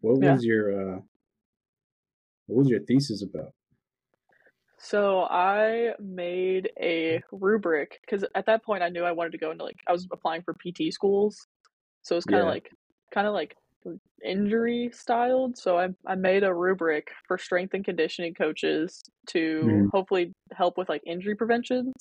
What 0.00 0.20
Yeah. 0.20 0.32
was 0.32 0.44
your 0.44 0.96
uh, 0.96 1.00
what 2.46 2.58
was 2.58 2.68
your 2.68 2.80
thesis 2.80 3.22
about? 3.22 3.52
So 4.80 5.22
I 5.22 5.94
made 5.98 6.70
a 6.80 7.20
rubric 7.32 7.98
because 8.00 8.24
at 8.34 8.46
that 8.46 8.64
point 8.64 8.82
I 8.82 8.88
knew 8.88 9.02
I 9.02 9.12
wanted 9.12 9.32
to 9.32 9.38
go 9.38 9.50
into 9.50 9.64
like 9.64 9.76
I 9.88 9.92
was 9.92 10.06
applying 10.12 10.42
for 10.42 10.54
PT 10.54 10.92
schools, 10.92 11.46
so 12.02 12.14
it 12.14 12.18
was 12.18 12.24
kind 12.24 12.42
of 12.42 12.46
Yeah. 12.46 12.52
like 12.52 12.70
kind 13.12 13.26
of 13.26 13.34
like 13.34 13.56
injury 14.24 14.90
styled. 14.92 15.56
So 15.58 15.78
I 15.78 15.88
I 16.06 16.14
made 16.16 16.44
a 16.44 16.54
rubric 16.54 17.10
for 17.26 17.38
strength 17.38 17.74
and 17.74 17.84
conditioning 17.84 18.34
coaches 18.34 19.02
to 19.28 19.86
Mhm. 19.86 19.90
hopefully 19.90 20.32
help 20.52 20.76
with 20.78 20.88
like 20.88 21.02
injury 21.06 21.36
preventions. 21.36 21.92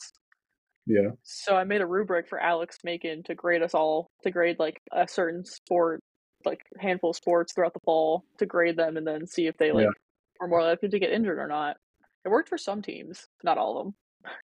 Yeah, 0.86 1.12
So 1.24 1.56
I 1.56 1.64
made 1.64 1.82
a 1.82 1.86
rubric 1.88 2.28
for 2.28 2.40
Alex 2.40 2.78
Macon 2.84 3.24
to 3.24 3.36
grade 3.36 3.62
us 3.62 3.74
all 3.74 4.08
to 4.24 4.32
grade 4.32 4.60
like 4.60 4.82
a 4.92 5.08
certain 5.08 5.44
sport, 5.46 6.00
like 6.46 6.62
handful 6.80 7.10
of 7.12 7.16
sports 7.18 7.54
throughout 7.54 7.74
the 7.74 7.82
fall 7.82 8.24
to 8.38 8.46
grade 8.46 8.78
them 8.78 8.96
and 8.98 9.06
then 9.06 9.28
see 9.28 9.48
if 9.48 9.58
they 9.58 9.72
like 9.72 9.88
Yeah. 9.88 9.92
are 10.40 10.48
more 10.48 10.64
likely 10.64 10.90
to 10.90 11.00
get 11.00 11.12
injured 11.12 11.40
or 11.40 11.48
not. 11.48 11.78
It 12.26 12.30
worked 12.30 12.50
for 12.50 12.58
some 12.58 12.82
teams, 12.82 13.28
not 13.44 13.58
all 13.58 13.78
of 13.80 13.86
them. 13.86 13.96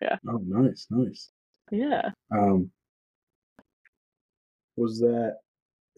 Yeah. 0.00 0.18
Oh, 0.26 0.38
nice, 0.38 0.86
nice. 0.90 1.30
Yeah. 1.70 2.12
Um, 2.30 2.72
was 4.76 4.98
that? 5.00 5.38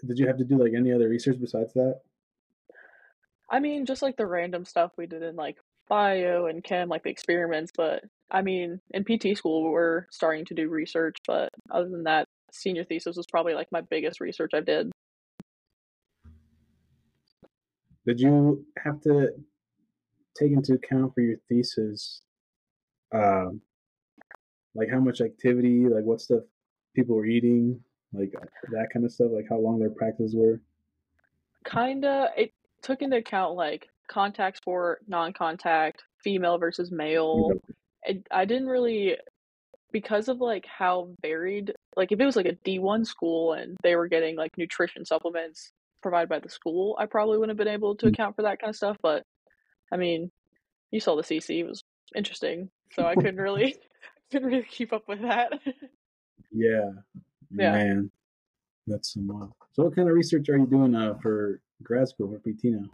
Did 0.06 0.18
you 0.18 0.26
have 0.26 0.38
to 0.38 0.44
do 0.44 0.58
like 0.58 0.72
any 0.76 0.92
other 0.92 1.08
research 1.08 1.36
besides 1.40 1.72
that? 1.74 2.00
I 3.50 3.60
mean, 3.60 3.86
just 3.86 4.02
like 4.02 4.16
the 4.16 4.26
random 4.26 4.64
stuff 4.64 4.92
we 4.96 5.06
did 5.06 5.22
in 5.22 5.36
like 5.36 5.58
bio 5.88 6.46
and 6.46 6.64
chem, 6.64 6.88
like 6.88 7.02
the 7.02 7.10
experiments, 7.10 7.70
but 7.76 8.02
I 8.30 8.40
mean, 8.42 8.80
in 8.92 9.04
PT 9.04 9.36
school, 9.36 9.70
we're 9.70 10.06
starting 10.10 10.46
to 10.46 10.54
do 10.54 10.68
research, 10.68 11.16
but 11.26 11.50
other 11.70 11.88
than 11.88 12.04
that, 12.04 12.28
senior 12.50 12.84
thesis 12.84 13.16
was 13.16 13.26
probably 13.30 13.54
like 13.54 13.68
my 13.70 13.82
biggest 13.82 14.20
research 14.20 14.52
I 14.54 14.60
did. 14.60 14.90
Did 18.06 18.20
you 18.20 18.64
have 18.82 19.00
to 19.02 19.28
take 20.36 20.52
into 20.52 20.74
account 20.74 21.14
for 21.14 21.20
your 21.20 21.36
thesis, 21.48 22.22
um, 23.14 23.60
like 24.74 24.88
how 24.90 24.98
much 24.98 25.20
activity, 25.20 25.86
like 25.88 26.04
what 26.04 26.20
stuff 26.20 26.40
people 26.96 27.14
were 27.14 27.26
eating, 27.26 27.80
like 28.12 28.32
that 28.70 28.88
kind 28.92 29.04
of 29.04 29.12
stuff, 29.12 29.30
like 29.32 29.46
how 29.48 29.58
long 29.58 29.78
their 29.78 29.90
practices 29.90 30.34
were? 30.36 30.60
Kinda, 31.64 32.30
it 32.36 32.52
took 32.82 33.02
into 33.02 33.16
account 33.16 33.54
like 33.54 33.88
contact 34.08 34.56
sport, 34.58 35.02
non 35.06 35.32
contact, 35.32 36.02
female 36.22 36.58
versus 36.58 36.90
male. 36.90 37.50
It, 38.04 38.26
I 38.30 38.44
didn't 38.44 38.66
really, 38.66 39.16
because 39.92 40.28
of 40.28 40.40
like 40.40 40.66
how 40.66 41.14
varied, 41.22 41.74
like 41.96 42.12
if 42.12 42.20
it 42.20 42.26
was 42.26 42.36
like 42.36 42.46
a 42.46 42.56
D1 42.64 43.06
school 43.06 43.52
and 43.52 43.76
they 43.82 43.96
were 43.96 44.08
getting 44.08 44.36
like 44.36 44.56
nutrition 44.58 45.04
supplements 45.04 45.72
provided 46.02 46.28
by 46.28 46.40
the 46.40 46.48
school, 46.48 46.96
I 46.98 47.06
probably 47.06 47.38
wouldn't 47.38 47.58
have 47.58 47.64
been 47.64 47.72
able 47.74 47.96
to 47.96 48.06
Mm. 48.06 48.10
account 48.10 48.36
for 48.36 48.42
that 48.42 48.60
kind 48.60 48.70
of 48.70 48.76
stuff. 48.76 48.96
But 49.02 49.24
I 49.92 49.96
mean, 49.96 50.30
you 50.90 51.00
saw 51.00 51.16
the 51.16 51.22
CC, 51.22 51.60
it 51.60 51.64
was 51.68 51.82
interesting. 52.16 52.70
So 52.92 53.06
I 53.06 53.16
couldn't 53.16 53.40
really, 53.40 53.76
couldn't 54.32 54.48
really 54.48 54.64
keep 54.64 54.92
up 54.92 55.08
with 55.08 55.22
that. 55.22 55.52
Yeah, 56.52 56.90
Yeah. 57.54 57.72
man, 57.72 58.10
that's 58.86 59.12
some 59.12 59.28
wild. 59.28 59.52
So, 59.72 59.84
what 59.84 59.94
kind 59.96 60.08
of 60.08 60.14
research 60.14 60.48
are 60.48 60.56
you 60.56 60.66
doing 60.66 60.94
uh, 60.94 61.14
for 61.22 61.60
grad 61.82 62.08
school 62.08 62.30
for 62.30 62.38
PT 62.38 62.64
now? 62.64 62.88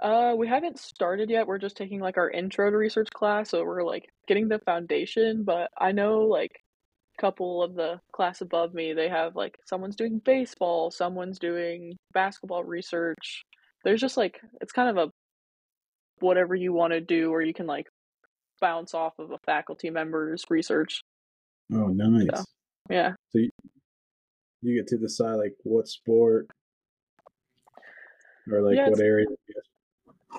Uh, 0.00 0.34
we 0.36 0.48
haven't 0.48 0.78
started 0.78 1.30
yet. 1.30 1.46
We're 1.46 1.58
just 1.58 1.76
taking 1.76 2.00
like 2.00 2.16
our 2.16 2.30
intro 2.30 2.70
to 2.70 2.76
research 2.76 3.08
class, 3.10 3.50
so 3.50 3.64
we're 3.64 3.84
like 3.84 4.08
getting 4.26 4.48
the 4.48 4.58
foundation. 4.58 5.44
But 5.44 5.70
I 5.78 5.92
know 5.92 6.20
like 6.20 6.60
a 7.18 7.20
couple 7.20 7.62
of 7.62 7.74
the 7.74 8.00
class 8.12 8.40
above 8.40 8.74
me, 8.74 8.92
they 8.92 9.08
have 9.08 9.36
like 9.36 9.56
someone's 9.64 9.96
doing 9.96 10.20
baseball, 10.24 10.90
someone's 10.90 11.38
doing 11.38 11.96
basketball 12.12 12.64
research. 12.64 13.44
There's 13.84 14.00
just 14.00 14.16
like 14.16 14.40
it's 14.60 14.72
kind 14.72 14.90
of 14.90 15.08
a 15.08 15.10
whatever 16.20 16.54
you 16.54 16.72
want 16.72 16.92
to 16.92 17.00
do, 17.00 17.32
or 17.32 17.42
you 17.42 17.54
can 17.54 17.66
like 17.66 17.86
bounce 18.60 18.94
off 18.94 19.14
of 19.18 19.30
a 19.30 19.38
faculty 19.38 19.90
member's 19.90 20.44
research. 20.50 21.02
Oh, 21.72 21.86
nice. 21.88 22.44
Yeah. 22.90 23.12
So 23.30 23.40
you, 24.64 24.76
get 24.76 24.88
to 24.88 24.98
decide 24.98 25.34
like 25.34 25.54
what 25.62 25.88
sport 25.88 26.48
or 28.50 28.62
like 28.62 28.76
Yeah, 28.76 28.88
what 28.88 29.00
area. 29.00 29.26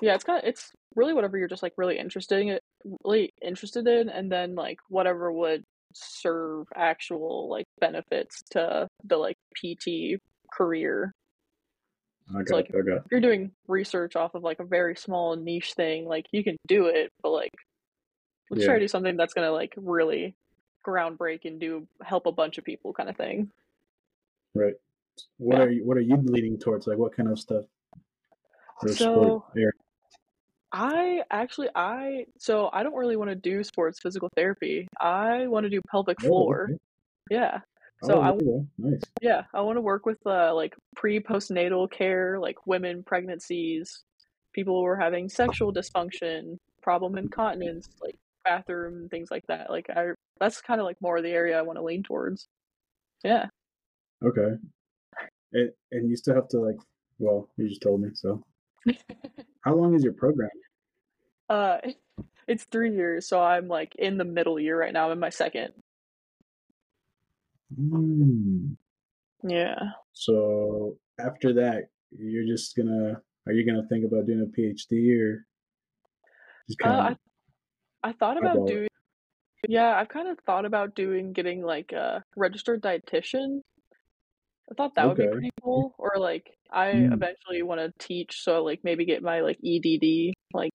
Yeah, 0.02 0.14
it's 0.14 0.24
kind 0.24 0.42
of 0.42 0.48
it's 0.48 0.72
really 0.94 1.14
whatever 1.14 1.38
you're 1.38 1.48
just 1.48 1.62
like 1.62 1.74
really 1.76 1.98
interested 1.98 2.40
in, 2.40 2.58
really 3.04 3.30
interested 3.42 3.86
in, 3.86 4.08
and 4.08 4.30
then 4.30 4.54
like 4.54 4.78
whatever 4.88 5.32
would 5.32 5.64
serve 5.94 6.66
actual 6.74 7.48
like 7.48 7.64
benefits 7.80 8.42
to 8.50 8.86
the 9.04 9.16
like 9.16 9.36
PT 9.54 10.20
career. 10.52 11.12
I 12.34 12.40
It's 12.40 12.50
like-. 12.50 12.70
If 12.72 13.04
you're 13.10 13.20
doing 13.20 13.52
research 13.68 14.16
off 14.16 14.34
of 14.34 14.42
like 14.42 14.60
a 14.60 14.64
very 14.64 14.96
small 14.96 15.36
niche 15.36 15.74
thing, 15.74 16.06
like 16.06 16.26
you 16.32 16.44
can 16.44 16.56
do 16.66 16.86
it, 16.86 17.10
but 17.22 17.30
like 17.30 17.54
let's 18.50 18.64
try 18.64 18.74
to 18.74 18.80
do 18.80 18.88
something 18.88 19.16
that's 19.16 19.34
gonna 19.34 19.52
like 19.52 19.74
really 19.76 20.34
groundbreak 20.86 21.44
and 21.44 21.58
do 21.60 21.86
help 22.02 22.26
a 22.26 22.32
bunch 22.32 22.58
of 22.58 22.64
people 22.64 22.92
kind 22.92 23.08
of 23.08 23.16
thing. 23.16 23.50
Right. 24.56 24.74
What 25.38 25.58
Yeah. 25.58 25.64
are 25.64 25.70
you? 25.70 25.84
What 25.84 25.96
are 25.96 26.00
you 26.02 26.16
leaning 26.16 26.58
towards? 26.58 26.86
Like 26.86 26.98
what 26.98 27.14
kind 27.14 27.28
of 27.30 27.38
stuff? 27.38 27.64
Or 28.82 28.88
So- 28.88 29.46
I 30.72 31.22
actually 31.30 31.68
I 31.74 32.26
so 32.38 32.68
I 32.72 32.82
don't 32.82 32.94
really 32.94 33.16
want 33.16 33.30
to 33.30 33.36
do 33.36 33.62
sports 33.64 33.98
physical 34.00 34.28
therapy. 34.36 34.86
I 35.00 35.46
want 35.46 35.64
to 35.64 35.70
do 35.70 35.80
pelvic 35.90 36.18
Oh, 36.24 36.26
floor. 36.26 36.64
okay. 36.70 36.78
Yeah. 37.30 37.60
So 38.02 38.16
oh, 38.16 38.20
I 38.20 38.36
there 38.36 38.66
nice. 38.76 39.00
Yeah, 39.22 39.44
I 39.54 39.62
want 39.62 39.76
to 39.78 39.80
work 39.80 40.04
with 40.04 40.18
uh, 40.26 40.54
like 40.54 40.74
pre 40.96 41.18
postnatal 41.20 41.90
care, 41.90 42.38
like 42.38 42.66
women 42.66 43.02
pregnancies, 43.02 44.02
people 44.52 44.78
who 44.80 44.86
are 44.86 44.98
having 44.98 45.30
sexual 45.30 45.72
dysfunction, 45.72 46.58
problem 46.82 47.16
incontinence, 47.16 47.88
like 48.02 48.16
bathroom 48.44 49.08
things 49.08 49.30
like 49.30 49.46
that. 49.48 49.70
Like 49.70 49.88
I, 49.88 50.08
that's 50.38 50.60
kind 50.60 50.80
of 50.80 50.84
like 50.84 51.00
more 51.00 51.22
the 51.22 51.30
area 51.30 51.58
I 51.58 51.62
want 51.62 51.78
to 51.78 51.82
lean 51.84 52.02
towards. 52.02 52.48
Yeah. 53.24 53.46
Okay. 54.24 54.56
And 55.52 55.70
and 55.92 56.10
you 56.10 56.16
still 56.16 56.34
have 56.34 56.48
to 56.48 56.60
like. 56.60 56.76
Well, 57.18 57.48
you 57.56 57.68
just 57.68 57.80
told 57.82 58.02
me. 58.02 58.10
So, 58.14 58.42
how 59.62 59.74
long 59.74 59.94
is 59.94 60.04
your 60.04 60.12
program? 60.12 60.50
uh, 61.48 61.78
it's 62.48 62.64
three 62.64 62.94
years, 62.94 63.28
so 63.28 63.40
I'm 63.40 63.68
like 63.68 63.94
in 63.96 64.18
the 64.18 64.24
middle 64.24 64.58
year 64.60 64.78
right 64.78 64.92
now. 64.92 65.06
I'm 65.06 65.12
in 65.12 65.18
my 65.20 65.30
second. 65.30 65.72
Mm. 67.78 68.76
Yeah. 69.42 69.76
So 70.12 70.96
after 71.20 71.54
that, 71.54 71.84
you're 72.10 72.46
just 72.46 72.76
gonna. 72.76 73.20
Are 73.46 73.52
you 73.52 73.64
gonna 73.66 73.86
think 73.88 74.04
about 74.04 74.26
doing 74.26 74.40
a 74.42 74.60
PhD 74.60 75.16
or 75.20 75.46
just 76.68 76.80
Uh, 76.82 76.84
kind 76.84 77.12
of? 77.12 77.18
I 78.02 78.12
thought 78.12 78.36
about 78.36 78.52
Eyeball 78.52 78.68
it. 78.68 78.72
doing. 78.74 78.88
Yeah, 79.68 79.96
I've 79.98 80.08
kind 80.08 80.28
of 80.28 80.38
thought 80.46 80.64
about 80.64 80.94
doing 80.94 81.32
getting 81.32 81.62
like 81.62 81.92
a 81.92 82.22
registered 82.36 82.82
dietitian 82.82 83.60
I 84.70 84.74
thought 84.74 84.94
that 84.96 85.08
would 85.08 85.18
be 85.18 85.28
pretty 85.28 85.50
cool. 85.62 85.94
Or 85.98 86.12
like 86.18 86.56
I 86.70 86.88
Mm. 86.88 87.12
eventually 87.12 87.62
want 87.62 87.80
to 87.80 87.92
teach, 88.04 88.42
so 88.42 88.62
like 88.64 88.80
maybe 88.82 89.04
get 89.04 89.22
my 89.22 89.40
like 89.40 89.58
EDD, 89.64 90.34
like 90.52 90.72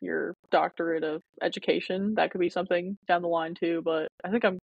your 0.00 0.34
doctorate 0.50 1.04
of 1.04 1.22
education. 1.42 2.14
That 2.14 2.30
could 2.30 2.40
be 2.40 2.50
something 2.50 2.96
down 3.08 3.22
the 3.22 3.28
line 3.28 3.54
too. 3.54 3.82
But 3.84 4.08
I 4.24 4.30
think 4.30 4.44
I'm, 4.44 4.58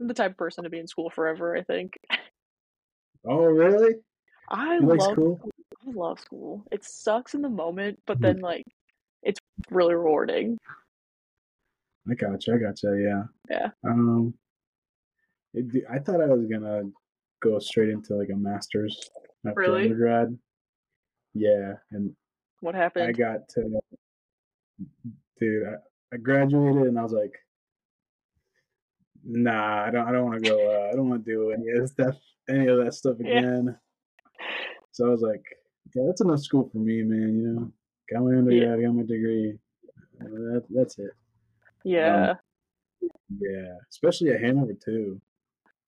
I'm 0.00 0.08
the 0.08 0.14
type 0.14 0.32
of 0.32 0.36
person 0.36 0.64
to 0.64 0.70
be 0.70 0.78
in 0.78 0.86
school 0.88 1.10
forever. 1.10 1.56
I 1.56 1.62
think 1.62 1.94
Oh, 3.24 3.44
really? 3.44 3.94
I 4.50 4.78
You 4.78 4.86
like 4.86 4.98
love 5.00 5.12
school? 5.12 5.40
I 5.86 5.90
love 5.90 6.20
school. 6.20 6.64
It 6.70 6.84
sucks 6.84 7.34
in 7.34 7.42
the 7.42 7.48
moment, 7.48 8.00
but 8.06 8.18
Mhm. 8.18 8.22
then 8.22 8.38
like 8.40 8.64
it's 9.22 9.40
really 9.70 9.94
rewarding. 9.94 10.58
I 12.10 12.14
gotcha. 12.14 12.54
I 12.54 12.58
gotcha. 12.58 12.96
Yeah. 13.00 13.24
Yeah. 13.50 13.70
Um, 13.84 14.34
it, 15.54 15.84
I 15.90 15.98
thought 15.98 16.20
I 16.20 16.26
was 16.26 16.46
gonna 16.46 16.82
go 17.42 17.58
straight 17.58 17.88
into 17.90 18.14
like 18.14 18.30
a 18.32 18.36
master's 18.36 19.10
after 19.46 19.60
Really? 19.60 19.82
undergrad. 19.84 20.38
Yeah, 21.34 21.74
and 21.90 22.14
What 22.60 22.74
happened? 22.74 23.08
I 23.08 23.12
got 23.12 23.48
to, 23.50 23.80
dude, 25.40 25.66
I, 25.66 25.74
I 26.14 26.16
graduated 26.18 26.82
and 26.88 26.98
I 26.98 27.02
was 27.02 27.12
like, 27.12 27.32
nah, 29.24 29.84
I 29.86 29.90
don't, 29.90 30.06
I 30.08 30.12
don't 30.12 30.26
want 30.26 30.42
to 30.42 30.50
go, 30.50 30.56
uh, 30.58 30.90
I 30.92 30.96
don't 30.96 31.08
want 31.08 31.24
to 31.24 31.30
do 31.30 31.50
any 31.52 31.68
of 31.70 31.88
stuff, 31.88 32.16
any 32.48 32.66
of 32.68 32.84
that 32.84 32.94
stuff 32.94 33.16
Yeah. 33.20 33.38
again. 33.38 33.78
So 34.92 35.06
I 35.06 35.10
was 35.10 35.22
like, 35.22 35.44
yeah, 35.94 36.04
that's 36.06 36.20
enough 36.20 36.40
school 36.40 36.68
for 36.70 36.78
me, 36.78 37.02
man. 37.02 37.40
You 37.40 37.48
know, 37.48 37.72
got 38.12 38.24
my 38.24 38.36
undergrad, 38.36 38.80
got 38.82 38.94
my 38.94 39.02
degree. 39.02 39.58
That, 40.20 40.64
that's 40.70 40.98
it. 40.98 41.10
Yeah, 41.84 42.34
Yeah, 43.40 43.74
especially 43.90 44.30
at 44.30 44.40
Hanover 44.40 44.74
too. 44.74 45.20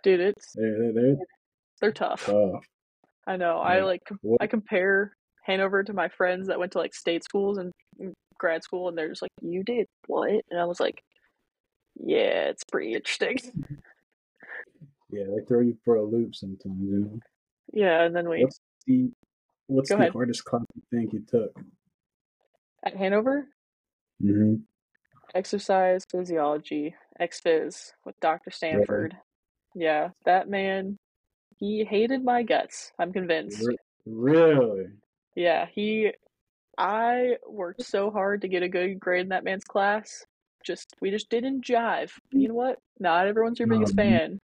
dude, 0.02 0.20
it's 0.20 0.52
They're 0.54 0.92
they're, 0.92 1.16
they're 1.80 1.92
tough. 1.92 2.28
I 3.26 3.36
know. 3.36 3.58
I 3.58 3.80
like 3.80 4.02
com- 4.06 4.18
I 4.40 4.46
compare 4.46 5.12
Hanover 5.46 5.82
to 5.82 5.92
my 5.92 6.08
friends 6.08 6.48
that 6.48 6.58
went 6.58 6.72
to 6.72 6.78
like 6.78 6.94
state 6.94 7.24
schools 7.24 7.58
and 7.58 7.72
and 7.98 8.12
grad 8.38 8.62
school, 8.62 8.88
and 8.88 8.96
they're 8.98 9.08
just 9.08 9.22
like, 9.22 9.30
"You 9.40 9.62
did 9.62 9.86
what?" 10.06 10.30
And 10.50 10.60
I 10.60 10.64
was 10.64 10.80
like, 10.80 11.02
"Yeah, 11.96 12.48
it's 12.48 12.64
pretty 12.64 12.94
interesting." 12.94 13.38
Yeah, 15.10 15.24
they 15.24 15.44
throw 15.46 15.60
you 15.60 15.76
for 15.84 15.94
a 15.96 16.02
loop 16.02 16.34
sometimes. 16.34 16.80
You 16.80 16.98
know. 16.98 17.20
Yeah, 17.72 18.02
and 18.02 18.16
then 18.16 18.28
we 18.28 18.42
What's 18.42 18.58
the 18.86 19.10
what's 19.68 19.88
the 19.90 20.10
hardest 20.10 20.44
class 20.44 20.64
you 20.74 20.82
think 20.90 21.12
you 21.12 21.24
took? 21.26 21.52
at 22.84 22.96
Hanover 22.96 23.46
Mm-hmm. 24.22 24.56
exercise 25.34 26.04
physiology, 26.10 26.94
ex-phys 27.18 27.92
with 28.04 28.14
Dr. 28.20 28.50
Stanford. 28.50 29.16
Yeah, 29.74 30.10
that 30.24 30.48
man, 30.48 30.96
he 31.58 31.84
hated 31.84 32.24
my 32.24 32.42
guts. 32.42 32.92
I'm 32.98 33.12
convinced. 33.12 33.68
Really? 34.06 34.86
Yeah, 35.34 35.66
he. 35.72 36.12
I 36.76 37.36
worked 37.46 37.82
so 37.82 38.10
hard 38.10 38.40
to 38.42 38.48
get 38.48 38.62
a 38.62 38.68
good 38.68 38.98
grade 38.98 39.22
in 39.22 39.28
that 39.28 39.44
man's 39.44 39.64
class. 39.64 40.24
Just 40.64 40.86
we 41.00 41.10
just 41.10 41.30
didn't 41.30 41.64
jive. 41.64 42.10
You 42.32 42.48
know 42.48 42.54
what? 42.54 42.78
Not 42.98 43.26
everyone's 43.26 43.58
your 43.58 43.68
biggest 43.68 43.92
Um, 43.92 43.96
fan, 43.96 44.38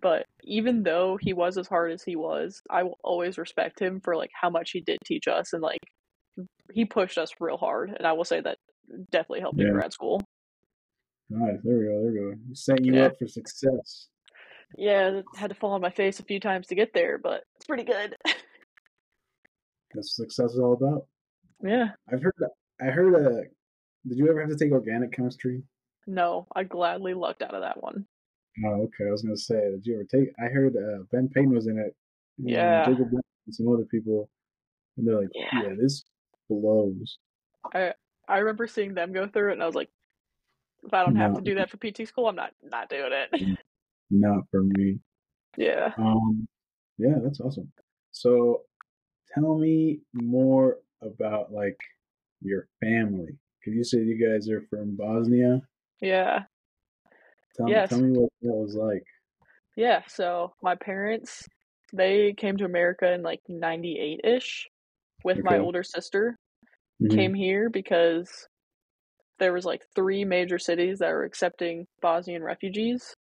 but 0.00 0.24
even 0.44 0.82
though 0.82 1.16
he 1.20 1.32
was 1.32 1.58
as 1.58 1.68
hard 1.68 1.92
as 1.92 2.02
he 2.04 2.16
was, 2.16 2.60
I 2.70 2.82
will 2.84 2.98
always 3.02 3.38
respect 3.38 3.80
him 3.80 4.00
for 4.00 4.16
like 4.16 4.30
how 4.40 4.50
much 4.50 4.70
he 4.72 4.80
did 4.80 4.98
teach 5.04 5.28
us 5.28 5.52
and 5.52 5.62
like 5.62 5.80
he 6.72 6.84
pushed 6.84 7.18
us 7.18 7.30
real 7.40 7.56
hard. 7.56 7.90
And 7.96 8.06
I 8.06 8.12
will 8.12 8.24
say 8.24 8.40
that 8.40 8.58
definitely 9.10 9.40
helped 9.40 9.58
me 9.58 9.64
in 9.66 9.72
grad 9.72 9.92
school. 9.92 10.22
Nice. 11.28 11.58
There 11.64 11.78
we 11.78 11.84
go. 11.84 12.02
There 12.02 12.12
we 12.12 12.18
go. 12.34 12.38
Setting 12.54 12.84
you 12.84 12.94
Yeah. 12.94 13.06
up 13.06 13.18
for 13.18 13.26
success. 13.26 14.08
Yeah, 14.76 15.20
I 15.36 15.40
had 15.40 15.50
to 15.50 15.54
fall 15.54 15.72
on 15.72 15.80
my 15.80 15.90
face 15.90 16.20
a 16.20 16.24
few 16.24 16.40
times 16.40 16.66
to 16.68 16.74
get 16.74 16.92
there, 16.92 17.18
but 17.18 17.44
it's 17.56 17.66
pretty 17.66 17.84
good. 17.84 18.16
That's 19.94 20.18
what 20.18 20.28
success 20.28 20.52
is 20.52 20.58
all 20.58 20.74
about. 20.74 21.06
yeah. 21.62 21.90
I've 22.12 22.22
heard. 22.22 22.34
I 22.80 22.86
heard. 22.86 23.14
a 23.14 23.42
did 24.08 24.18
you 24.18 24.28
ever 24.28 24.40
have 24.40 24.50
to 24.50 24.56
take 24.56 24.72
organic 24.72 25.12
chemistry? 25.12 25.62
No, 26.06 26.46
I 26.54 26.64
gladly 26.64 27.14
lucked 27.14 27.42
out 27.42 27.54
of 27.54 27.62
that 27.62 27.82
one. 27.82 28.06
Oh, 28.64 28.82
okay. 28.82 29.08
I 29.08 29.10
was 29.10 29.22
gonna 29.22 29.36
say, 29.36 29.56
did 29.70 29.84
you 29.86 29.94
ever 29.94 30.04
take? 30.04 30.32
I 30.38 30.46
heard 30.48 30.76
uh, 30.76 31.04
Ben 31.12 31.28
Payne 31.28 31.50
was 31.50 31.66
in 31.66 31.78
it. 31.78 31.94
Yeah. 32.38 32.84
Jacob 32.86 33.08
and 33.12 33.54
some 33.54 33.68
other 33.72 33.84
people, 33.84 34.28
and 34.96 35.06
they're 35.06 35.20
like, 35.20 35.30
Yeah. 35.34 35.62
"Yeah, 35.62 35.74
this 35.80 36.04
blows." 36.48 37.18
I 37.74 37.92
I 38.28 38.38
remember 38.38 38.66
seeing 38.66 38.94
them 38.94 39.12
go 39.12 39.26
through 39.26 39.50
it, 39.50 39.54
and 39.54 39.62
I 39.62 39.66
was 39.66 39.74
like, 39.74 39.90
if 40.84 40.92
I 40.92 41.04
don't 41.04 41.16
have 41.16 41.34
to 41.34 41.40
do 41.40 41.54
that 41.56 41.70
for 41.70 41.78
PT 41.78 42.06
school, 42.06 42.28
I'm 42.28 42.36
not 42.36 42.52
not 42.62 42.88
doing 42.88 43.10
it. 43.12 43.58
Not 44.10 44.44
for 44.50 44.62
me. 44.62 44.98
yeah. 45.56 45.92
Um, 45.98 46.46
yeah, 46.98 47.14
that's 47.22 47.40
awesome. 47.40 47.72
So, 48.12 48.62
tell 49.34 49.58
me 49.58 50.00
more 50.14 50.78
about 51.02 51.52
like 51.52 51.78
your 52.40 52.68
family. 52.80 53.36
Because 53.60 53.76
you 53.76 53.84
said 53.84 54.06
you 54.06 54.16
guys 54.16 54.48
are 54.48 54.62
from 54.70 54.96
Bosnia. 54.96 55.60
Yeah. 56.00 56.44
Tell, 57.56 57.68
Yes. 57.68 57.90
tell 57.90 58.00
me 58.00 58.16
what 58.18 58.30
that 58.42 58.52
was 58.52 58.74
like. 58.76 59.04
Yeah. 59.76 60.02
So 60.08 60.54
my 60.62 60.74
parents, 60.74 61.46
they 61.92 62.32
came 62.34 62.56
to 62.58 62.64
America 62.64 63.12
in 63.12 63.22
like 63.22 63.40
98 63.48 64.20
ish 64.24 64.68
with 65.24 65.42
my 65.42 65.58
older 65.58 65.82
sister. 65.82 66.38
Mhm. 67.02 67.10
Came 67.14 67.34
here 67.34 67.68
because 67.68 68.48
there 69.38 69.52
was 69.52 69.64
like 69.66 69.82
three 69.94 70.24
major 70.24 70.58
cities 70.58 71.00
that 71.00 71.10
were 71.10 71.24
accepting 71.24 71.86
Bosnian 72.00 72.42
refugees. 72.42 73.14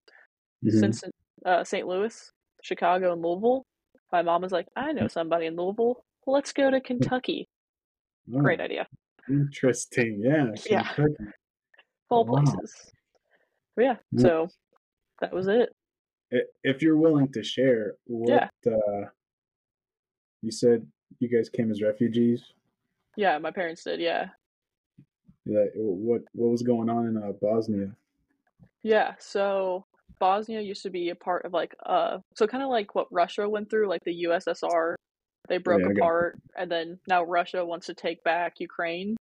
Mhm. 0.64 0.80
Since 0.80 1.04
uh, 1.44 1.64
St. 1.64 1.86
Louis, 1.86 2.30
Chicago, 2.62 3.12
and 3.12 3.22
Louisville. 3.22 3.66
My 4.12 4.22
mom 4.22 4.42
was 4.42 4.52
like, 4.52 4.66
I 4.76 4.92
know 4.92 5.08
somebody 5.08 5.46
in 5.46 5.56
Louisville. 5.56 6.04
Let's 6.26 6.52
go 6.52 6.70
to 6.70 6.80
Kentucky. 6.80 7.48
Oh, 8.32 8.38
Great 8.40 8.60
idea. 8.60 8.86
Interesting. 9.28 10.20
Yeah. 10.22 10.52
Yeah. 10.70 10.82
Kentucky. 10.94 11.24
All 12.10 12.24
Wow. 12.24 12.42
places. 12.44 12.92
But 13.74 13.84
yeah, 13.84 13.96
Yeah. 14.12 14.22
so 14.22 14.48
that 15.20 15.32
was 15.32 15.48
it. 15.48 15.74
If 16.62 16.80
you're 16.82 16.96
willing 16.96 17.30
to 17.32 17.42
share, 17.42 17.96
what 18.04 18.28
Yeah. 18.28 18.48
uh, 18.72 19.06
you 20.42 20.50
said 20.50 20.86
you 21.18 21.28
guys 21.28 21.48
came 21.48 21.70
as 21.70 21.82
refugees. 21.82 22.42
Yeah, 23.16 23.38
my 23.38 23.50
parents 23.50 23.84
did. 23.84 24.00
Yeah. 24.00 24.28
Like, 25.46 25.72
what 25.74 26.22
what 26.32 26.50
was 26.50 26.62
going 26.62 26.88
on 26.88 27.06
in 27.08 27.16
uh, 27.16 27.32
Bosnia? 27.32 27.94
Yeah, 28.82 29.14
so 29.18 29.84
Bosnia 30.22 30.60
used 30.60 30.84
to 30.84 30.90
be 30.90 31.08
a 31.08 31.16
part 31.16 31.44
of 31.44 31.52
like 31.52 31.74
uh 31.84 32.18
so 32.36 32.46
kind 32.46 32.62
of 32.62 32.70
like 32.70 32.94
what 32.94 33.08
Russia 33.10 33.48
went 33.48 33.68
through, 33.68 33.88
like 33.88 34.04
the 34.04 34.26
USSR. 34.28 34.94
They 35.48 35.58
broke 35.58 35.80
Yeah, 35.80 35.94
apart 35.96 36.38
and 36.56 36.70
then 36.70 37.00
now 37.08 37.24
Russia 37.24 37.64
wants 37.64 37.86
to 37.86 37.94
take 37.94 38.22
back 38.22 38.60
Ukraine. 38.60 39.16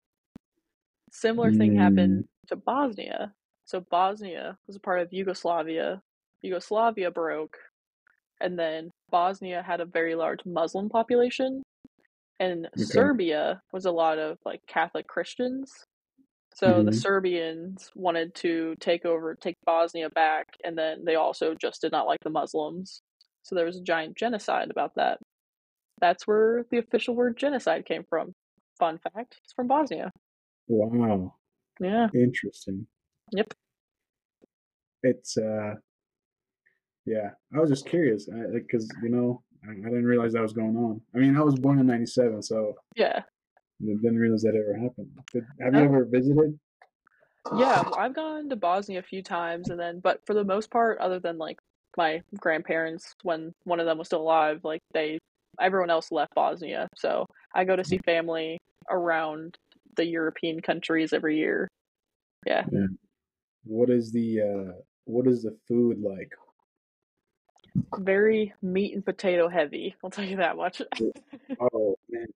Similar 1.12 1.54
thing 1.54 1.76
happened 1.76 2.26
to 2.50 2.56
Bosnia. 2.56 3.34
So 3.66 3.84
Bosnia 3.90 4.60
was 4.68 4.76
a 4.76 4.80
part 4.80 5.00
of 5.00 5.12
Yugoslavia. 5.12 6.04
Yugoslavia 6.44 7.10
broke 7.10 7.58
and 8.40 8.60
then 8.60 8.92
Bosnia 9.10 9.64
had 9.64 9.82
a 9.82 9.86
very 9.86 10.14
large 10.14 10.46
Muslim 10.46 10.88
population 10.88 11.64
and 12.40 12.70
Serbia 12.76 13.60
was 13.74 13.86
a 13.86 13.92
lot 13.92 14.20
of 14.20 14.38
like 14.46 14.62
Catholic 14.68 15.08
Christians. 15.08 15.72
So 16.54 16.84
the 16.84 16.92
Mhm. 16.92 16.96
Serbians 16.96 17.92
wanted 17.96 18.36
to 18.36 18.76
take 18.80 19.06
over, 19.06 19.36
take 19.36 19.58
Bosnia 19.66 20.10
back, 20.10 20.48
and 20.64 20.78
then 20.78 21.06
they 21.06 21.16
also 21.16 21.56
just 21.56 21.82
did 21.82 21.92
not 21.92 22.08
like 22.08 22.20
the 22.24 22.30
Muslims. 22.30 23.02
So 23.44 23.56
there 23.56 23.66
was 23.66 23.78
a 23.78 23.82
giant 23.84 24.18
genocide 24.18 24.70
about 24.70 24.96
that. 24.96 25.20
That's 26.00 26.28
where 26.28 26.66
the 26.72 26.78
official 26.80 27.16
word 27.16 27.38
genocide 27.38 27.86
came 27.86 28.04
from. 28.10 28.34
Fun 28.80 29.00
fact, 29.00 29.40
it's 29.44 29.54
from 29.54 29.68
Bosnia. 29.68 30.12
Wow. 30.68 31.36
Yeah. 31.80 32.10
Interesting. 32.14 32.88
Yep. 33.34 33.54
It's 35.04 35.38
uh, 35.38 35.76
yeah. 37.06 37.32
I 37.56 37.60
was 37.60 37.70
just 37.70 37.86
curious 37.88 38.28
because 38.54 38.90
you 39.02 39.10
know 39.10 39.44
I, 39.68 39.72
I 39.72 39.76
didn't 39.76 40.06
realize 40.06 40.34
that 40.34 40.42
was 40.42 40.54
going 40.54 40.76
on. 40.78 41.02
I 41.16 41.20
mean, 41.20 41.36
I 41.38 41.42
was 41.42 41.56
born 41.60 41.80
in 41.80 41.88
'97, 41.88 42.42
so 42.44 42.76
Yeah. 42.96 43.24
I 43.84 43.94
didn't 44.02 44.18
realize 44.18 44.44
that 44.44 44.56
ever 44.56 44.78
happened. 44.78 45.10
Did, 45.34 45.46
have 45.62 45.74
you 45.74 45.82
ever 45.82 46.06
visited? 46.06 46.60
Yeah, 47.58 47.84
I've 47.98 48.14
gone 48.14 48.50
to 48.50 48.56
Bosnia 48.56 49.00
a 49.00 49.04
few 49.04 49.24
times 49.24 49.70
and 49.70 49.80
then 49.80 50.00
but 50.00 50.22
for 50.26 50.34
the 50.34 50.44
most 50.44 50.70
part, 50.70 51.00
other 51.00 51.20
than 51.20 51.38
like 51.38 51.60
my 51.98 52.22
grandparents 52.38 53.16
when 53.24 53.54
one 53.64 53.80
of 53.80 53.86
them 53.86 53.98
was 53.98 54.08
still 54.08 54.22
alive, 54.22 54.62
like 54.64 54.82
they 54.94 55.20
everyone 55.60 55.90
else 55.90 56.12
left 56.12 56.34
Bosnia. 56.36 56.88
So 56.96 57.26
I 57.54 57.66
go 57.66 57.76
to 57.76 57.84
see 57.84 58.00
family 58.06 58.60
around 58.90 59.58
the 59.96 60.06
European 60.06 60.62
countries 60.62 61.14
every 61.14 61.38
year. 61.38 61.68
Yeah. 62.46 62.66
What 63.64 63.90
is 63.90 64.12
the 64.12 64.42
uh, 64.42 64.74
what 65.06 65.28
is 65.28 65.44
the 65.44 65.58
food 65.68 66.00
like? 66.02 66.32
Very 67.98 68.54
meat 68.62 68.94
and 68.94 69.04
potato 69.04 69.50
heavy, 69.50 69.96
I'll 70.04 70.10
tell 70.10 70.26
you 70.26 70.38
that 70.38 70.56
much. 70.56 70.82
Oh 71.60 71.96
man, 72.10 72.28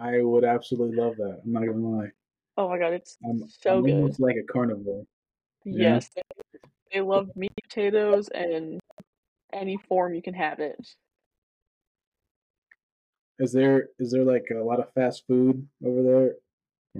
I 0.00 0.22
would 0.22 0.44
absolutely 0.44 0.96
love 0.96 1.16
that. 1.16 1.40
I'm 1.44 1.52
not 1.52 1.66
gonna 1.66 1.78
lie. 1.78 2.10
oh 2.56 2.68
my 2.68 2.78
god, 2.78 2.92
it's 2.92 3.16
I'm, 3.24 3.44
so 3.48 3.78
I'm 3.78 3.84
good. 3.84 4.06
It's 4.06 4.20
like 4.20 4.36
a 4.36 4.52
carnivore. 4.52 5.04
Yes. 5.64 6.10
They, 6.14 6.22
they 6.92 7.00
love 7.00 7.28
meat 7.36 7.52
potatoes 7.62 8.28
and 8.28 8.80
any 9.52 9.76
form 9.88 10.14
you 10.14 10.22
can 10.22 10.34
have 10.34 10.60
it. 10.60 10.76
Is 13.38 13.52
there 13.52 13.88
is 13.98 14.10
there 14.10 14.24
like 14.24 14.48
a 14.50 14.62
lot 14.62 14.80
of 14.80 14.92
fast 14.92 15.24
food 15.26 15.66
over 15.84 16.02
there, 16.02 16.34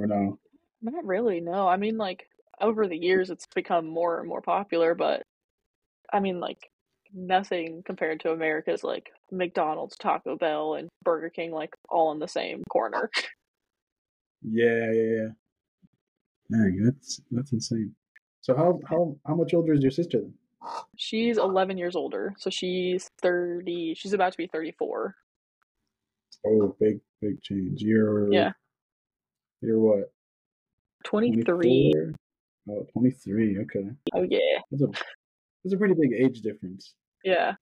or 0.00 0.06
no? 0.06 0.38
Not 0.80 1.04
really, 1.04 1.40
no. 1.40 1.66
I 1.66 1.76
mean, 1.76 1.98
like 1.98 2.28
over 2.60 2.86
the 2.86 2.96
years, 2.96 3.30
it's 3.30 3.46
become 3.54 3.86
more 3.86 4.20
and 4.20 4.28
more 4.28 4.42
popular, 4.42 4.94
but 4.94 5.22
I 6.12 6.20
mean, 6.20 6.38
like 6.38 6.70
nothing 7.14 7.82
compared 7.84 8.20
to 8.20 8.30
America's 8.30 8.84
like 8.84 9.10
McDonald's, 9.30 9.96
Taco 9.96 10.36
Bell, 10.36 10.74
and 10.74 10.88
Burger 11.04 11.30
King, 11.30 11.52
like 11.52 11.74
all 11.88 12.12
in 12.12 12.18
the 12.18 12.28
same 12.28 12.62
corner. 12.70 13.10
Yeah, 14.42 14.92
yeah, 14.92 15.02
yeah. 15.02 15.28
Dang, 16.50 16.82
that's 16.84 17.20
that's 17.30 17.52
insane. 17.52 17.94
So 18.40 18.56
how 18.56 18.78
how 18.88 19.16
how 19.26 19.34
much 19.34 19.52
older 19.52 19.72
is 19.72 19.82
your 19.82 19.90
sister 19.90 20.20
then? 20.20 20.34
She's 20.96 21.38
11 21.38 21.78
years 21.78 21.96
older, 21.96 22.34
so 22.38 22.50
she's 22.50 23.10
30. 23.20 23.94
She's 23.96 24.12
about 24.12 24.32
to 24.32 24.38
be 24.38 24.46
34. 24.46 25.14
Oh, 26.46 26.76
big 26.80 27.00
big 27.20 27.42
change. 27.42 27.82
You're 27.82 28.32
Yeah, 28.32 28.52
you're 29.60 29.80
what? 29.80 30.12
23. 31.04 31.92
24? 31.92 32.14
Oh, 32.70 32.86
23. 32.92 33.58
Okay. 33.60 33.88
Oh 34.14 34.22
yeah, 34.22 34.60
That's 34.70 34.82
a 34.82 35.04
that's 35.64 35.74
a 35.74 35.76
pretty 35.76 35.94
big 35.94 36.12
age 36.12 36.40
difference. 36.40 36.94
Yeah. 37.24 37.54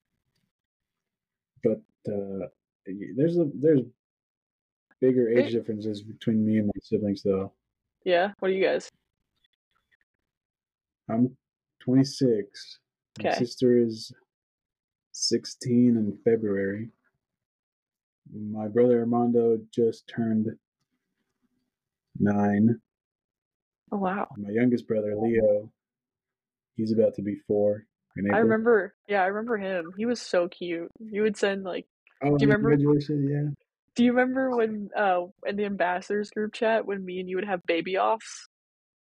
But 1.63 1.81
uh 2.09 2.47
there's 3.17 3.37
a 3.39 3.51
there's 3.55 3.81
bigger 5.01 5.29
age 5.29 5.53
differences 5.53 6.03
between 6.03 6.45
me 6.47 6.59
and 6.59 6.67
my 6.67 6.81
siblings 6.81 7.23
though. 7.23 7.53
Yeah. 8.05 8.33
What 8.39 8.51
are 8.51 8.55
you 8.55 8.65
guys? 8.65 8.89
I'm 11.09 11.37
26. 11.81 12.79
My 13.23 13.33
sister 13.33 13.79
is 13.79 14.13
16 15.13 15.97
in 15.97 16.19
February. 16.25 16.91
My 18.33 18.69
brother 18.69 19.01
Armando 19.01 19.59
just 19.73 20.09
turned 20.09 20.49
nine. 22.19 22.81
Oh 23.93 23.99
wow. 23.99 24.29
My 24.37 24.51
youngest 24.51 24.89
brother 24.89 25.15
Leo, 25.17 25.71
he's 26.77 26.93
about 26.93 27.15
to 27.15 27.23
be 27.23 27.37
four. 27.47 27.87
I 28.33 28.39
remember. 28.39 28.95
Yeah, 29.09 29.23
I 29.23 29.27
remember 29.27 29.57
him. 29.57 29.93
He 29.97 30.07
was 30.07 30.21
so 30.21 30.49
cute. 30.49 30.91
You 30.99 31.23
would 31.23 31.37
send 31.37 31.65
like. 31.65 31.87
Oh, 32.23 32.37
do 32.39 32.47
you 32.47 32.53
remember-! 32.53 32.73
Yeah. 32.99 33.51
Do 33.95 34.05
you 34.05 34.13
remember 34.13 34.55
when 34.57 34.91
uh 34.97 35.23
in 35.47 35.57
the 35.57 35.65
ambassadors 35.65 36.31
group 36.31 36.53
chat 36.53 36.87
when 36.87 37.05
me 37.05 37.21
and 37.21 37.29
you 37.29 37.37
would 37.37 37.47
have 37.47 37.65
baby 37.67 37.99
offs? 37.99 38.49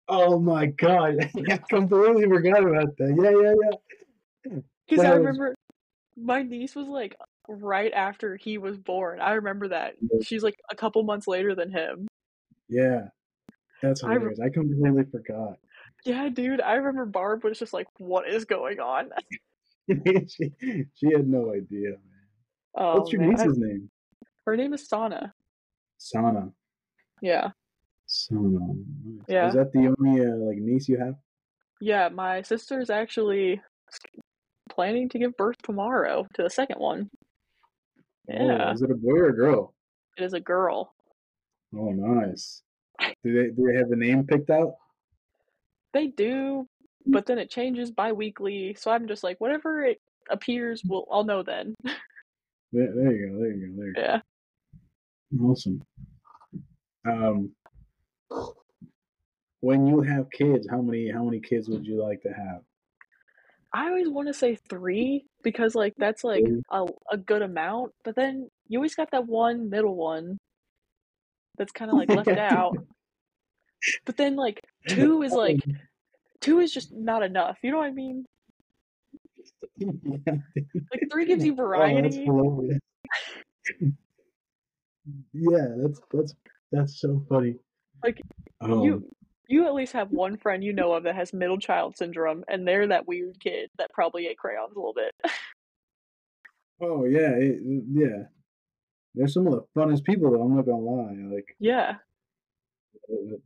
Oh 0.10 0.40
my 0.40 0.68
God! 0.68 1.16
I 1.50 1.58
completely 1.70 2.26
forgot 2.26 2.64
about 2.64 2.96
that. 2.98 3.16
Yeah, 3.22 3.32
yeah, 3.42 4.52
yeah. 4.54 4.60
Because 4.88 5.06
I 5.06 5.10
was- 5.12 5.20
remember 5.20 5.56
my 6.18 6.42
niece 6.42 6.76
was 6.76 6.88
like 6.88 7.16
right 7.48 7.94
after 7.94 8.36
he 8.36 8.58
was 8.58 8.78
born. 8.78 9.20
I 9.22 9.34
remember 9.34 9.70
that. 9.70 9.96
Yeah. 10.02 10.20
She's 10.24 10.44
like 10.44 10.56
a 10.72 10.76
couple 10.76 11.04
months 11.04 11.28
later 11.28 11.56
than 11.56 11.72
him. 11.72 12.08
Yeah. 12.68 13.08
That's 13.82 14.04
I 14.04 14.14
hilarious. 14.14 14.40
I 14.40 14.50
completely 14.50 15.04
forgot. 15.12 15.60
Yeah, 16.08 16.30
dude. 16.30 16.62
I 16.62 16.76
remember 16.76 17.06
Barb 17.06 17.44
was 17.44 17.60
just 17.60 17.74
like, 17.74 17.88
"What 17.98 18.30
is 18.30 18.46
going 18.46 18.80
on?" 18.80 19.10
she, 19.90 20.52
she 20.96 21.12
had 21.14 21.28
no 21.28 21.52
idea, 21.54 21.90
man. 21.90 22.00
Oh, 22.76 23.00
What's 23.00 23.12
your 23.12 23.22
man. 23.22 23.32
I- 23.40 23.44
niece's 23.44 23.58
name? 23.58 23.90
her 24.46 24.56
name 24.56 24.74
is 24.74 24.88
Sana. 24.88 25.34
Sana. 25.98 26.50
Yeah, 27.22 27.50
Sana. 28.06 28.60
Nice. 28.60 29.26
Yeah. 29.28 29.48
Is 29.50 29.56
that 29.56 29.74
the 29.74 29.94
only 30.00 30.26
uh, 30.26 30.36
like 30.36 30.58
niece 30.58 30.88
you 30.88 30.98
have? 30.98 31.16
yeah. 31.82 32.08
My 32.10 32.42
sister's 32.42 32.90
actually 32.90 33.62
planning 34.70 35.10
to 35.10 35.20
give 35.20 35.36
birth 35.36 35.58
tomorrow 35.64 36.26
to 36.36 36.44
the 36.44 36.50
second 36.50 36.80
one. 36.80 37.10
Yeah, 38.30 38.68
Oh, 38.70 38.72
is 38.72 38.82
it 38.82 38.92
a 38.92 38.96
boy 38.96 39.18
or 39.18 39.30
a 39.30 39.36
girl? 39.36 39.74
it 40.18 40.24
is 40.24 40.34
a 40.34 40.40
girl. 40.40 40.94
Oh, 41.76 41.92
nice. 41.92 42.62
Do 43.24 43.34
they 43.34 43.50
do 43.52 43.68
they 43.68 43.78
have 43.78 43.92
a 43.92 43.96
name 43.98 44.26
picked 44.26 44.50
out? 44.50 44.76
They 45.98 46.06
do, 46.06 46.68
but 47.08 47.26
then 47.26 47.40
it 47.40 47.50
changes 47.50 47.90
bi-weekly. 47.90 48.76
So 48.80 48.92
I'm 48.92 49.08
just 49.08 49.24
like, 49.24 49.42
whatever 49.42 49.84
it 49.84 50.00
appears, 50.30 50.84
we'll 50.86 51.08
I'll 51.12 51.24
know 51.24 51.42
then. 51.42 51.74
There, 52.72 52.94
there 52.94 53.14
you 53.14 53.30
go. 53.30 53.40
There 53.40 53.52
you 53.52 53.68
go. 53.68 53.78
There 53.78 53.88
you 53.88 53.94
go. 53.96 54.02
Yeah. 54.02 54.20
Awesome. 55.42 55.82
Um, 57.10 57.52
when 59.62 59.88
you 59.88 60.02
have 60.02 60.30
kids, 60.30 60.68
how 60.70 60.82
many 60.82 61.10
how 61.10 61.24
many 61.24 61.40
kids 61.40 61.68
would 61.68 61.86
you 61.86 62.04
like 62.04 62.22
to 62.22 62.30
have? 62.30 62.62
I 63.74 63.88
always 63.88 64.10
want 64.10 64.28
to 64.28 64.34
say 64.34 64.56
three 64.70 65.26
because 65.42 65.74
like 65.74 65.94
that's 65.98 66.24
like 66.24 66.44
a 66.70 66.86
a 67.12 67.18
good 67.18 67.42
amount, 67.42 67.94
but 68.04 68.16
then 68.16 68.50
you 68.68 68.78
always 68.78 68.96
got 68.96 69.10
that 69.12 69.26
one 69.26 69.70
middle 69.72 69.96
one 69.96 70.38
that's 71.58 71.72
kind 71.72 71.90
of 71.90 71.98
like 71.98 72.10
left 72.10 72.38
out. 72.38 72.78
But 74.06 74.18
then 74.18 74.36
like 74.36 74.62
two 74.88 75.22
is 75.24 75.34
like 75.34 75.60
two 76.42 76.60
is 76.60 76.72
just 76.72 76.94
not 76.94 77.24
enough. 77.24 77.58
You 77.62 77.72
know 77.72 77.78
what 77.78 77.88
I 77.88 77.92
mean? 77.92 78.26
Like 79.80 81.12
three 81.12 81.26
gives 81.26 81.46
you 81.46 81.54
Oh, 81.60 82.02
that's 82.02 82.16
variety. 82.16 82.80
yeah, 85.34 85.68
that's 85.78 86.02
that's 86.12 86.34
that's 86.72 87.00
so 87.00 87.26
funny. 87.30 87.56
Like, 88.04 88.22
um, 88.62 88.82
you 88.82 89.10
you 89.48 89.66
at 89.66 89.74
least 89.74 89.94
have 89.94 90.12
one 90.12 90.38
friend 90.38 90.64
you 90.64 90.74
know 90.74 90.94
of 90.94 91.04
that 91.04 91.16
has 91.16 91.34
middle 91.34 91.58
child 91.58 91.98
syndrome, 91.98 92.44
and 92.48 92.68
they're 92.68 92.88
that 92.88 93.08
weird 93.08 93.40
kid 93.40 93.70
that 93.78 93.92
probably 93.94 94.28
ate 94.28 94.38
crayons 94.38 94.74
a 94.76 94.80
little 94.80 94.94
bit. 94.94 95.16
Oh 96.80 97.06
yeah, 97.06 97.32
it, 97.32 97.60
yeah. 97.92 98.26
They're 99.16 99.28
some 99.28 99.48
of 99.48 99.54
the 99.54 99.64
funnest 99.76 100.04
people 100.04 100.32
though. 100.32 100.44
I'm 100.44 100.56
not 100.56 100.66
gonna 100.66 100.78
lie. 100.78 101.36
Like 101.36 101.56
yeah, 101.60 101.96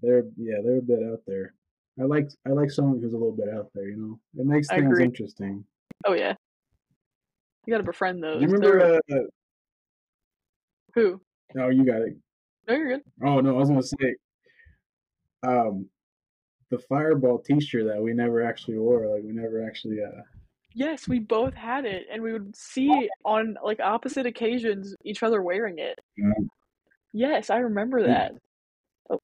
they're 0.02 0.24
yeah 0.38 0.58
they're 0.64 0.78
a 0.78 0.82
bit 0.82 1.00
out 1.04 1.22
there. 1.28 1.54
I 2.00 2.04
like 2.04 2.30
I 2.48 2.50
like 2.52 2.72
someone 2.72 3.00
who's 3.02 3.14
a 3.14 3.18
little 3.18 3.36
bit 3.36 3.50
out 3.54 3.70
there. 3.74 3.88
You 3.90 3.98
know, 3.98 4.20
it 4.42 4.46
makes 4.46 4.70
I 4.70 4.78
things 4.78 4.92
agree. 4.92 5.04
interesting. 5.04 5.64
oh 6.06 6.14
yeah. 6.14 6.34
You 7.66 7.72
gotta 7.74 7.84
befriend 7.84 8.24
those. 8.24 8.42
You 8.42 8.48
remember? 8.48 9.00
Uh, 9.12 9.16
who? 10.96 11.22
oh, 11.60 11.70
you 11.70 11.86
got 11.86 12.02
it. 12.02 12.18
No, 12.68 12.76
you're 12.76 12.90
good. 12.98 13.02
Oh 13.24 13.40
no, 13.40 13.52
I 13.56 13.60
was 13.60 13.70
gonna 13.70 13.84
say, 13.84 14.16
um, 15.44 15.88
the 16.70 16.80
Fireball 16.80 17.40
T-shirt 17.40 17.86
that 17.88 18.02
we 18.02 18.14
never 18.14 18.42
actually 18.44 18.78
wore. 18.78 19.08
Like 19.08 19.24
we 19.24 19.32
never 19.32 19.66
actually. 19.66 20.02
Uh, 20.04 20.22
Yes, 20.74 21.06
we 21.06 21.20
both 21.20 21.54
had 21.54 21.84
it, 21.84 22.08
and 22.10 22.24
we 22.24 22.32
would 22.32 22.56
see 22.56 23.10
on 23.26 23.58
like 23.62 23.82
opposite 23.82 24.26
occasions 24.26 24.96
each 25.04 25.22
other 25.22 25.42
wearing 25.42 25.80
it. 25.80 26.00
Yeah. 26.18 26.32
Yes, 27.12 27.50
I 27.50 27.58
remember 27.58 28.00
Yeah. 28.00 28.30
that. 29.10 29.20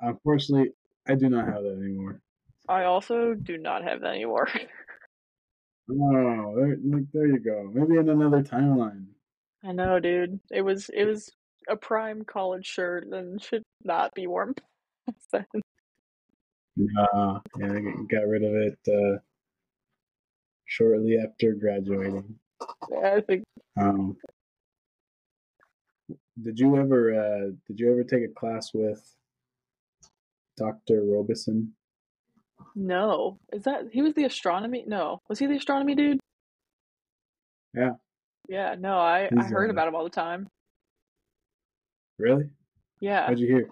Unfortunately, 0.00 0.72
I 1.06 1.14
do 1.14 1.28
not 1.28 1.46
have 1.46 1.62
that 1.62 1.78
anymore. 1.82 2.20
I 2.68 2.84
also 2.84 3.34
do 3.34 3.56
not 3.58 3.82
have 3.84 4.00
that 4.02 4.14
anymore. 4.14 4.48
Oh, 5.90 6.54
there, 6.54 6.76
there 7.14 7.26
you 7.28 7.38
go. 7.38 7.70
Maybe 7.72 7.96
in 7.96 8.10
another 8.10 8.42
timeline. 8.42 9.06
I 9.64 9.72
know, 9.72 9.98
dude. 9.98 10.38
It 10.50 10.60
was 10.60 10.90
it 10.90 11.06
was 11.06 11.30
a 11.66 11.76
prime 11.76 12.26
college 12.26 12.66
shirt 12.66 13.06
and 13.06 13.42
should 13.42 13.62
not 13.84 14.14
be 14.14 14.26
worn. 14.26 14.54
then. 15.32 15.46
Nah, 16.76 17.40
yeah, 17.58 17.72
I 17.72 17.80
got- 17.80 18.08
got 18.10 18.26
rid 18.28 18.44
of 18.44 18.54
it 18.54 18.78
uh, 18.86 19.18
shortly 20.66 21.16
after 21.16 21.54
graduating. 21.54 22.38
Yeah, 22.90 23.14
I 23.16 23.20
think 23.22 23.44
Um, 23.80 24.18
did 26.42 26.58
you 26.58 26.76
ever 26.76 27.14
uh, 27.18 27.50
did 27.66 27.80
you 27.80 27.90
ever 27.90 28.04
take 28.04 28.24
a 28.24 28.34
class 28.34 28.74
with 28.74 29.02
Dr. 30.58 31.02
Robison? 31.04 31.72
no. 32.74 33.38
Is 33.52 33.64
that 33.64 33.84
he 33.92 34.02
was 34.02 34.14
the 34.14 34.24
astronomy? 34.24 34.84
No, 34.86 35.20
was 35.28 35.38
he 35.38 35.46
the 35.46 35.56
astronomy 35.56 35.94
dude? 35.94 36.20
Yeah. 37.74 37.92
Yeah. 38.48 38.74
No, 38.78 38.98
I 38.98 39.28
I 39.36 39.42
heard 39.44 39.70
uh, 39.70 39.72
about 39.72 39.88
him 39.88 39.94
all 39.94 40.04
the 40.04 40.10
time. 40.10 40.48
Really? 42.18 42.48
Yeah. 43.00 43.26
How'd 43.26 43.38
you 43.38 43.46
hear? 43.46 43.70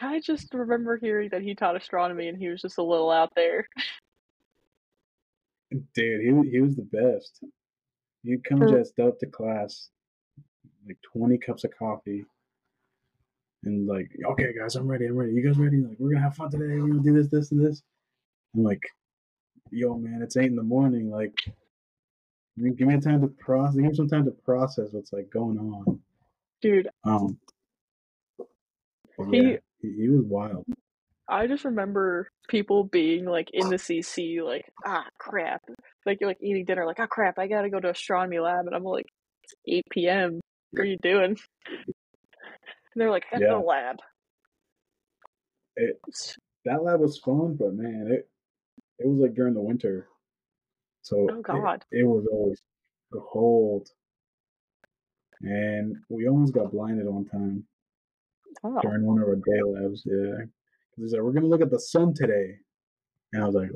I 0.00 0.20
just 0.20 0.52
remember 0.52 0.96
hearing 0.96 1.28
that 1.30 1.42
he 1.42 1.54
taught 1.54 1.76
astronomy 1.76 2.28
and 2.28 2.36
he 2.38 2.48
was 2.48 2.60
just 2.62 2.78
a 2.78 2.82
little 2.82 3.10
out 3.10 3.32
there. 3.36 3.68
Dude, 5.94 6.20
he 6.20 6.50
he 6.50 6.60
was 6.60 6.76
the 6.76 6.82
best. 6.82 7.42
He'd 8.22 8.44
come 8.44 8.58
For- 8.58 8.68
dressed 8.68 8.98
up 8.98 9.18
to 9.20 9.26
class, 9.26 9.90
like 10.86 10.98
twenty 11.02 11.36
cups 11.38 11.64
of 11.64 11.72
coffee, 11.78 12.24
and 13.64 13.86
like, 13.86 14.10
okay, 14.32 14.52
guys, 14.58 14.76
I'm 14.76 14.86
ready. 14.88 15.06
I'm 15.06 15.16
ready. 15.16 15.32
You 15.32 15.42
guys 15.46 15.58
ready? 15.58 15.78
Like, 15.78 15.96
we're 15.98 16.10
gonna 16.12 16.22
have 16.24 16.36
fun 16.36 16.50
today. 16.50 16.64
We're 16.80 16.88
gonna 16.88 17.02
do 17.02 17.12
this, 17.14 17.28
this, 17.28 17.50
and 17.52 17.64
this. 17.64 17.82
I'm 18.54 18.62
like, 18.62 18.82
yo, 19.70 19.96
man, 19.96 20.20
it's 20.22 20.36
eight 20.36 20.46
in 20.50 20.56
the 20.56 20.62
morning. 20.62 21.10
Like, 21.10 21.34
give 22.56 22.86
me 22.86 22.94
a 22.94 23.00
time 23.00 23.20
to 23.22 23.28
process. 23.28 23.74
Give 23.76 23.84
me 23.84 23.94
some 23.94 24.08
time 24.08 24.24
to 24.26 24.30
process 24.30 24.88
what's 24.92 25.12
like 25.12 25.30
going 25.30 25.58
on. 25.58 26.00
Dude, 26.62 26.88
Um, 27.04 27.38
He- 29.30 29.50
yeah, 29.52 29.56
he, 29.80 29.92
he 29.92 30.08
was 30.08 30.24
wild. 30.24 30.64
I 31.26 31.46
just 31.46 31.64
remember 31.64 32.28
people 32.48 32.84
being 32.84 33.24
like 33.24 33.48
in 33.54 33.68
the 33.70 33.76
CC, 33.76 34.42
like, 34.44 34.66
ah, 34.84 35.06
crap. 35.18 35.62
Like, 36.04 36.18
you're 36.20 36.28
like 36.28 36.42
eating 36.42 36.66
dinner, 36.66 36.84
like, 36.84 37.00
ah, 37.00 37.06
crap, 37.06 37.38
I 37.38 37.46
gotta 37.46 37.70
go 37.70 37.80
to 37.80 37.90
astronomy 37.90 38.38
lab. 38.40 38.66
And 38.66 38.74
I'm 38.74 38.84
like, 38.84 39.06
It's 39.42 39.54
8 39.66 39.84
p.m. 39.90 40.40
What 40.72 40.82
are 40.82 40.84
you 40.84 40.98
doing? 41.02 41.38
And 42.94 43.00
they're 43.00 43.10
like, 43.10 43.24
head 43.24 43.38
to 43.40 43.44
Yeah. 43.44 43.52
the 43.54 43.58
lab. 43.58 43.96
It, 45.76 46.00
that 46.64 46.82
lab 46.82 47.00
was 47.00 47.18
fun, 47.18 47.56
but 47.56 47.74
man, 47.74 48.06
it 48.10 48.28
it 49.00 49.08
was 49.08 49.18
like 49.18 49.34
during 49.34 49.54
the 49.54 49.60
winter, 49.60 50.06
so 51.02 51.26
Oh, 51.28 51.38
it- 51.38 51.42
God. 51.42 51.84
it, 51.90 52.04
was 52.04 52.26
always 52.30 52.62
cold, 53.12 53.90
and 55.40 55.96
we 56.08 56.28
almost 56.28 56.54
got 56.54 56.70
blinded 56.70 57.06
one 57.06 57.24
time 57.24 57.66
Oh, 58.62 58.80
during 58.82 59.04
one 59.04 59.18
of 59.20 59.26
our 59.26 59.34
day 59.34 59.62
labs. 59.62 60.04
Yeah. 60.06 60.44
Because 60.92 61.10
he's 61.10 61.12
like, 61.12 61.22
"We're 61.22 61.32
gonna 61.32 61.46
look 61.48 61.60
at 61.60 61.70
the 61.72 61.80
sun 61.80 62.14
today," 62.14 62.56
and 63.32 63.42
I 63.42 63.46
was 63.46 63.56
like, 63.56 63.70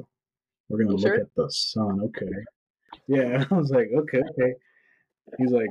"We're 0.68 0.78
gonna 0.78 0.92
look 0.96 1.00
sure? 1.00 1.20
at 1.20 1.34
the 1.34 1.50
sun." 1.50 2.00
Okay. 2.00 2.30
Yeah, 3.08 3.44
I 3.50 3.54
was 3.54 3.70
like, 3.72 3.88
"Okay, 3.92 4.22
okay." 4.22 4.54
He's 5.36 5.50
like, 5.50 5.70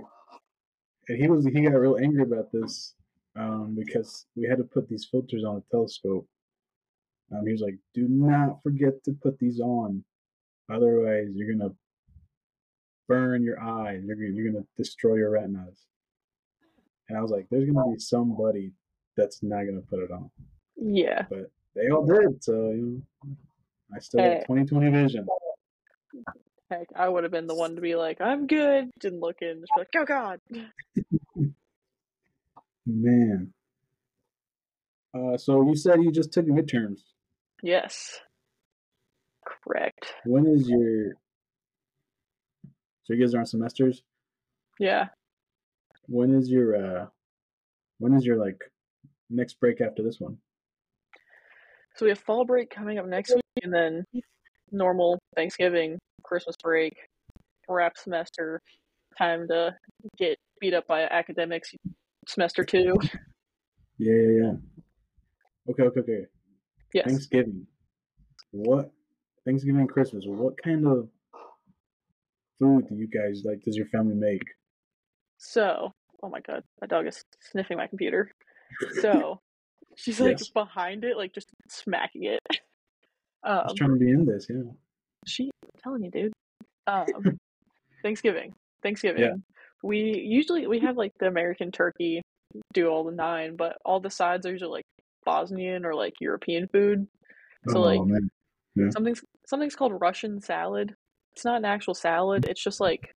and 1.07 1.17
he 1.17 1.29
was 1.29 1.45
he 1.45 1.61
got 1.61 1.69
real 1.69 1.95
angry 1.95 2.23
about 2.23 2.51
this 2.51 2.93
um, 3.37 3.75
because 3.77 4.25
we 4.35 4.47
had 4.47 4.57
to 4.57 4.63
put 4.63 4.89
these 4.89 5.05
filters 5.09 5.43
on 5.43 5.55
the 5.55 5.63
telescope. 5.71 6.27
Um, 7.31 7.45
he 7.45 7.51
was 7.51 7.61
like, 7.61 7.77
"Do 7.93 8.07
not 8.07 8.61
forget 8.63 9.03
to 9.03 9.11
put 9.13 9.37
these 9.39 9.59
on, 9.59 10.03
otherwise 10.71 11.27
you're 11.33 11.51
gonna 11.53 11.73
burn 13.07 13.43
your 13.43 13.59
eyes. 13.61 14.01
You're 14.05 14.15
gonna, 14.15 14.29
you're 14.29 14.51
gonna 14.51 14.65
destroy 14.75 15.15
your 15.15 15.31
retinas." 15.31 15.85
And 17.09 17.17
I 17.17 17.21
was 17.21 17.31
like, 17.31 17.47
"There's 17.49 17.69
gonna 17.69 17.91
be 17.91 17.99
somebody 17.99 18.71
that's 19.15 19.43
not 19.43 19.65
gonna 19.65 19.81
put 19.81 19.99
it 19.99 20.11
on," 20.11 20.31
yeah. 20.75 21.23
but 21.29 21.51
they 21.75 21.89
all 21.89 22.05
did. 22.05 22.43
So 22.43 22.71
you 22.71 23.03
know, 23.23 23.35
I 23.93 23.99
still 23.99 24.21
Hey. 24.21 24.43
got 24.47 24.47
20/20 24.47 24.91
vision. 24.91 25.27
Heck, 26.69 26.87
I 26.95 27.07
would 27.07 27.23
have 27.23 27.31
been 27.31 27.47
the 27.47 27.55
one 27.55 27.75
to 27.75 27.81
be 27.81 27.95
like, 27.95 28.19
I'm 28.19 28.45
good. 28.45 28.91
Didn't 28.99 29.21
look 29.21 29.41
in. 29.41 29.61
Just 29.61 29.71
be 29.73 29.81
like, 29.81 29.87
oh, 29.95 30.05
God. 30.05 30.41
Man. 32.87 33.53
Uh, 35.13 35.37
so 35.37 35.61
you 35.67 35.75
said 35.75 36.01
you 36.01 36.11
just 36.11 36.31
took 36.31 36.45
midterms. 36.45 37.01
Yes. 37.61 38.19
Correct. 39.45 40.13
When 40.25 40.47
is 40.47 40.69
your? 40.69 41.13
So 43.03 43.13
you 43.13 43.19
guys 43.19 43.33
are 43.35 43.39
on 43.39 43.45
semesters. 43.45 44.03
Yeah. 44.79 45.07
When 46.07 46.33
is 46.33 46.49
your? 46.49 46.75
uh 46.75 47.05
When 47.99 48.13
is 48.13 48.25
your 48.25 48.37
like 48.37 48.63
next 49.29 49.59
break 49.59 49.81
after 49.81 50.03
this 50.03 50.19
one? 50.19 50.37
So 51.95 52.05
we 52.05 52.09
have 52.09 52.19
fall 52.19 52.45
break 52.45 52.69
coming 52.69 52.99
up 52.99 53.07
next 53.07 53.33
week, 53.33 53.63
and 53.63 53.73
then 53.73 54.03
normal 54.71 55.19
Thanksgiving, 55.35 55.97
Christmas 56.23 56.55
break, 56.61 56.93
wrap 57.67 57.97
semester, 57.97 58.61
time 59.17 59.47
to 59.47 59.75
get 60.17 60.37
beat 60.61 60.73
up 60.73 60.87
by 60.87 61.03
academics 61.03 61.73
semester 62.27 62.63
two. 62.63 62.95
Yeah, 63.97 64.13
yeah, 64.13 64.41
yeah. 64.43 64.53
Okay, 65.71 65.83
okay, 65.83 65.99
okay. 66.01 66.25
Yes. 66.93 67.05
Thanksgiving. 67.05 67.65
What? 68.51 68.91
Thanksgiving 69.45 69.81
and 69.81 69.89
Christmas. 69.89 70.23
What 70.27 70.61
kind 70.61 70.85
of 70.85 71.09
food 72.59 72.87
do 72.87 72.95
you 72.95 73.07
guys 73.07 73.43
like? 73.43 73.61
Does 73.63 73.75
your 73.75 73.87
family 73.87 74.15
make? 74.15 74.43
So, 75.37 75.91
oh 76.23 76.29
my 76.29 76.39
god, 76.41 76.63
my 76.81 76.87
dog 76.87 77.07
is 77.07 77.23
sniffing 77.41 77.77
my 77.77 77.87
computer. 77.87 78.31
So, 79.01 79.39
she's 79.95 80.19
like 80.19 80.39
Yes. 80.39 80.49
behind 80.49 81.05
it, 81.05 81.15
like 81.17 81.33
just 81.33 81.49
smacking 81.69 82.25
it. 82.25 82.39
Um, 83.43 83.61
was 83.63 83.75
trying 83.75 83.91
to 83.91 83.95
be 83.97 84.09
in 84.09 84.25
this. 84.25 84.47
Yeah. 84.49 84.63
she, 85.25 85.43
I'm 85.63 85.79
telling 85.81 86.03
you, 86.03 86.11
dude. 86.11 86.33
Um, 86.85 87.39
Thanksgiving, 88.03 88.53
Thanksgiving. 88.83 89.41
We 89.83 90.19
usually 90.25 90.67
we 90.67 90.79
have 90.79 90.97
like 90.97 91.13
the 91.19 91.27
American 91.27 91.71
turkey, 91.71 92.21
do 92.73 92.87
all 92.87 93.03
the 93.03 93.11
nine, 93.11 93.55
but 93.55 93.77
all 93.85 93.99
the 93.99 94.09
sides 94.09 94.45
are 94.45 94.51
usually 94.51 94.71
like 94.71 94.85
Bosnian 95.25 95.85
or 95.85 95.93
like 95.93 96.13
European 96.19 96.67
food. 96.67 97.07
So 97.69 97.79
oh 97.79 97.81
like 97.81 98.01
man. 98.75 98.91
something's 98.91 99.21
something's 99.45 99.75
called 99.75 99.99
Russian 99.99 100.41
salad. 100.41 100.95
It's 101.35 101.45
not 101.45 101.57
an 101.57 101.65
actual 101.65 101.93
salad. 101.93 102.45
It's 102.45 102.63
just 102.63 102.79
like 102.79 103.11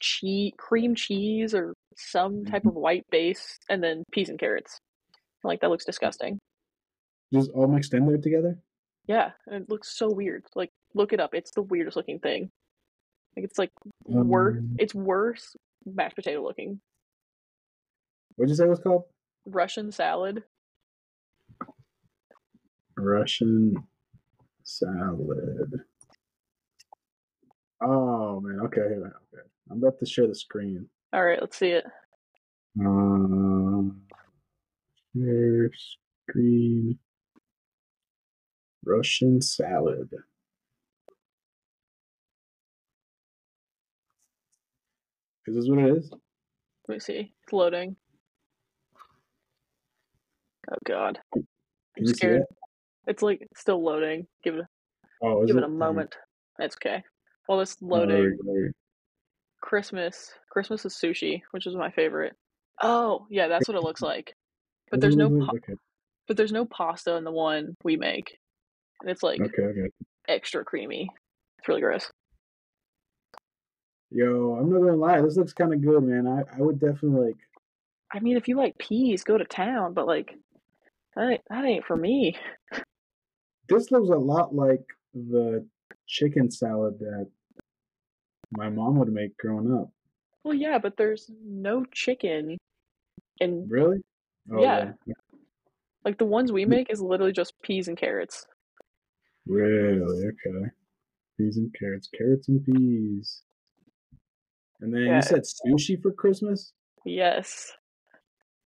cheese, 0.00 0.52
cream 0.58 0.94
cheese, 0.94 1.54
or 1.54 1.74
some 1.96 2.44
type 2.44 2.64
of 2.64 2.72
mm-hmm. 2.72 2.80
white 2.80 3.04
base, 3.10 3.58
and 3.68 3.82
then 3.82 4.04
peas 4.12 4.28
and 4.28 4.38
carrots. 4.38 4.78
Like 5.44 5.60
that 5.60 5.70
looks 5.70 5.84
disgusting. 5.84 6.38
Just 7.32 7.50
all 7.52 7.66
mixed 7.66 7.94
in 7.94 8.06
there 8.06 8.18
together. 8.18 8.58
Yeah, 9.06 9.30
and 9.46 9.62
it 9.62 9.70
looks 9.70 9.96
so 9.96 10.10
weird. 10.12 10.44
Like 10.54 10.70
look 10.94 11.12
it 11.12 11.20
up. 11.20 11.34
It's 11.34 11.50
the 11.52 11.62
weirdest 11.62 11.96
looking 11.96 12.18
thing. 12.18 12.50
Like 13.36 13.44
it's 13.44 13.58
like 13.58 13.70
worse. 14.04 14.58
Um, 14.58 14.76
It's 14.78 14.94
worse 14.94 15.56
mashed 15.86 16.16
potato 16.16 16.42
looking. 16.42 16.80
What'd 18.36 18.50
you 18.50 18.56
say 18.56 18.64
it 18.64 18.68
was 18.68 18.80
called? 18.80 19.04
Russian 19.46 19.90
salad. 19.92 20.44
Russian 22.96 23.74
salad. 24.64 25.72
Oh 27.82 28.40
man, 28.40 28.60
okay, 28.66 28.80
okay. 28.80 29.48
I'm 29.70 29.78
about 29.78 29.98
to 29.98 30.06
share 30.06 30.26
the 30.26 30.34
screen. 30.34 30.88
All 31.12 31.24
right, 31.24 31.40
let's 31.40 31.56
see 31.56 31.70
it. 31.70 31.84
Um, 32.80 34.02
share 35.16 35.70
screen. 36.28 36.98
Russian 38.84 39.40
salad. 39.40 40.10
Is 45.46 45.56
this 45.56 45.68
what 45.68 45.78
it 45.78 45.96
is? 45.96 46.10
Let 46.88 46.94
me 46.94 47.00
see. 47.00 47.32
It's 47.42 47.52
loading. 47.52 47.96
Oh 50.70 50.76
god. 50.84 51.18
Can 51.32 51.46
I'm 51.98 52.06
scared. 52.06 52.42
it? 52.42 52.46
It's 53.06 53.22
like 53.22 53.48
still 53.56 53.82
loading. 53.82 54.26
Give 54.44 54.56
it 54.56 54.64
Oh, 55.22 55.46
give 55.46 55.56
it 55.56 55.60
it 55.60 55.64
a 55.64 55.68
moment. 55.68 56.14
That's 56.58 56.76
okay. 56.76 57.02
While 57.46 57.58
this 57.58 57.76
Oh, 57.82 57.86
loading, 57.86 58.08
there 58.08 58.22
we 58.22 58.36
go, 58.36 58.60
there. 58.60 58.72
Christmas. 59.60 60.32
Christmas 60.50 60.84
is 60.84 60.94
sushi, 60.94 61.42
which 61.52 61.66
is 61.66 61.76
my 61.76 61.90
favorite. 61.90 62.34
Oh, 62.82 63.26
yeah, 63.30 63.48
that's 63.48 63.68
what 63.68 63.76
it 63.76 63.82
looks 63.82 64.02
like. 64.02 64.34
But 64.90 65.00
there's 65.00 65.16
no 65.16 65.30
pa- 65.30 65.52
okay, 65.54 65.74
but 66.26 66.36
there's 66.36 66.52
no 66.52 66.66
pasta 66.66 67.16
in 67.16 67.24
the 67.24 67.30
one 67.32 67.76
we 67.82 67.96
make. 67.96 68.36
And 69.00 69.10
it's 69.10 69.22
like 69.22 69.40
okay, 69.40 69.62
okay. 69.62 69.88
extra 70.28 70.64
creamy. 70.64 71.08
It's 71.58 71.68
really 71.68 71.80
gross. 71.80 72.10
Yo, 74.14 74.56
I'm 74.60 74.70
not 74.70 74.80
gonna 74.80 74.96
lie, 74.96 75.20
this 75.22 75.36
looks 75.36 75.52
kind 75.54 75.72
of 75.72 75.80
good, 75.80 76.02
man. 76.02 76.26
I, 76.26 76.42
I 76.56 76.60
would 76.60 76.78
definitely 76.78 77.26
like. 77.28 77.36
I 78.12 78.20
mean, 78.20 78.36
if 78.36 78.46
you 78.46 78.56
like 78.56 78.76
peas, 78.76 79.24
go 79.24 79.38
to 79.38 79.44
town, 79.44 79.94
but 79.94 80.06
like 80.06 80.36
that 81.16 81.30
ain't, 81.30 81.42
that 81.48 81.64
ain't 81.64 81.84
for 81.84 81.96
me. 81.96 82.36
This 83.68 83.90
looks 83.90 84.10
a 84.10 84.18
lot 84.18 84.54
like 84.54 84.84
the 85.14 85.66
chicken 86.06 86.50
salad 86.50 86.98
that 86.98 87.30
my 88.50 88.68
mom 88.68 88.98
would 88.98 89.12
make 89.12 89.36
growing 89.38 89.72
up. 89.72 89.90
Well, 90.44 90.54
yeah, 90.54 90.78
but 90.78 90.96
there's 90.96 91.30
no 91.42 91.86
chicken 91.86 92.58
and 93.40 93.70
Really? 93.70 94.02
Oh, 94.52 94.60
Yeah. 94.60 94.92
like 96.04 96.18
the 96.18 96.26
ones 96.26 96.52
we 96.52 96.66
make 96.66 96.90
is 96.90 97.00
literally 97.00 97.32
just 97.32 97.54
peas 97.62 97.88
and 97.88 97.96
carrots. 97.96 98.44
Really? 99.46 100.26
Okay. 100.26 100.66
Peas 101.38 101.56
and 101.56 101.74
carrots. 101.78 102.08
Carrots 102.16 102.48
and 102.48 102.62
peas. 102.62 103.42
And 104.82 104.92
then 104.92 105.02
Yeah. 105.02 105.16
you 105.16 105.22
said 105.22 105.42
sushi 105.44 106.00
for 106.02 106.12
Christmas? 106.12 106.72
Yes. 107.06 107.72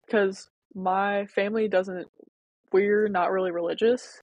Because 0.07 0.49
my 0.75 1.27
family 1.27 1.69
doesn't, 1.69 2.09
we're 2.73 3.09
not 3.09 3.31
really 3.31 3.51
religious. 3.51 4.21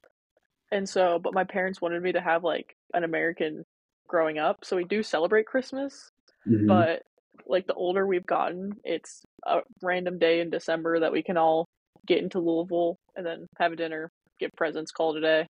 And 0.72 0.90
so, 0.90 1.20
but 1.20 1.34
my 1.34 1.44
parents 1.44 1.80
wanted 1.82 2.02
me 2.02 2.12
to 2.14 2.22
have 2.22 2.44
like 2.44 2.76
an 2.94 3.04
American 3.04 3.64
growing 4.08 4.40
up. 4.40 4.66
So 4.66 4.76
we 4.76 4.84
do 4.84 5.04
celebrate 5.04 5.46
Christmas, 5.46 6.12
Mhm. 6.48 6.68
but 6.68 7.04
like 7.48 7.68
the 7.68 7.74
older 7.76 8.08
we've 8.08 8.26
gotten, 8.26 8.80
it's 8.84 9.24
a 9.46 9.62
random 9.84 10.18
day 10.18 10.40
in 10.40 10.50
December 10.50 11.00
that 11.00 11.12
we 11.12 11.22
can 11.22 11.38
all 11.38 11.66
get 12.08 12.20
into 12.24 12.40
Louisville 12.40 12.98
and 13.16 13.26
then 13.26 13.46
have 13.60 13.74
a 13.74 13.76
dinner, 13.76 14.10
get 14.40 14.56
presents, 14.56 14.92
call 14.92 15.16
it 15.16 15.20
a 15.20 15.22
day, 15.22 15.48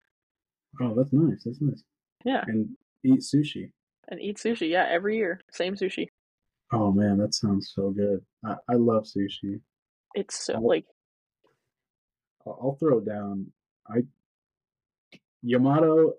Oh, 0.79 0.95
that's 0.95 1.11
nice. 1.11 1.43
That's 1.43 1.59
nice. 1.61 1.83
Yeah. 2.23 2.45
And 2.47 2.77
eat 3.03 3.19
sushi. 3.19 3.71
and 4.07 4.21
eat 4.21 4.37
sushi. 4.37 4.69
Yeah, 4.69 4.87
every 4.89 5.17
year. 5.17 5.41
Same 5.51 5.75
sushi. 5.75 6.07
Oh 6.73 6.91
man, 6.91 7.17
that 7.17 7.33
sounds 7.33 7.71
so 7.75 7.89
good. 7.91 8.23
I, 8.45 8.55
I 8.69 8.73
love 8.75 9.03
sushi. 9.03 9.59
It's 10.15 10.45
so 10.45 10.53
Oh. 10.55 10.59
like, 10.61 10.85
I'll, 12.45 12.57
I'll 12.61 12.75
throw 12.79 12.99
down. 13.01 13.51
I 13.87 14.03
Yamato. 15.41 16.13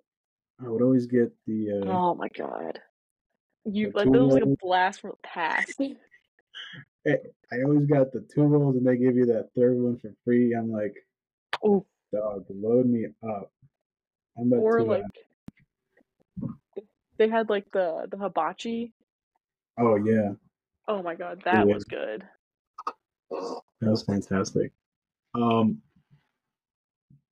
I 0.65 0.69
would 0.69 0.83
always 0.83 1.07
get 1.07 1.33
the. 1.47 1.71
Uh, 1.71 1.89
oh 1.91 2.15
my 2.15 2.29
god. 2.29 2.81
You 3.65 3.91
The 3.93 3.97
like 3.99 4.13
that 4.13 4.23
was 4.23 4.35
like 4.35 4.43
a 4.43 4.57
blast 4.61 5.01
from 5.01 5.11
the 5.11 5.17
past. 5.23 5.81
I 7.07 7.63
always 7.65 7.87
got 7.87 8.13
the 8.13 8.21
two 8.33 8.43
rolls, 8.43 8.77
and 8.77 8.87
they 8.87 8.97
give 8.97 9.17
you 9.17 9.27
that 9.27 9.51
third 9.57 9.77
one 9.77 9.99
for 9.99 10.13
free. 10.25 10.55
I'm 10.55 10.71
like, 10.71 10.95
Ooh. 11.65 11.85
dog, 12.13 12.45
load 12.51 12.87
me 12.87 13.07
up. 13.23 13.51
I'm 14.39 14.53
about 14.53 14.63
or 14.63 14.79
to. 14.79 14.85
like 14.85 15.05
uh, 16.43 16.81
they 17.19 17.29
had 17.29 17.49
like 17.49 17.71
the 17.73 18.07
the 18.11 18.17
hibachi 18.19 18.93
oh 19.79 19.97
yeah, 19.97 20.33
Oh 20.89 21.03
my 21.03 21.15
god, 21.15 21.43
that 21.45 21.67
Yeah. 21.67 21.75
was 21.75 21.85
good. 21.85 22.25
That 23.31 23.91
was 23.91 24.03
fantastic. 24.05 24.73
Um, 25.35 25.81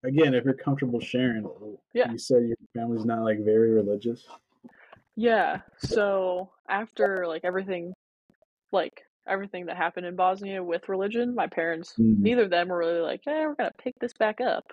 again, 0.05 0.35
if 0.35 0.45
you're 0.45 0.55
comfortable 0.55 1.01
sharing, 1.01 1.49
Yeah. 1.93 2.11
you 2.11 2.19
said 2.19 2.45
your 2.47 2.57
family's 2.75 3.05
not 3.05 3.23
like 3.23 3.45
very 3.45 3.71
religious. 3.73 4.27
Yeah. 5.17 5.61
So 5.79 6.51
after 6.69 7.27
like 7.27 7.45
everything, 7.45 7.93
like 8.73 9.03
everything 9.29 9.67
that 9.67 9.77
happened 9.77 10.07
in 10.07 10.17
Bosnia 10.17 10.63
with 10.63 10.89
religion, 10.89 11.35
my 11.35 11.47
parents, 11.47 11.95
Mhm. 11.99 12.21
neither 12.23 12.45
of 12.45 12.51
them 12.51 12.69
were 12.69 12.79
really 12.79 13.01
like, 13.01 13.27
"Yeah, 13.27 13.47
we're 13.47 13.55
gonna 13.55 13.73
pick 13.79 13.95
this 14.01 14.15
back 14.15 14.41
up." 14.41 14.65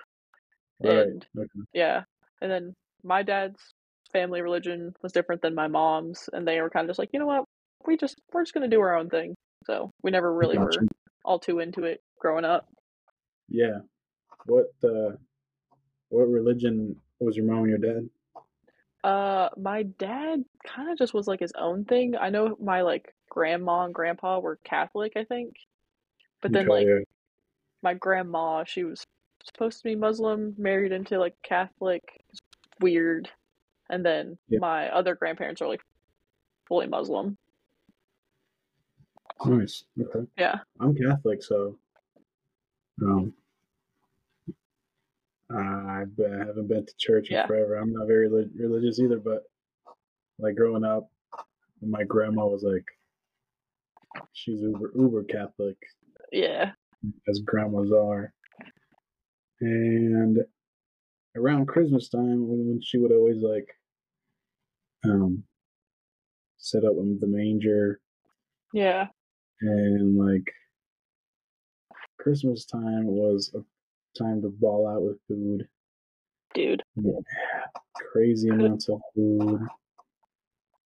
Right. 0.80 1.08
And 1.08 1.28
Okay. 1.38 1.60
yeah, 1.74 2.04
and 2.42 2.52
then 2.52 2.76
my 3.04 3.24
dad's 3.24 3.74
family 4.12 4.42
religion 4.42 4.96
was 5.02 5.12
different 5.12 5.42
than 5.42 5.56
my 5.56 5.68
mom's, 5.68 6.30
and 6.34 6.48
they 6.48 6.62
were 6.62 6.70
kind 6.70 6.86
of 6.86 6.90
just 6.90 7.00
like, 7.00 7.10
you 7.14 7.20
know 7.20 7.26
what, 7.28 7.46
we 7.86 7.98
just 7.98 8.20
we're 8.34 8.44
just 8.44 8.54
gonna 8.54 8.68
do 8.68 8.82
our 8.82 8.96
own 8.96 9.10
thing. 9.10 9.36
So 9.66 9.92
we 10.04 10.12
never 10.12 10.34
really 10.34 10.58
Gotcha. 10.58 10.80
were 10.82 10.88
all 11.26 11.40
too 11.40 11.60
into 11.60 11.84
it 11.84 12.02
growing 12.20 12.46
up. 12.46 12.68
Yeah. 13.50 13.80
What 14.46 14.68
uh, 14.84 15.16
what 16.10 16.28
religion 16.30 16.96
was 17.20 17.36
your 17.36 17.46
mom 17.46 17.66
and 17.66 17.70
your 17.70 17.78
dad? 17.80 18.10
Uh, 19.04 19.50
my 19.58 19.84
dad 19.84 20.44
kind 20.66 20.90
of 20.92 20.98
just 20.98 21.14
was 21.14 21.28
like 21.28 21.40
his 21.40 21.54
own 21.58 21.86
thing. 21.86 22.16
I 22.20 22.30
know 22.30 22.58
my 22.62 22.82
like 22.82 23.14
grandma 23.30 23.86
and 23.86 23.94
grandpa 23.94 24.40
were 24.40 24.60
Catholic, 24.64 25.14
I 25.16 25.24
think, 25.24 25.56
but 26.42 26.52
then 26.52 26.68
like 26.68 26.88
my 27.84 27.94
grandma, 27.94 28.64
she 28.66 28.84
was 28.84 29.06
supposed 29.44 29.78
to 29.78 29.84
be 29.84 29.96
Muslim, 29.96 30.56
married 30.58 30.92
into 30.92 31.20
like 31.20 31.36
Catholic, 31.44 32.04
weird, 32.82 33.30
and 33.90 34.06
then 34.06 34.38
Yeah. 34.50 34.60
my 34.60 34.90
other 34.90 35.16
grandparents 35.16 35.62
are 35.62 35.68
like 35.68 35.82
fully 36.68 36.88
Muslim. 36.88 37.38
Nice. 39.46 39.84
Okay. 40.02 40.28
Yeah, 40.38 40.60
I'm 40.80 40.96
Catholic, 40.96 41.44
so 41.44 41.78
um, 43.02 43.34
been 45.50 46.44
haven't 46.46 46.68
been 46.68 46.86
to 46.86 46.94
church 46.98 47.30
in 47.30 47.36
Yeah. 47.36 47.48
forever. 47.48 47.76
I'm 47.76 47.94
not 47.94 48.08
very 48.08 48.28
relig- 48.28 48.52
religious 48.60 49.00
either, 49.00 49.20
but 49.20 49.44
like 50.40 50.56
growing 50.56 50.84
up, 50.84 51.10
my 51.82 52.04
grandma 52.04 52.46
was 52.48 52.64
like, 52.64 52.86
she's 54.34 54.62
uber 54.62 54.92
uber 54.96 55.24
Catholic, 55.24 55.78
yeah, 56.32 56.72
as 57.28 57.40
grandmas 57.40 57.92
are, 57.92 58.34
and 59.62 60.40
around 61.36 61.68
Christmas 61.68 62.10
time, 62.10 62.48
when 62.48 62.80
she 62.82 62.98
would 62.98 63.12
always 63.12 63.42
like, 63.44 63.68
um, 65.06 65.44
set 66.58 66.84
up 66.84 66.96
the 66.96 67.28
manger 67.28 68.00
yeah. 68.74 69.08
And 69.62 70.18
like 70.18 70.52
Christmas 72.18 72.66
time 72.66 73.06
was 73.06 73.52
a 73.56 73.64
time 74.18 74.42
to 74.42 74.50
ball 74.50 74.88
out 74.88 75.02
with 75.02 75.18
food. 75.28 75.68
Dude, 76.54 76.82
Yeah. 76.96 77.20
Crazy 78.12 78.50
amounts 78.50 78.90
of 78.90 79.00
food. 79.16 79.62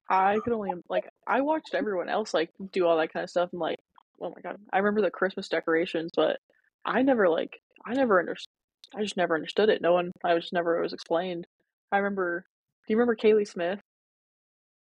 I 0.09 0.39
could 0.43 0.53
only 0.53 0.71
like 0.89 1.07
I 1.25 1.41
watched 1.41 1.73
everyone 1.73 2.09
else 2.09 2.33
like 2.33 2.51
do 2.71 2.85
all 2.85 2.97
that 2.97 3.13
kind 3.13 3.23
of 3.23 3.29
stuff 3.29 3.49
and 3.53 3.61
like, 3.61 3.79
oh 4.19 4.33
my 4.35 4.41
god, 4.41 4.57
I 4.73 4.79
remember 4.79 5.01
the 5.01 5.11
Christmas 5.11 5.47
decorations, 5.47 6.11
but 6.15 6.39
I 6.83 7.01
never 7.01 7.29
like 7.29 7.61
I 7.85 7.93
never 7.93 8.19
understood. 8.19 8.51
I 8.93 9.03
just 9.03 9.15
never 9.15 9.35
understood 9.35 9.69
it. 9.69 9.81
No 9.81 9.93
one, 9.93 10.11
I 10.23 10.33
was 10.33 10.43
just 10.43 10.53
never 10.53 10.77
it 10.77 10.81
was 10.81 10.93
explained. 10.93 11.47
I 11.91 11.97
remember. 11.97 12.45
Do 12.87 12.93
you 12.93 12.97
remember 12.97 13.15
Kaylee 13.15 13.47
Smith? 13.47 13.79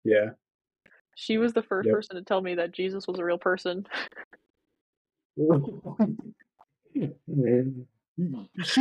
Yeah. 0.04 0.30
She 1.20 1.36
was 1.36 1.52
the 1.52 1.62
first 1.64 1.86
Yep. 1.88 1.94
person 1.96 2.14
to 2.14 2.22
tell 2.22 2.40
me 2.40 2.54
that 2.54 2.70
Jesus 2.70 3.08
was 3.08 3.18
a 3.18 3.24
real 3.24 3.38
person. 3.38 3.84
she 5.36 5.42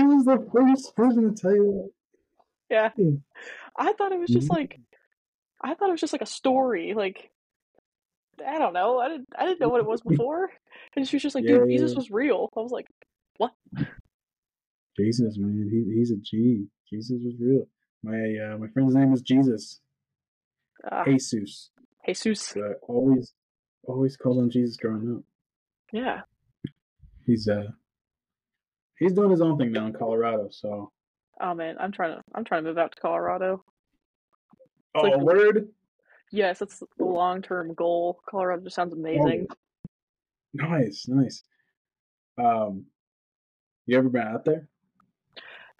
was 0.03 0.25
the 0.25 0.47
first 0.53 0.95
person 0.95 1.33
to 1.33 1.41
tell 1.41 1.55
you 1.55 1.91
Yeah. 2.69 2.91
Hmm. 2.91 3.15
I 3.75 3.93
thought 3.93 4.11
it 4.11 4.19
was 4.19 4.29
just 4.29 4.49
Mhm. 4.49 4.55
like 4.55 4.79
I 5.61 5.73
thought 5.73 5.89
it 5.89 5.93
was 5.93 5.99
just 6.01 6.13
like 6.13 6.21
a 6.21 6.27
story. 6.27 6.93
Like 6.93 7.31
I 8.45 8.59
don't 8.59 8.73
know. 8.73 8.99
I 8.99 9.09
didn't 9.09 9.29
I 9.35 9.45
didn't 9.47 9.59
know 9.59 9.69
what 9.69 9.81
it 9.81 9.87
was 9.87 10.01
before. 10.07 10.51
And 10.95 11.07
she 11.07 11.15
was 11.15 11.23
just 11.23 11.33
like, 11.33 11.43
Yeah, 11.43 11.57
dude, 11.57 11.69
Jesus 11.69 11.95
was 11.95 12.11
real. 12.11 12.51
I 12.55 12.59
was 12.59 12.71
like, 12.71 12.85
that. 13.39 13.51
Jesus, 14.95 15.37
man, 15.39 15.67
he, 15.71 15.91
he's 15.95 16.11
a 16.11 16.17
G. 16.17 16.67
Jesus 16.87 17.17
was 17.23 17.33
real. 17.39 17.67
My 18.03 18.53
uh, 18.53 18.57
my 18.59 18.67
friend's 18.67 18.93
name 18.93 19.11
is 19.11 19.21
Jesus. 19.23 19.81
ah, 20.91 21.03
Jesus. 21.03 21.71
Jesus. 22.07 22.55
I 22.57 22.73
always 22.87 23.33
always 23.83 24.17
called 24.17 24.37
him 24.39 24.49
Jesus 24.49 24.77
growing 24.77 25.17
up. 25.17 25.23
Yeah. 25.91 26.21
He's 27.25 27.47
uh 27.47 27.67
he's 28.99 29.13
doing 29.13 29.31
his 29.31 29.41
own 29.41 29.57
thing 29.57 29.71
now 29.71 29.87
in 29.87 29.93
Colorado, 29.93 30.49
so 30.51 30.91
Oh 31.39 31.53
man, 31.53 31.75
I'm 31.79 31.91
trying 31.91 32.17
to 32.17 32.23
I'm 32.33 32.43
trying 32.43 32.63
to 32.63 32.69
move 32.69 32.77
out 32.77 32.93
to 32.93 33.01
Colorado. 33.01 33.63
Oh 34.95 35.01
like 35.01 35.19
word? 35.19 35.69
Yes, 36.31 36.59
that's 36.59 36.79
the 36.79 37.05
long 37.05 37.41
term 37.41 37.73
goal. 37.73 38.19
Colorado 38.29 38.63
just 38.63 38.75
sounds 38.75 38.93
amazing. 38.93 39.47
Nice, 40.53 41.07
nice. 41.07 41.43
Um 42.37 42.85
you 43.85 43.97
ever 43.97 44.09
been 44.09 44.21
out 44.27 44.45
there? 44.45 44.67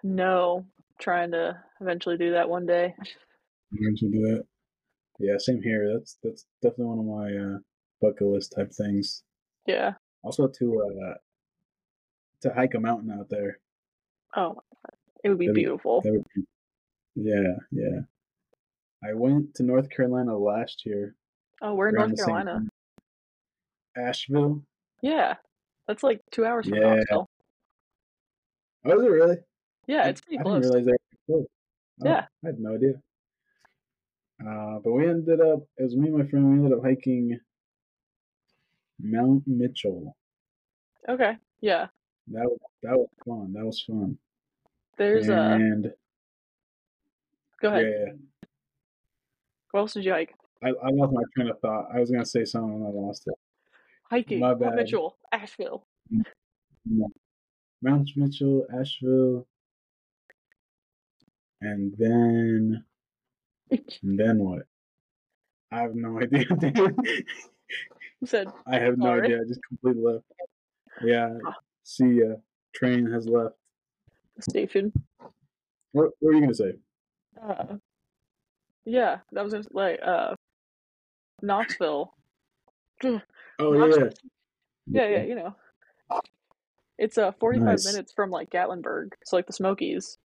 No. 0.02 0.64
Trying 0.98 1.30
to 1.32 1.62
eventually 1.80 2.16
do 2.16 2.32
that 2.32 2.48
one 2.48 2.66
day. 2.66 2.94
You 3.70 3.96
should 3.96 4.12
do 4.12 4.20
that. 4.22 4.44
Yeah, 5.18 5.34
same 5.38 5.62
here. 5.62 5.92
That's 5.94 6.16
that's 6.22 6.44
definitely 6.62 6.86
one 6.86 6.98
of 6.98 7.04
my 7.04 7.54
uh, 7.54 7.58
bucket 8.00 8.26
list 8.28 8.54
type 8.56 8.72
things. 8.72 9.22
Yeah. 9.66 9.94
Also 10.22 10.46
to 10.48 10.82
uh, 11.10 11.14
to 12.42 12.54
hike 12.54 12.74
a 12.74 12.80
mountain 12.80 13.10
out 13.10 13.28
there. 13.28 13.58
Oh 14.36 14.48
my 14.50 14.54
god. 14.54 14.94
It 15.24 15.28
would 15.30 15.38
be 15.38 15.46
That'd 15.46 15.56
beautiful. 15.56 16.00
That 16.02 16.12
would 16.12 16.24
be, 16.34 16.42
yeah, 17.16 17.54
yeah. 17.72 18.00
I 19.02 19.14
went 19.14 19.54
to 19.56 19.62
North 19.64 19.90
Carolina 19.90 20.36
last 20.36 20.84
year. 20.86 21.14
Oh, 21.62 21.74
we're 21.74 21.88
in 21.88 21.94
North 21.96 22.16
Carolina. 22.16 22.60
Asheville. 23.96 24.62
Yeah. 25.02 25.34
That's 25.88 26.02
like 26.02 26.20
two 26.30 26.44
hours 26.44 26.68
from 26.68 26.78
Yeah. 26.78 26.94
Knoxville. 26.96 27.28
Oh, 28.84 28.98
is 28.98 29.02
it 29.04 29.08
really? 29.10 29.36
Yeah, 29.86 30.02
I- 30.04 30.08
it's 30.10 30.20
pretty 30.20 30.38
I 30.38 30.42
close. 30.42 30.62
didn't 30.62 30.74
realize 30.74 30.86
they 30.86 30.92
were 30.92 30.98
close. 31.38 31.46
Oh, 32.02 32.06
Yeah. 32.08 32.26
I 32.44 32.46
had 32.46 32.60
no 32.60 32.74
idea. 32.74 32.92
Uh, 34.48 34.78
but 34.82 34.92
we 34.92 35.08
ended 35.08 35.40
up, 35.40 35.60
it 35.76 35.82
was 35.82 35.96
me 35.96 36.08
and 36.08 36.18
my 36.18 36.26
friend, 36.26 36.46
we 36.46 36.56
ended 36.56 36.78
up 36.78 36.84
hiking 36.84 37.38
Mount 39.00 39.42
Mitchell. 39.46 40.16
Okay. 41.08 41.36
Yeah. 41.60 41.88
That 42.28 42.44
was, 42.44 42.58
that 42.82 42.96
was 42.96 43.08
fun. 43.26 43.52
That 43.52 43.64
was 43.64 43.82
fun. 43.82 44.16
There's 44.96 45.28
a 45.28 45.38
and 45.38 45.92
go 47.60 47.68
ahead. 47.68 47.84
yeah. 47.86 48.12
What 49.70 49.80
else 49.80 49.94
did 49.94 50.04
you 50.04 50.12
hike? 50.12 50.34
I, 50.62 50.68
I 50.68 50.90
lost 50.90 51.12
my 51.12 51.22
train 51.36 51.50
of 51.50 51.60
thought. 51.60 51.88
I 51.94 52.00
was 52.00 52.10
gonna 52.10 52.24
say 52.24 52.44
something 52.44 52.74
and 52.74 52.86
I 52.86 52.90
lost 52.90 53.24
it. 53.26 53.34
Hiking. 54.10 54.40
My 54.40 54.48
Mount 54.48 54.60
bad. 54.60 54.74
Mitchell, 54.74 55.16
Asheville. 55.30 55.86
Mount 57.82 58.10
Mitchell, 58.16 58.66
Asheville, 58.74 59.46
and 61.60 61.94
then 61.96 62.84
and 64.02 64.18
then 64.18 64.38
what? 64.38 64.62
I 65.70 65.80
have 65.80 65.94
no 65.94 66.20
idea. 66.22 66.46
said 68.24 68.48
I 68.66 68.78
have 68.78 68.96
no 68.98 69.20
idea. 69.20 69.40
I 69.40 69.44
just 69.46 69.60
completely 69.68 70.02
left. 70.02 70.24
Yeah. 71.02 71.36
Ah. 71.46 71.54
See 71.84 72.20
ya. 72.20 72.34
Train 72.74 73.10
has 73.12 73.26
left. 73.26 73.54
the 74.36 74.42
station. 74.42 74.92
What, 75.92 76.10
what 76.20 76.30
are 76.30 76.34
you 76.34 76.40
gonna 76.40 76.54
say? 76.54 76.72
Uh, 77.42 77.76
yeah, 78.84 79.18
that 79.32 79.44
was 79.44 79.52
just 79.52 79.74
like 79.74 80.00
uh, 80.04 80.34
Knoxville. 81.42 82.12
Oh 83.60 83.72
Knoxville. 83.72 84.10
yeah. 84.86 85.02
Yeah, 85.04 85.08
yeah, 85.18 85.22
you 85.24 85.34
know. 85.34 85.56
It's 86.96 87.18
uh 87.18 87.32
45 87.40 87.66
Nice. 87.66 87.84
minutes 87.84 88.12
from 88.12 88.30
like 88.30 88.50
Gatlinburg, 88.50 89.12
so 89.24 89.34
like 89.36 89.46
the 89.46 89.52
Smokies. 89.52 90.18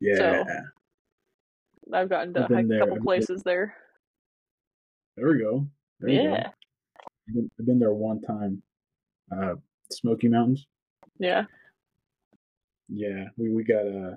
Yeah. 0.00 0.44
I've 1.92 2.08
gotten 2.08 2.32
to 2.34 2.44
a 2.44 2.78
couple 2.78 3.02
places 3.02 3.42
there. 3.42 3.74
There 5.16 5.28
we 5.28 5.38
go. 5.38 5.66
There 6.00 6.08
go. 6.08 6.14
Yeah, 6.34 6.48
I've 7.28 7.34
been, 7.34 7.50
I've 7.60 7.66
been 7.66 7.78
there 7.78 7.92
one 7.92 8.20
time. 8.22 8.62
Uh, 9.30 9.54
Smoky 9.90 10.28
Mountains. 10.28 10.66
yeah, 11.18 11.44
Yeah, 12.88 13.26
we 13.36 13.50
we 13.50 13.62
got 13.64 13.86
uh 13.86 14.16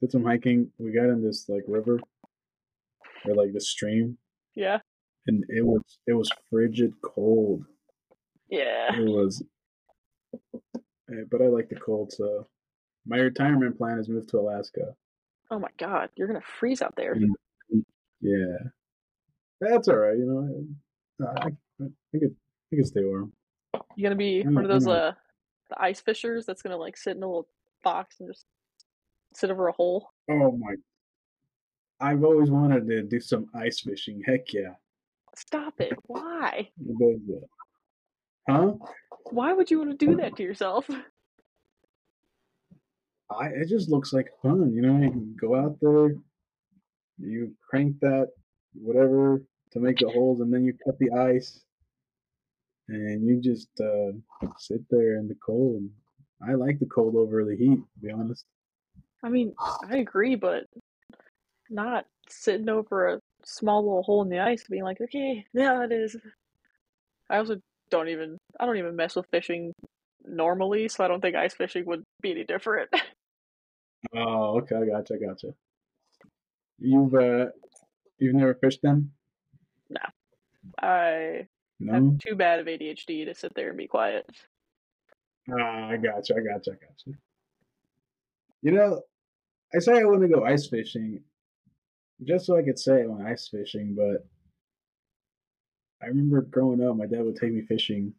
did 0.00 0.12
some 0.12 0.24
hiking. 0.24 0.70
We 0.78 0.92
got 0.92 1.04
in 1.08 1.22
this 1.22 1.48
like 1.48 1.64
river 1.66 1.98
or 3.24 3.34
like 3.34 3.52
the 3.54 3.60
stream, 3.60 4.18
yeah, 4.54 4.78
and 5.26 5.44
it 5.48 5.64
was 5.64 5.82
it 6.06 6.12
was 6.12 6.30
frigid 6.50 6.92
cold. 7.02 7.64
yeah. 8.50 8.94
It 8.94 9.06
was, 9.08 9.42
eh, 11.10 11.24
but 11.30 11.40
I 11.42 11.46
like 11.46 11.68
the 11.70 11.76
cold. 11.76 12.12
So 12.12 12.46
my 13.06 13.16
retirement 13.16 13.78
plan 13.78 13.98
is 13.98 14.08
move 14.08 14.26
to 14.28 14.38
Alaska. 14.40 14.94
Oh 15.50 15.58
my 15.58 15.68
god, 15.78 16.10
you're 16.16 16.26
gonna 16.26 16.40
freeze 16.58 16.82
out 16.82 16.94
there. 16.96 17.14
Mm. 17.14 17.82
Yeah, 18.20 18.56
that's 19.60 19.88
all 19.88 19.96
right. 19.96 20.16
You 20.16 20.26
know, 21.18 21.26
I, 21.26 21.32
I, 21.32 21.46
I 21.46 22.18
could 22.18 22.34
I 22.72 22.76
could 22.76 22.86
stay 22.86 23.04
warm. 23.04 23.32
You 23.94 24.02
gonna 24.02 24.16
be 24.16 24.40
I'm 24.40 24.54
one 24.54 24.64
of 24.64 24.70
not- 24.70 24.74
those 24.80 24.88
uh 24.88 25.12
the 25.70 25.82
ice 25.82 26.00
fishers 26.00 26.46
that's 26.46 26.62
gonna 26.62 26.76
like 26.76 26.96
sit 26.96 27.16
in 27.16 27.22
a 27.22 27.26
little 27.26 27.48
box 27.82 28.16
and 28.20 28.28
just 28.28 28.46
sit 29.34 29.50
over 29.50 29.68
a 29.68 29.72
hole? 29.72 30.08
Oh 30.30 30.52
my! 30.52 30.74
I've 32.00 32.24
always 32.24 32.50
wanted 32.50 32.86
to 32.88 33.02
do 33.02 33.20
some 33.20 33.46
ice 33.54 33.80
fishing. 33.80 34.22
Heck 34.26 34.52
yeah! 34.52 34.74
Stop 35.36 35.80
it! 35.80 35.92
Why? 36.06 36.68
Uh, 36.80 37.14
Huh? 38.48 38.74
Why 39.32 39.52
would 39.52 39.72
you 39.72 39.78
want 39.80 39.90
to 39.98 40.06
do 40.06 40.14
that 40.16 40.36
to 40.36 40.42
yourself? 40.44 40.88
I 43.30 43.46
it 43.48 43.68
just 43.68 43.88
looks 43.88 44.12
like 44.12 44.28
fun, 44.42 44.72
you 44.72 44.82
know. 44.82 44.98
You 44.98 45.34
go 45.40 45.56
out 45.56 45.78
there, 45.80 46.14
you 47.18 47.52
crank 47.68 47.98
that 48.00 48.28
whatever 48.74 49.42
to 49.72 49.80
make 49.80 49.98
the 49.98 50.08
holes, 50.08 50.40
and 50.40 50.52
then 50.52 50.64
you 50.64 50.74
cut 50.84 50.98
the 50.98 51.10
ice, 51.10 51.64
and 52.88 53.26
you 53.26 53.40
just 53.40 53.68
uh, 53.80 54.12
sit 54.58 54.82
there 54.90 55.16
in 55.16 55.28
the 55.28 55.36
cold. 55.44 55.82
I 56.46 56.54
like 56.54 56.78
the 56.78 56.86
cold 56.86 57.16
over 57.16 57.44
the 57.44 57.56
heat, 57.56 57.78
to 57.78 58.00
be 58.00 58.12
honest. 58.12 58.44
I 59.22 59.28
mean, 59.28 59.54
I 59.58 59.96
agree, 59.96 60.36
but 60.36 60.64
not 61.70 62.04
sitting 62.28 62.68
over 62.68 63.08
a 63.08 63.20
small 63.44 63.82
little 63.82 64.02
hole 64.02 64.22
in 64.22 64.28
the 64.28 64.40
ice 64.40 64.64
being 64.68 64.84
like, 64.84 65.00
okay, 65.00 65.44
yeah, 65.52 65.82
it 65.84 65.92
is. 65.92 66.16
I 67.28 67.38
also 67.38 67.58
don't 67.90 68.08
even 68.08 68.36
I 68.60 68.66
don't 68.66 68.76
even 68.76 68.96
mess 68.96 69.16
with 69.16 69.26
fishing 69.32 69.72
normally, 70.24 70.88
so 70.88 71.04
I 71.04 71.08
don't 71.08 71.20
think 71.20 71.36
ice 71.36 71.54
fishing 71.54 71.84
would 71.86 72.02
be 72.20 72.32
any 72.32 72.44
different. 72.44 72.90
Oh, 74.14 74.58
okay, 74.58 74.76
I 74.76 74.86
gotcha, 74.86 75.14
I 75.14 75.26
gotcha. 75.26 75.54
You've 76.78 77.14
uh, 77.14 77.46
you've 78.18 78.34
never 78.34 78.54
fished 78.54 78.82
them? 78.82 79.12
I 80.78 81.46
No. 81.78 81.92
have 81.94 82.18
too 82.18 82.34
bad 82.34 82.60
of 82.60 82.66
ADHD 82.66 83.24
to 83.24 83.34
sit 83.34 83.54
there 83.54 83.68
and 83.68 83.78
be 83.78 83.86
quiet. 83.86 84.28
Ah, 85.50 85.88
I 85.90 85.96
gotcha, 85.96 86.34
I 86.34 86.40
gotcha, 86.40 86.72
I 86.72 86.74
gotcha. 86.74 87.18
You 88.62 88.72
know, 88.72 89.02
I 89.74 89.78
say 89.78 89.92
I 90.00 90.04
want 90.04 90.22
to 90.22 90.28
go 90.28 90.44
ice 90.44 90.66
fishing 90.66 91.22
just 92.24 92.46
so 92.46 92.56
I 92.56 92.62
could 92.62 92.78
say 92.78 93.02
I 93.02 93.06
went 93.06 93.26
ice 93.26 93.48
fishing, 93.48 93.94
but 93.94 94.26
I 96.02 96.06
remember 96.06 96.42
growing 96.42 96.82
up, 96.82 96.96
my 96.96 97.06
dad 97.06 97.24
would 97.24 97.36
take 97.36 97.52
me 97.52 97.62
fishing, 97.62 98.12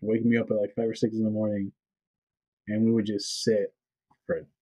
wake 0.00 0.24
me 0.24 0.36
up 0.36 0.50
at 0.50 0.56
like 0.56 0.74
five 0.74 0.88
or 0.88 0.94
six 0.94 1.16
in 1.16 1.24
the 1.24 1.30
morning, 1.30 1.72
and 2.66 2.84
we 2.84 2.92
would 2.92 3.06
just 3.06 3.42
sit 3.42 3.74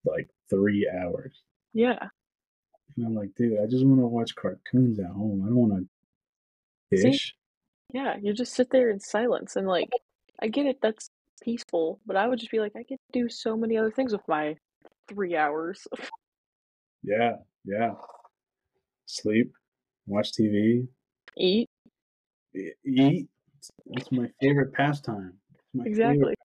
like 0.07 0.29
three 0.49 0.89
hours. 0.89 1.43
Yeah. 1.73 2.09
And 2.97 3.07
I'm 3.07 3.15
like, 3.15 3.35
dude, 3.35 3.61
I 3.61 3.67
just 3.67 3.85
want 3.85 4.01
to 4.01 4.07
watch 4.07 4.35
cartoons 4.35 4.99
at 4.99 5.07
home. 5.07 5.43
I 5.45 5.49
don't 5.49 5.57
want 5.57 5.89
to 6.93 7.03
fish. 7.03 7.35
Yeah, 7.93 8.17
you 8.21 8.33
just 8.33 8.55
sit 8.55 8.71
there 8.71 8.91
in 8.91 9.01
silence 9.01 9.57
and 9.57 9.67
like 9.67 9.91
I 10.41 10.49
get 10.49 10.67
it 10.67 10.79
that's 10.81 11.09
peaceful, 11.43 12.01
but 12.07 12.17
I 12.17 12.27
would 12.27 12.39
just 12.39 12.51
be 12.51 12.61
like 12.61 12.73
I 12.77 12.83
could 12.83 12.99
do 13.13 13.29
so 13.29 13.57
many 13.57 13.77
other 13.77 13.91
things 13.91 14.13
with 14.13 14.27
my 14.29 14.57
3 15.09 15.37
hours. 15.37 15.87
Yeah, 17.03 17.37
yeah. 17.65 17.93
Sleep, 19.05 19.53
watch 20.09 20.33
TV, 20.33 20.89
Eat. 21.37 21.69
eat. 22.85 23.29
That's 23.87 24.11
my 24.11 24.29
favorite 24.41 24.73
pastime. 24.73 25.35
My 25.73 25.85
Exactly. 25.85 26.15
favorite. 26.17 26.39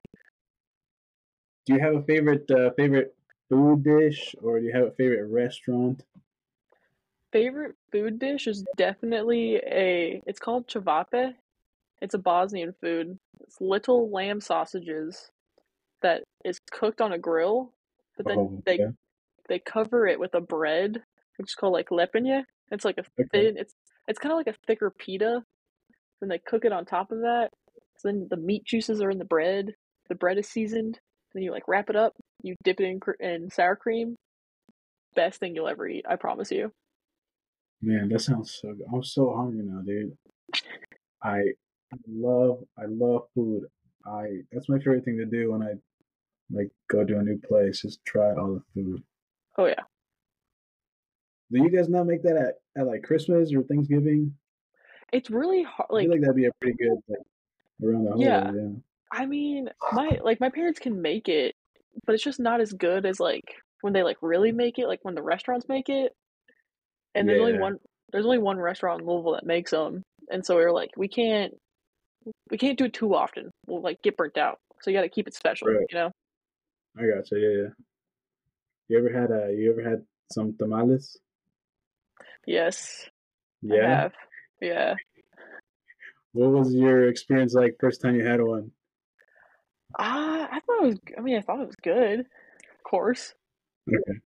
Do 1.66 1.74
you 1.74 1.80
have 1.80 1.96
a 1.96 2.04
favorite 2.04 2.52
uh, 2.52 2.72
favorite 2.78 3.16
food 3.52 3.84
dish, 3.84 4.36
or 4.42 4.60
do 4.60 4.66
you 4.66 4.74
have 4.74 4.88
a 4.88 4.92
favorite 4.94 5.28
restaurant? 5.28 6.04
Favorite 7.32 7.76
food 7.92 8.20
dish 8.20 8.48
is 8.48 8.66
definitely 8.76 9.56
a 9.58 10.22
it's 10.26 10.40
called 10.40 10.68
ćevapi. 10.68 11.36
It's 12.02 12.14
a 12.16 12.20
Bosnian 12.20 12.74
food. 12.82 13.20
It's 13.42 13.62
little 13.62 14.10
lamb 14.12 14.42
sausages 14.42 15.32
that 16.02 16.24
is 16.46 16.60
cooked 16.72 17.02
on 17.02 17.14
a 17.14 17.20
grill, 17.20 17.74
but 18.18 18.28
then 18.28 18.40
Oh, 18.40 18.64
they 18.66 18.80
yeah. 18.80 18.92
they 19.50 19.60
cover 19.60 20.08
it 20.08 20.20
with 20.20 20.36
a 20.36 20.42
bread, 20.42 21.04
which 21.38 21.52
is 21.52 21.56
called 21.56 21.74
like 21.74 21.90
lepinja. 21.90 22.46
It's 22.72 22.86
like 22.86 23.00
a 23.00 23.06
Okay. 23.20 23.28
thin. 23.32 23.58
It's 23.58 23.76
it's 24.08 24.20
kind 24.20 24.34
of 24.34 24.38
like 24.38 24.48
a 24.56 24.60
thicker 24.68 24.92
pita. 24.92 25.44
Then 26.22 26.30
they 26.30 26.40
cook 26.40 26.66
it 26.66 26.74
on 26.74 26.86
top 26.86 27.12
of 27.12 27.20
that. 27.22 27.52
So 27.98 28.10
then 28.10 28.28
the 28.30 28.38
meat 28.38 28.66
juices 28.66 29.02
are 29.02 29.12
in 29.12 29.20
the 29.20 29.26
bread. 29.26 29.76
The 30.10 30.16
bread 30.16 30.38
is 30.38 30.50
seasoned. 30.50 31.00
Then 31.34 31.44
you 31.44 31.52
like 31.52 31.68
wrap 31.68 31.90
it 31.90 31.96
up. 31.98 32.16
You 32.44 32.56
dip 32.64 32.80
it 32.80 32.86
in 32.86 33.00
cr- 33.00 33.12
in 33.20 33.50
sour 33.50 33.76
cream. 33.76 34.16
Best 35.16 35.40
thing 35.40 35.56
you'll 35.56 35.68
ever 35.68 35.88
eat. 35.88 36.06
I 36.08 36.16
promise 36.16 36.52
you. 36.52 36.72
Man, 37.82 38.10
that 38.10 38.22
sounds 38.22 38.58
so 38.62 38.74
good. 38.74 38.86
I'm 38.94 39.04
so 39.04 39.34
hungry 39.36 39.64
now, 39.64 39.82
dude. 39.82 40.16
I 41.24 41.42
love 42.08 42.64
I 42.78 42.84
love 42.88 43.24
food. 43.36 43.64
I 44.06 44.42
that's 44.52 44.70
my 44.70 44.78
favorite 44.78 45.04
thing 45.06 45.18
to 45.18 45.26
do 45.26 45.52
when 45.52 45.62
I 45.62 45.74
like 46.52 46.70
go 46.90 47.04
to 47.04 47.20
a 47.20 47.24
new 47.24 47.40
place 47.48 47.84
is 47.84 48.00
try 48.06 48.34
all 48.36 48.54
the 48.54 48.64
food. 48.74 49.04
Oh 49.58 49.66
yeah. 49.66 49.84
Do 51.52 51.62
you 51.62 51.70
guys 51.70 51.90
not 51.90 52.06
make 52.06 52.24
that 52.24 52.38
at, 52.38 52.82
at 52.82 52.88
like 52.88 53.04
Christmas 53.04 53.54
or 53.54 53.64
Thanksgiving? 53.64 54.34
It's 55.12 55.30
really 55.30 55.64
hard. 55.64 55.90
I 55.92 55.94
Like 55.96 56.04
feel 56.04 56.12
like 56.12 56.22
that'd 56.22 56.36
be 56.36 56.46
a 56.46 56.52
pretty 56.62 56.78
good 56.78 56.98
like 57.10 57.20
around 57.84 58.06
the 58.06 58.16
Yeah. 58.18 58.52
Yeah. 58.54 58.70
I 59.12 59.26
mean, 59.26 59.70
my 59.92 60.20
like 60.24 60.40
my 60.40 60.50
parents 60.50 60.80
can 60.80 61.02
make 61.02 61.28
it, 61.28 61.56
but 62.06 62.16
it's 62.16 62.24
just 62.24 62.40
not 62.40 62.62
as 62.62 62.72
good 62.74 63.06
as 63.06 63.20
like 63.20 63.44
when 63.82 63.94
they 63.94 64.04
like 64.04 64.18
really 64.22 64.52
make 64.52 64.80
it, 64.80 64.88
like 64.88 65.00
when 65.04 65.16
the 65.16 65.24
restaurants 65.24 65.68
make 65.68 65.90
it. 65.90 66.14
And 67.16 67.28
there's 67.28 67.42
only 67.42 67.58
one 67.60 67.78
there's 68.12 68.26
only 68.26 68.38
one 68.38 68.58
restaurant 68.58 69.02
in 69.02 69.08
Louisville 69.08 69.34
that 69.34 69.46
makes 69.46 69.72
them, 69.72 70.04
and 70.30 70.46
so 70.46 70.58
we 70.58 70.64
were 70.64 70.72
like, 70.72 70.92
we 70.98 71.08
can't 71.08 71.54
we 72.50 72.58
can't 72.58 72.78
do 72.78 72.86
it 72.86 72.94
too 72.94 73.14
often. 73.16 73.50
We'll 73.68 73.82
like 73.82 74.02
get 74.02 74.18
burnt 74.18 74.38
out. 74.38 74.60
So 74.82 74.92
you 74.92 74.98
got 74.98 75.04
to 75.04 75.10
keep 75.10 75.28
it 75.28 75.34
special, 75.34 75.68
Right. 75.68 75.86
you 75.90 75.98
know. 75.98 76.12
I 76.98 77.02
gotcha. 77.02 77.36
Yeah, 77.40 77.64
yeah. 77.64 77.70
You 78.88 78.98
ever 78.98 79.10
had 79.12 79.32
uh 79.32 79.48
you 79.48 79.72
ever 79.72 79.88
had 79.90 80.04
some 80.32 80.56
tamales? 80.58 81.18
Yes, 82.46 83.10
Yeah. 83.62 84.10
Yeah. 84.60 84.96
What 86.34 86.52
was 86.52 86.74
your 86.74 87.08
experience 87.08 87.54
like 87.54 87.76
first 87.80 88.02
time 88.02 88.16
you 88.16 88.26
had 88.26 88.42
one? 88.42 88.72
Ah, 90.00 90.48
I 90.52 90.60
thought 90.62 90.84
it 90.84 90.88
was. 90.88 91.00
I 91.18 91.22
mean, 91.22 91.38
I 91.38 91.42
thought 91.42 91.62
it 91.62 91.68
was 91.68 91.76
good, 91.84 92.20
of 92.22 92.84
course, 92.84 93.34
Okay. 93.88 94.20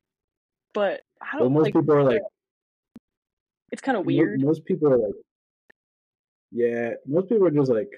but 0.74 1.02
I 1.22 1.38
don't 1.40 1.54
most 1.54 1.66
like. 1.66 1.74
people 1.74 1.96
are 1.96 2.04
like 2.04 2.22
It's 3.72 3.82
kind 3.82 3.98
of 3.98 4.06
weird. 4.06 4.42
Most 4.42 4.66
people 4.66 4.92
are 4.92 4.98
like, 4.98 5.16
yeah. 6.52 6.92
Most 7.06 7.30
people 7.30 7.48
are 7.48 7.52
just 7.52 7.72
like, 7.72 7.90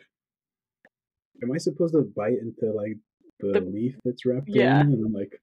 am 1.44 1.52
I 1.52 1.58
supposed 1.58 1.94
to 1.94 2.02
bite 2.16 2.40
into 2.40 2.72
like 2.74 2.98
the, 3.40 3.60
The- 3.60 3.62
leaf 3.62 3.96
that's 4.04 4.26
wrapped 4.26 4.48
Yeah. 4.50 4.82
in? 4.82 4.94
And 4.94 5.06
I'm 5.06 5.14
like, 5.14 5.40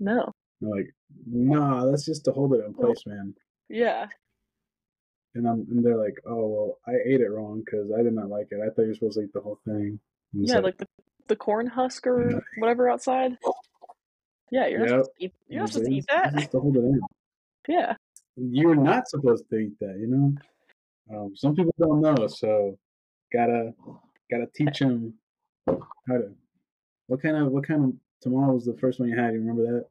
No. 0.00 0.32
I'm 0.62 0.70
like, 0.70 0.92
nah, 1.30 1.84
that's 1.86 2.04
just 2.04 2.24
to 2.24 2.32
hold 2.32 2.54
it 2.54 2.64
in 2.64 2.74
place, 2.74 3.04
man. 3.06 3.34
Yeah. 3.68 4.06
And 5.34 5.46
I'm 5.46 5.66
and 5.70 5.84
they're 5.84 5.96
like, 5.96 6.16
oh 6.26 6.46
well, 6.48 6.78
I 6.86 6.94
ate 7.06 7.20
it 7.20 7.30
wrong 7.30 7.62
because 7.64 7.92
I 7.96 8.02
did 8.02 8.14
not 8.14 8.28
like 8.28 8.48
it. 8.50 8.58
I 8.64 8.70
thought 8.70 8.82
you 8.82 8.88
were 8.88 8.94
supposed 8.94 9.18
to 9.18 9.24
eat 9.24 9.32
the 9.34 9.40
whole 9.40 9.60
thing. 9.64 10.00
Yeah, 10.32 10.58
like 10.58 10.78
the 10.78 10.86
the 11.28 11.36
corn 11.36 11.66
husk 11.66 12.06
or 12.06 12.42
whatever 12.58 12.90
outside. 12.90 13.38
Yeah, 14.50 14.66
you're 14.66 14.80
not 14.80 14.88
supposed 14.88 15.10
to 15.18 15.24
eat. 15.24 15.34
you 15.48 15.54
You're 15.54 15.60
not 15.60 15.72
supposed 15.72 15.90
to 15.90 15.96
eat 15.96 16.06
that. 16.08 16.50
To 16.50 16.60
hold 16.60 16.76
it 16.76 16.80
in. 16.80 17.00
Yeah. 17.68 17.94
You're 18.36 18.74
not 18.74 19.08
supposed 19.08 19.44
to 19.50 19.56
eat 19.56 19.78
that, 19.80 19.98
you 19.98 20.06
know. 20.06 20.34
Um, 21.14 21.36
some 21.36 21.54
people 21.54 21.74
don't 21.78 22.00
know, 22.00 22.26
so 22.26 22.78
gotta 23.32 23.74
gotta 24.30 24.46
teach 24.54 24.78
them 24.78 25.14
how 25.66 26.18
to. 26.18 26.30
What 27.06 27.22
kind 27.22 27.36
of 27.36 27.50
what 27.50 27.66
kind 27.66 27.84
of 27.84 27.92
tamale 28.20 28.54
was 28.54 28.64
the 28.64 28.76
first 28.76 29.00
one 29.00 29.08
you 29.08 29.16
had? 29.16 29.32
You 29.32 29.40
remember 29.40 29.84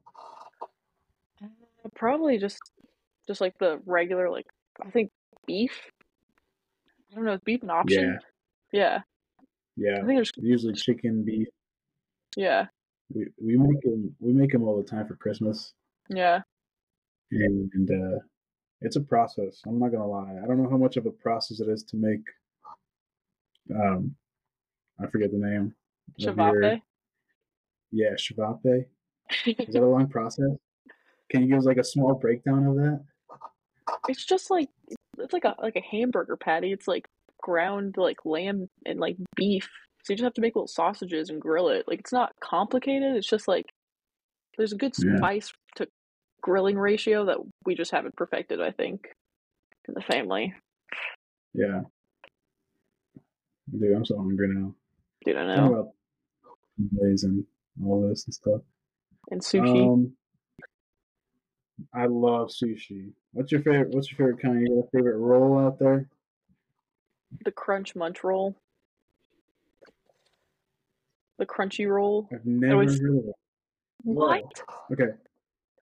that? 1.40 1.50
Probably 1.94 2.38
just 2.38 2.58
just 3.26 3.40
like 3.40 3.58
the 3.58 3.80
regular 3.86 4.30
like 4.30 4.46
I 4.84 4.90
think 4.90 5.10
beef. 5.46 5.72
I 7.10 7.14
don't 7.16 7.24
know, 7.24 7.32
is 7.32 7.40
beef 7.40 7.62
an 7.62 7.70
option? 7.70 8.04
Yeah. 8.04 8.18
Yeah, 8.70 9.00
I 10.02 10.06
think 10.06 10.26
usually 10.36 10.74
chicken, 10.74 11.24
beef. 11.24 11.48
yeah. 12.36 12.66
We 13.14 13.26
we 13.42 13.56
make 13.56 13.80
them 13.82 14.14
we 14.20 14.32
make 14.32 14.52
them 14.52 14.64
all 14.64 14.76
the 14.76 14.88
time 14.88 15.06
for 15.06 15.16
Christmas, 15.16 15.72
Yeah. 16.10 16.40
and, 17.30 17.70
and 17.72 17.90
uh, 17.90 18.18
it's 18.82 18.96
a 18.96 19.00
process. 19.00 19.62
I'm 19.66 19.78
not 19.78 19.92
gonna 19.92 20.06
lie. 20.06 20.36
I 20.42 20.46
don't 20.46 20.62
know 20.62 20.68
how 20.68 20.76
much 20.76 20.96
of 20.98 21.06
a 21.06 21.10
process 21.10 21.60
it 21.60 21.68
is 21.68 21.82
to 21.84 21.96
make. 21.96 22.20
Um, 23.74 24.14
I 25.02 25.06
forget 25.06 25.30
the 25.30 25.38
name. 25.38 25.74
your- 26.16 26.80
Yeah, 27.90 28.10
shavape. 28.18 28.86
Is 29.46 29.72
that 29.74 29.82
a 29.82 29.86
long 29.96 30.08
process? 30.08 30.50
Can 31.30 31.42
you 31.42 31.48
give 31.48 31.58
us 31.58 31.64
like 31.66 31.76
a 31.78 31.84
small 31.84 32.14
breakdown 32.14 32.66
of 32.66 32.76
that? 32.76 33.04
it's 34.08 34.24
just 34.24 34.50
like 34.50 34.68
it's 35.18 35.32
like 35.32 35.44
a 35.44 35.54
like 35.62 35.76
a 35.76 35.80
hamburger 35.80 36.36
patty. 36.36 36.72
It's 36.72 36.86
like 36.88 37.08
ground 37.42 37.94
like 37.96 38.18
lamb 38.24 38.68
and 38.86 38.98
like 39.00 39.16
beef. 39.36 39.68
So 40.04 40.12
you 40.12 40.16
just 40.16 40.24
have 40.24 40.34
to 40.34 40.40
make 40.40 40.54
little 40.56 40.68
sausages 40.68 41.28
and 41.30 41.40
grill 41.40 41.68
it. 41.68 41.84
Like 41.86 42.00
it's 42.00 42.12
not 42.12 42.32
complicated. 42.42 43.16
It's 43.16 43.28
just 43.28 43.48
like 43.48 43.66
there's 44.56 44.72
a 44.72 44.76
good 44.76 44.92
Yeah. 44.98 45.16
spice 45.16 45.52
to 45.76 45.86
grilling 46.42 46.78
ratio 46.78 47.26
that 47.26 47.38
we 47.66 47.74
just 47.74 47.90
haven't 47.90 48.16
perfected, 48.16 48.60
I 48.60 48.70
think, 48.70 49.08
in 49.86 49.94
the 49.94 50.00
family. 50.00 50.54
Yeah. 51.54 51.82
Dude, 53.70 53.92
I'm 53.94 54.04
so 54.04 54.16
hungry 54.16 54.48
now. 54.54 54.74
Dude, 55.24 55.36
I 55.36 55.56
know. 55.56 55.72
about 55.72 55.88
days 57.02 57.24
and 57.24 57.44
all 57.84 58.08
this 58.08 58.24
and 58.24 58.34
stuff. 58.34 58.62
And 59.30 59.40
sushi. 59.42 59.86
Um, 59.86 60.12
I 61.94 62.06
love 62.06 62.48
sushi. 62.48 63.12
What's 63.32 63.52
your 63.52 63.60
favorite? 63.62 63.90
What's 63.90 64.10
your 64.10 64.16
favorite 64.18 64.40
kind? 64.42 64.60
You 64.62 64.68
got 64.76 64.88
a 64.88 64.90
favorite 64.96 65.18
roll 65.18 65.58
out 65.58 65.78
there? 65.78 66.08
The 67.44 67.52
crunch 67.52 67.94
munch 67.96 68.22
roll. 68.24 68.56
The 71.38 71.46
crunchy 71.46 71.88
roll. 71.88 72.28
I've 72.32 72.44
never 72.44 72.74
always- 72.74 73.00
heard 73.00 73.16
of 73.18 73.24
it. 73.28 73.34
What? 74.02 74.62
Okay, 74.92 75.10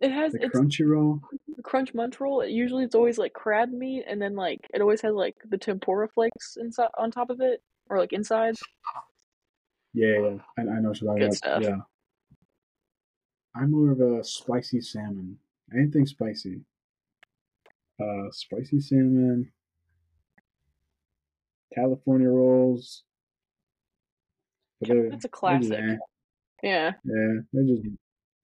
It 0.01 0.11
has 0.11 0.32
the 0.32 0.44
it's 0.44 0.55
crunchy 0.59 0.86
roll. 0.88 1.20
the 1.57 1.62
crunch 1.62 1.94
munch 1.94 2.18
roll. 2.20 2.40
It 2.40 2.51
usually 2.51 2.84
it's 2.84 2.94
always 2.94 3.18
like 3.18 3.32
crab 3.32 3.70
meat, 3.70 4.05
and 4.07 4.20
then 4.20 4.34
like 4.34 4.61
it 4.74 4.80
always 4.80 5.01
has 5.03 5.14
like 5.14 5.36
the 5.49 5.59
tempura 5.59 6.09
flakes 6.09 6.57
inside 6.57 6.88
on 6.99 7.11
top 7.11 7.30
of 7.30 7.40
it, 7.40 7.62
or 7.88 7.99
like 7.99 8.12
inside. 8.12 8.55
Yeah, 9.94 10.18
yeah, 10.18 10.38
I, 10.59 10.61
I 10.62 10.64
know 10.80 10.90
what 10.90 11.01
you're 11.01 11.14
talking 11.30 11.38
about. 11.42 11.62
Yeah, 11.62 11.76
I'm 13.55 13.70
more 13.70 13.90
of 13.92 14.01
a 14.01 14.22
spicy 14.24 14.80
salmon. 14.82 15.38
Anything 15.74 16.07
spicy. 16.07 16.61
Uh, 17.99 18.30
spicy 18.30 18.80
salmon. 18.80 19.53
California 21.77 22.29
rolls. 22.29 23.03
But 24.81 25.11
That's 25.11 25.24
a 25.24 25.29
classic. 25.29 25.99
Yeah. 26.62 26.93
Yeah, 27.05 27.33
they're 27.53 27.64
just 27.64 27.83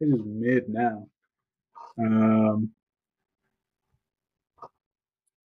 they're 0.00 0.10
just 0.10 0.24
mid 0.24 0.68
now. 0.68 1.08
Um, 1.98 2.70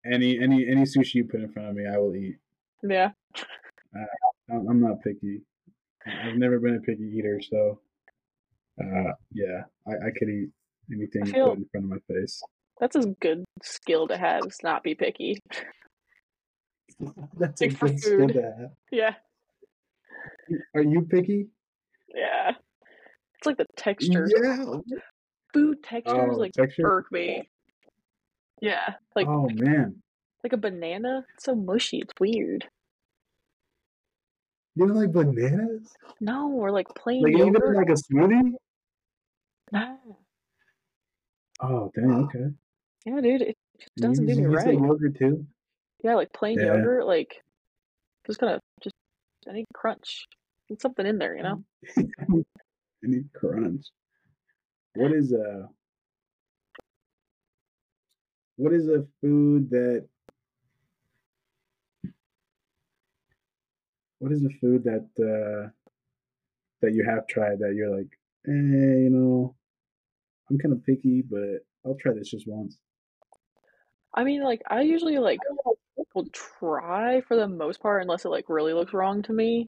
any 0.04 0.38
any 0.38 0.66
any 0.68 0.82
sushi 0.82 1.16
you 1.16 1.24
put 1.24 1.40
in 1.40 1.52
front 1.52 1.68
of 1.68 1.74
me, 1.74 1.86
I 1.86 1.98
will 1.98 2.14
eat. 2.14 2.36
Yeah. 2.82 3.10
I'm 4.50 4.68
I'm 4.68 4.80
not 4.80 5.02
picky. 5.02 5.42
I've 6.06 6.36
never 6.36 6.58
been 6.58 6.76
a 6.76 6.80
picky 6.80 7.04
eater, 7.16 7.40
so 7.40 7.80
uh, 8.80 9.12
yeah, 9.32 9.62
I, 9.86 9.92
I 9.92 10.10
could 10.16 10.28
eat 10.28 10.50
anything 10.92 11.26
feel- 11.26 11.50
put 11.50 11.58
in 11.58 11.66
front 11.70 11.84
of 11.84 11.90
my 11.90 12.14
face. 12.14 12.40
That's 12.80 12.94
a 12.94 13.06
good 13.20 13.44
skill 13.64 14.06
to 14.06 14.16
have, 14.16 14.44
is 14.46 14.58
not 14.62 14.84
be 14.84 14.94
picky. 14.94 15.40
That's 17.38 17.60
Like 17.60 17.76
for 17.76 17.88
food. 17.88 18.32
to 18.34 18.42
have. 18.42 18.70
Yeah. 18.90 19.14
Are 20.74 20.82
you 20.82 21.02
picky? 21.02 21.48
Yeah. 22.14 22.52
It's 23.36 23.46
like 23.46 23.56
the 23.58 23.66
texture. 23.76 24.28
Yeah. 24.42 24.64
Food 25.54 25.82
textures 25.82 26.30
Oh, 26.32 26.36
like 26.36 26.52
texture. 26.52 26.82
irk 26.86 27.12
me. 27.12 27.48
Yeah. 28.60 28.94
Like 29.14 29.28
oh 29.28 29.48
man, 29.54 30.02
like 30.42 30.52
a 30.52 30.56
banana. 30.56 31.24
It's 31.34 31.44
so 31.44 31.54
mushy. 31.54 31.98
It's 31.98 32.12
weird. 32.18 32.66
you 34.74 34.86
don't 34.86 34.96
like 34.96 35.12
bananas? 35.12 35.92
No, 36.20 36.50
or 36.52 36.70
like 36.72 36.88
plain 36.96 37.22
Like 37.22 37.34
even 37.34 37.54
yogurt. 37.54 37.76
like 37.76 37.88
a 37.88 37.92
smoothie? 37.92 38.52
Nah. 39.70 39.96
Oh 41.60 41.90
damn. 41.94 42.24
Okay. 42.24 42.46
Yeah, 43.04 43.20
dude, 43.20 43.42
it 43.42 43.56
just 43.78 43.94
doesn't 43.96 44.28
you, 44.28 44.34
do 44.34 44.42
me 44.42 44.48
you 44.50 44.58
say 44.58 44.66
right. 44.66 44.74
yogurt 44.78 45.18
too? 45.18 45.46
Yeah, 46.02 46.14
like 46.14 46.32
plain 46.32 46.58
Yeah. 46.58 46.66
yogurt, 46.66 47.06
like 47.06 47.42
just 48.26 48.38
gonna 48.38 48.60
just 48.82 48.94
I 49.48 49.52
need 49.52 49.66
crunch. 49.74 50.26
Need 50.68 50.80
something 50.80 51.06
in 51.06 51.18
there, 51.18 51.36
you 51.36 51.42
know? 51.42 51.64
I 51.98 53.06
need 53.06 53.32
crunch. 53.32 53.86
What 54.94 55.12
is 55.12 55.32
a 55.32 55.68
what 58.56 58.72
is 58.72 58.88
a 58.88 59.06
food 59.20 59.70
that 59.70 60.08
what 64.18 64.32
is 64.32 64.44
a 64.44 64.50
food 64.60 64.84
that 64.84 65.08
uh 65.18 65.70
that 66.80 66.92
you 66.92 67.04
have 67.04 67.26
tried 67.26 67.58
that 67.58 67.74
you're 67.74 67.96
like, 67.96 68.10
eh, 68.46 69.02
you 69.02 69.10
know, 69.10 69.56
I'm 70.50 70.58
kind 70.58 70.72
of 70.72 70.84
picky, 70.84 71.22
but 71.22 71.64
I'll 71.84 71.96
try 71.96 72.12
this 72.12 72.30
just 72.30 72.46
once. 72.46 72.78
I 74.14 74.24
mean, 74.24 74.42
like 74.42 74.62
I 74.68 74.82
usually 74.82 75.18
like 75.18 75.40
will 76.14 76.26
try 76.32 77.20
for 77.22 77.36
the 77.36 77.48
most 77.48 77.80
part 77.80 78.02
unless 78.02 78.24
it 78.24 78.30
like 78.30 78.46
really 78.48 78.72
looks 78.72 78.92
wrong 78.92 79.22
to 79.22 79.32
me. 79.32 79.66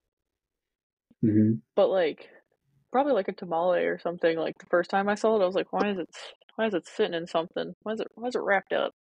Mm-hmm. 1.25 1.55
But 1.77 1.89
like 1.91 2.29
probably 2.93 3.13
like 3.13 3.29
a 3.29 3.33
tamale 3.33 3.85
or 3.85 3.99
something. 3.99 4.37
Like 4.39 4.59
the 4.59 4.67
first 4.67 4.91
time 4.91 5.09
I 5.09 5.15
saw 5.15 5.37
it, 5.39 5.43
I 5.43 5.47
was 5.47 5.55
like, 5.55 5.73
why 5.73 5.91
is 5.91 5.99
it 5.99 6.09
why 6.57 6.67
is 6.67 6.75
it 6.75 6.87
sitting 6.87 7.15
in 7.15 7.27
something? 7.27 7.75
Why 7.83 7.93
is 7.93 8.01
it 8.01 8.09
why 8.15 8.29
is 8.29 8.35
it 8.35 8.43
wrapped 8.43 8.73
up? 8.73 8.93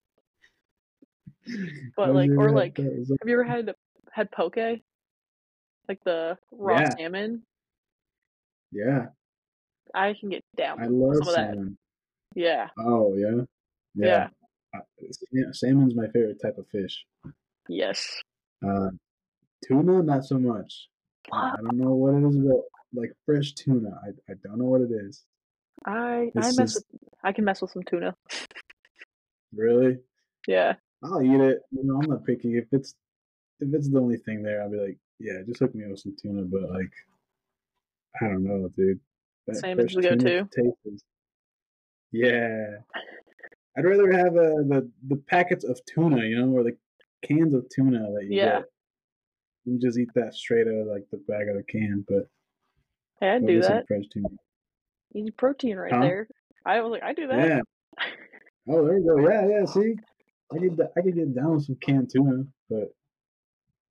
But 1.97 2.15
like 2.15 2.31
or 2.31 2.51
like 2.53 2.77
have 2.77 2.87
you 3.27 3.35
ever 3.35 3.45
had 3.45 3.75
had 4.13 4.31
poke? 4.31 4.57
Like 4.57 5.99
the 6.05 6.37
raw 6.53 6.81
Yeah. 6.81 6.91
salmon? 6.97 7.43
yeah, 8.73 9.07
I 9.93 10.15
can 10.15 10.29
get 10.29 10.43
down 10.57 10.81
I 10.81 10.87
love 10.87 11.17
some 11.17 11.29
of 11.29 11.35
that. 11.35 11.55
salmon. 11.55 11.77
Yeah. 12.37 12.69
Oh 12.79 13.15
yeah, 13.17 13.43
Yeah. 13.95 14.29
Sa- 14.29 14.33
salmon's 15.53 15.95
my 15.95 16.07
favorite 16.09 16.41
type 16.43 16.59
of 16.59 16.67
fish. 16.69 17.05
Yes. 17.69 18.21
Uh, 18.67 18.91
tuna, 19.67 20.03
not 20.03 20.25
so 20.25 20.39
much. 20.39 20.89
I 21.33 21.51
I 21.53 21.57
don't 21.63 21.77
know 21.79 21.95
what 21.95 22.15
it 22.15 22.27
is 22.29 22.37
about 22.37 22.63
like 22.95 23.13
fresh 23.27 23.53
tuna. 23.53 23.91
I, 24.05 24.09
I 24.33 24.35
don't 24.45 24.59
know 24.59 24.65
what 24.65 24.81
it 24.81 24.91
is. 24.91 25.25
I 25.85 26.31
I 26.37 26.41
mess 26.41 26.57
just- 26.57 26.75
with 26.77 26.85
I 27.23 27.33
can 27.33 27.45
mess 27.45 27.61
with 27.63 27.71
some 27.71 27.83
tuna. 27.85 28.17
Really, 29.53 29.99
Yeah. 30.47 30.75
I'll 31.03 31.23
eat 31.23 31.41
it. 31.41 31.59
You 31.71 31.85
know, 31.85 32.01
I'm 32.03 32.11
not 32.11 32.25
picky. 32.25 32.57
If 32.57 32.67
it's 32.73 32.95
if 33.61 33.73
it's 33.75 33.89
the 33.91 33.99
only 34.01 34.17
thing 34.19 34.43
there, 34.43 34.63
I'll 34.63 34.71
be 34.71 34.79
like, 34.79 34.99
yeah, 35.19 35.43
just 35.47 35.61
hook 35.61 35.75
me 35.75 35.85
up 35.85 35.91
with 35.91 36.01
some 36.01 36.17
tuna. 36.21 36.43
But 36.43 36.71
like, 36.71 36.93
I 38.21 38.27
don't 38.29 38.45
know, 38.45 38.69
dude. 38.77 39.01
That 39.47 39.57
Salmon's 39.57 39.95
the 39.95 40.03
go-to. 40.03 40.49
is- 40.85 41.03
Yeah, 42.13 42.79
I'd 43.77 43.85
rather 43.85 44.11
have 44.13 44.37
uh, 44.37 44.63
the 44.69 44.91
the 45.09 45.17
packets 45.29 45.65
of 45.65 45.81
tuna, 45.87 46.25
you 46.25 46.39
know, 46.45 46.53
or 46.53 46.63
the 46.65 46.77
cans 47.23 47.55
of 47.55 47.67
tuna 47.75 47.99
that 48.15 48.25
you 48.25 48.37
Yeah. 48.39 48.61
get. 48.61 48.65
You 49.67 49.79
just 49.79 49.99
eat 49.99 50.09
that 50.15 50.35
straight 50.35 50.67
out 50.67 50.75
of 50.75 50.87
like 50.87 51.05
the 51.11 51.19
bag 51.19 51.49
of 51.49 51.57
the 51.57 51.63
can, 51.63 52.05
but 52.09 52.27
Hey, 53.21 53.31
I'd 53.31 53.47
do 53.47 53.61
that. 53.61 53.87
fresh 53.87 54.05
tuna. 54.13 54.29
Easy 55.15 55.31
protein 55.31 55.77
right 55.77 55.93
Huh? 55.93 56.01
there. 56.01 56.29
I 56.65 56.81
was 56.81 56.91
like, 56.91 57.03
I 57.03 57.13
do 57.13 57.27
that. 57.27 57.39
Yeah. 57.49 57.61
Oh, 58.69 58.85
there 58.87 58.99
you 58.99 59.05
go. 59.05 59.29
Yeah, 59.29 59.47
yeah. 59.47 59.65
See, 59.67 59.95
I 60.53 60.59
could 60.59 60.81
I 60.97 61.01
could 61.03 61.15
get 61.15 61.35
down 61.35 61.55
with 61.55 61.65
some 61.67 61.77
canned 61.77 62.11
tuna, 62.11 62.45
but 62.69 62.89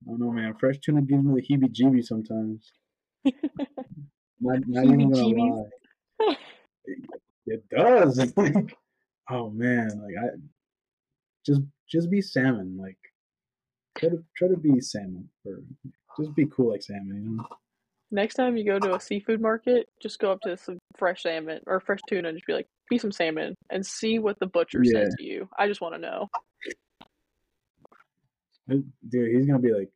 I 0.04 0.10
don't 0.10 0.18
know, 0.20 0.30
man. 0.32 0.54
Fresh 0.58 0.78
tuna 0.80 1.02
gives 1.02 1.22
me 1.22 1.40
the 1.40 1.46
heebie-jeebies 1.46 2.04
sometimes. 2.06 2.72
Not, 4.42 4.60
not 4.66 4.84
even 4.86 5.10
gonna 5.10 5.26
lie. 5.26 5.64
It, 6.86 6.98
it 7.46 7.68
does. 7.68 8.18
It's 8.18 8.34
like, 8.38 8.74
oh 9.30 9.50
man, 9.50 9.88
like 10.02 10.14
I 10.22 10.36
just 11.46 11.62
just 11.88 12.10
be 12.10 12.20
salmon. 12.20 12.76
Like 12.80 12.98
try 13.98 14.08
to 14.10 14.22
try 14.36 14.48
to 14.48 14.56
be 14.56 14.80
salmon, 14.80 15.28
or 15.44 15.62
just 16.18 16.34
be 16.34 16.46
cool 16.46 16.70
like 16.70 16.82
salmon. 16.82 17.22
You 17.24 17.36
know. 17.36 17.46
Next 18.12 18.34
time 18.34 18.56
you 18.56 18.64
go 18.64 18.78
to 18.80 18.96
a 18.96 19.00
seafood 19.00 19.40
market, 19.40 19.86
just 20.02 20.18
go 20.18 20.32
up 20.32 20.40
to 20.42 20.56
some 20.56 20.78
fresh 20.98 21.22
salmon 21.22 21.60
or 21.68 21.78
fresh 21.78 22.00
tuna 22.08 22.28
and 22.28 22.36
just 22.36 22.46
be 22.46 22.52
like, 22.54 22.66
be 22.88 22.98
some 22.98 23.12
salmon 23.12 23.54
and 23.70 23.86
see 23.86 24.18
what 24.18 24.36
the 24.40 24.46
butcher 24.46 24.80
Yeah. 24.82 25.04
says 25.04 25.14
to 25.18 25.24
you. 25.24 25.48
I 25.56 25.68
just 25.68 25.80
want 25.80 25.94
to 25.94 26.00
know. 26.00 26.28
Dude, 28.68 29.34
he's 29.36 29.46
gonna 29.46 29.58
be 29.60 29.72
like, 29.72 29.90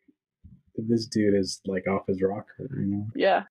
this 0.76 1.06
dude 1.06 1.34
is 1.34 1.60
like 1.66 1.86
off 1.88 2.06
his 2.06 2.20
rocker. 2.22 2.68
You 2.76 2.86
know. 2.86 3.06
Yeah. 3.14 3.42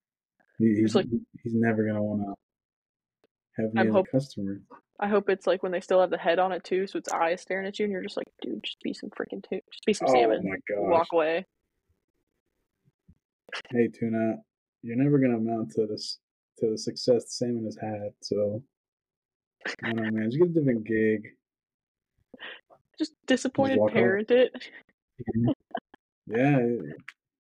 He, 0.60 0.76
he's 0.82 0.96
like- 0.96 1.08
he's 1.44 1.54
never 1.56 1.86
gonna 1.86 2.04
want 2.04 2.22
to 2.22 2.34
have 3.62 3.74
me 3.74 3.82
I'm 3.82 3.88
as 3.88 3.94
hope- 3.94 4.08
a 4.08 4.12
customer. 4.12 4.62
I 5.04 5.08
hope 5.08 5.30
it's 5.30 5.46
like 5.46 5.62
when 5.64 5.74
they 5.74 5.82
still 5.82 6.00
have 6.00 6.10
the 6.12 6.18
head 6.18 6.40
on 6.40 6.54
it 6.54 6.64
too, 6.64 6.88
so 6.88 6.98
its 6.98 7.12
eyes 7.12 7.42
staring 7.42 7.68
at 7.68 7.78
you, 7.78 7.84
and 7.84 7.92
you're 7.92 8.02
just 8.02 8.16
like, 8.16 8.28
dude, 8.42 8.64
just 8.64 8.80
be 8.82 8.94
some 8.94 9.10
freaking 9.10 9.44
tuna, 9.48 9.62
just 9.70 9.86
be 9.86 9.94
some 9.94 10.08
Oh 10.10 10.14
salmon. 10.14 10.40
my 10.50 10.56
gosh! 10.70 10.78
Walk 10.80 11.08
away. 11.12 11.46
Hey 13.70 13.90
tuna, 13.90 14.36
you're 14.82 14.96
never 14.96 15.20
gonna 15.20 15.36
amount 15.38 15.72
to 15.72 15.86
this 15.88 16.20
to 16.60 16.72
the 16.72 16.78
success 16.78 17.26
salmon 17.38 17.66
has 17.66 17.78
had. 17.82 18.12
So 18.22 18.64
I 19.84 19.92
don't 19.92 19.98
know, 19.98 20.12
man. 20.20 20.32
Just 20.32 20.40
get 20.40 20.50
a 20.52 20.54
different 20.54 20.86
gig. 20.86 21.28
Just 22.98 23.12
disappointed 23.28 23.80
out. 23.80 23.92
parent 23.92 24.32
it. 24.32 24.54
Mm-hmm. 25.38 25.52
Yeah. 26.28 26.60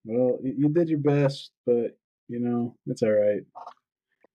Well, 0.03 0.38
you, 0.43 0.53
you 0.57 0.70
did 0.70 0.89
your 0.89 0.99
best, 0.99 1.51
but 1.66 1.97
you 2.28 2.39
know 2.39 2.76
it's 2.88 3.03
all 3.03 3.11
right. 3.11 3.41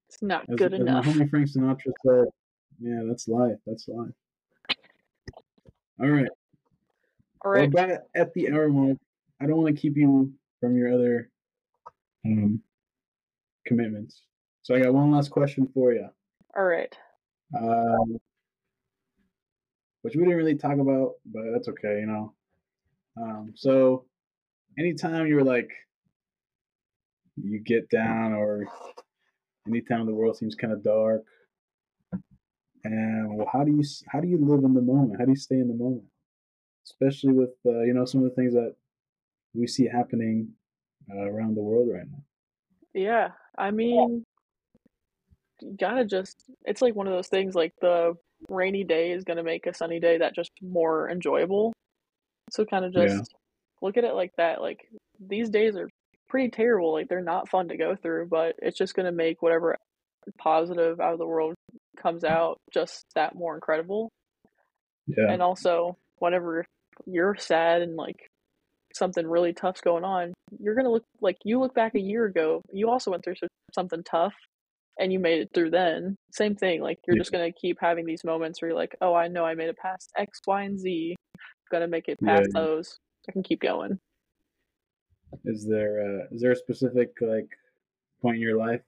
It's 0.08 0.22
not 0.22 0.46
As, 0.48 0.56
good 0.56 0.72
as 0.72 0.80
enough. 0.80 1.04
my 1.04 1.12
homie 1.12 1.28
Frank 1.28 1.48
Sinatra 1.50 1.92
said, 2.06 2.24
"Yeah, 2.80 3.02
that's 3.06 3.28
life. 3.28 3.58
That's 3.66 3.88
life." 3.88 4.12
All 6.00 6.08
right. 6.08 6.28
All 7.44 7.52
right. 7.52 7.72
We're 7.72 7.84
about 7.84 8.00
at 8.14 8.34
the 8.34 8.50
hour 8.50 8.68
mark. 8.68 8.98
I 9.40 9.46
don't 9.46 9.62
want 9.62 9.74
to 9.74 9.80
keep 9.80 9.96
you 9.96 10.32
from 10.60 10.76
your 10.76 10.92
other 10.92 11.30
um, 12.26 12.60
commitments. 13.66 14.22
So 14.62 14.74
I 14.74 14.80
got 14.80 14.94
one 14.94 15.10
last 15.10 15.30
question 15.30 15.68
for 15.72 15.92
you, 15.92 16.08
All 16.56 16.64
right. 16.64 16.94
um, 17.58 18.18
which 20.02 20.14
we 20.14 20.22
didn't 20.22 20.36
really 20.36 20.56
talk 20.56 20.78
about, 20.78 21.14
but 21.26 21.44
that's 21.52 21.68
okay, 21.68 22.00
you 22.00 22.06
know. 22.06 22.34
Um, 23.16 23.52
so 23.56 24.04
anytime 24.78 25.26
you're 25.26 25.44
like 25.44 25.70
you 27.42 27.58
get 27.58 27.88
down 27.90 28.32
or 28.32 28.66
anytime 29.66 30.06
the 30.06 30.14
world 30.14 30.36
seems 30.36 30.54
kind 30.54 30.72
of 30.72 30.82
dark. 30.82 31.22
And 32.84 33.36
well, 33.36 33.48
how 33.52 33.64
do 33.64 33.72
you 33.72 33.82
how 34.08 34.20
do 34.20 34.28
you 34.28 34.38
live 34.38 34.64
in 34.64 34.74
the 34.74 34.80
moment? 34.80 35.18
How 35.18 35.24
do 35.24 35.32
you 35.32 35.36
stay 35.36 35.56
in 35.56 35.68
the 35.68 35.74
moment, 35.74 36.04
especially 36.86 37.32
with 37.32 37.50
uh, 37.66 37.80
you 37.80 37.94
know 37.94 38.04
some 38.04 38.22
of 38.22 38.28
the 38.28 38.34
things 38.34 38.54
that 38.54 38.74
we 39.54 39.66
see 39.66 39.86
happening 39.86 40.50
uh, 41.12 41.28
around 41.28 41.56
the 41.56 41.62
world 41.62 41.88
right 41.92 42.06
now? 42.10 42.22
Yeah, 42.94 43.30
I 43.56 43.70
mean, 43.70 44.24
you 45.60 45.76
gotta 45.78 46.04
just. 46.04 46.44
It's 46.64 46.82
like 46.82 46.94
one 46.94 47.06
of 47.06 47.12
those 47.12 47.28
things. 47.28 47.54
Like 47.54 47.74
the 47.80 48.14
rainy 48.48 48.84
day 48.84 49.10
is 49.10 49.24
gonna 49.24 49.42
make 49.42 49.66
a 49.66 49.74
sunny 49.74 49.98
day 49.98 50.18
that 50.18 50.34
just 50.34 50.52
more 50.62 51.10
enjoyable. 51.10 51.72
So 52.50 52.64
kind 52.64 52.84
of 52.84 52.92
just 52.92 53.14
yeah. 53.14 53.22
look 53.82 53.96
at 53.96 54.04
it 54.04 54.14
like 54.14 54.32
that. 54.36 54.60
Like 54.60 54.88
these 55.20 55.50
days 55.50 55.76
are 55.76 55.88
pretty 56.28 56.50
terrible. 56.50 56.92
Like 56.92 57.08
they're 57.08 57.20
not 57.20 57.48
fun 57.48 57.68
to 57.68 57.76
go 57.76 57.96
through, 57.96 58.28
but 58.28 58.54
it's 58.62 58.78
just 58.78 58.94
gonna 58.94 59.12
make 59.12 59.42
whatever 59.42 59.76
positive 60.38 61.00
out 61.00 61.14
of 61.14 61.18
the 61.18 61.26
world 61.26 61.54
comes 62.00 62.24
out 62.24 62.58
just 62.72 63.04
that 63.14 63.34
more 63.34 63.54
incredible. 63.54 64.10
Yeah. 65.06 65.30
And 65.30 65.42
also, 65.42 65.96
whenever 66.18 66.64
you're 67.06 67.36
sad 67.38 67.82
and 67.82 67.96
like 67.96 68.30
something 68.94 69.26
really 69.26 69.52
tough's 69.52 69.80
going 69.80 70.04
on, 70.04 70.34
you're 70.58 70.74
gonna 70.74 70.90
look 70.90 71.04
like 71.20 71.36
you 71.44 71.60
look 71.60 71.74
back 71.74 71.94
a 71.94 72.00
year 72.00 72.24
ago. 72.24 72.62
You 72.72 72.90
also 72.90 73.10
went 73.10 73.24
through 73.24 73.34
something 73.74 74.02
tough, 74.04 74.34
and 74.98 75.12
you 75.12 75.18
made 75.18 75.40
it 75.40 75.50
through. 75.54 75.70
Then 75.70 76.16
same 76.32 76.56
thing. 76.56 76.82
Like 76.82 76.98
you're 77.06 77.16
yeah. 77.16 77.20
just 77.20 77.32
gonna 77.32 77.52
keep 77.52 77.78
having 77.80 78.06
these 78.06 78.24
moments 78.24 78.60
where 78.60 78.70
you're 78.70 78.78
like, 78.78 78.96
oh, 79.00 79.14
I 79.14 79.28
know 79.28 79.44
I 79.44 79.54
made 79.54 79.68
it 79.68 79.78
past 79.78 80.10
X, 80.16 80.40
Y, 80.46 80.62
and 80.62 80.78
Z. 80.78 81.16
I'm 81.38 81.40
gonna 81.70 81.88
make 81.88 82.08
it 82.08 82.18
past 82.20 82.48
yeah. 82.54 82.60
those. 82.60 82.98
I 83.28 83.32
can 83.32 83.42
keep 83.42 83.60
going. 83.60 83.98
Is 85.44 85.66
there 85.66 86.00
uh, 86.00 86.34
is 86.34 86.42
there 86.42 86.52
a 86.52 86.56
specific 86.56 87.12
like 87.20 87.48
point 88.20 88.36
in 88.36 88.42
your 88.42 88.56
life 88.56 88.80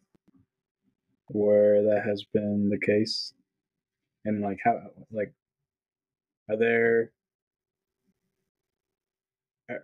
where 1.33 1.83
that 1.83 2.03
has 2.05 2.24
been 2.33 2.68
the 2.68 2.78
case, 2.78 3.33
and 4.24 4.43
like 4.43 4.59
how 4.64 4.78
like 5.11 5.33
are 6.49 6.57
there 6.57 7.12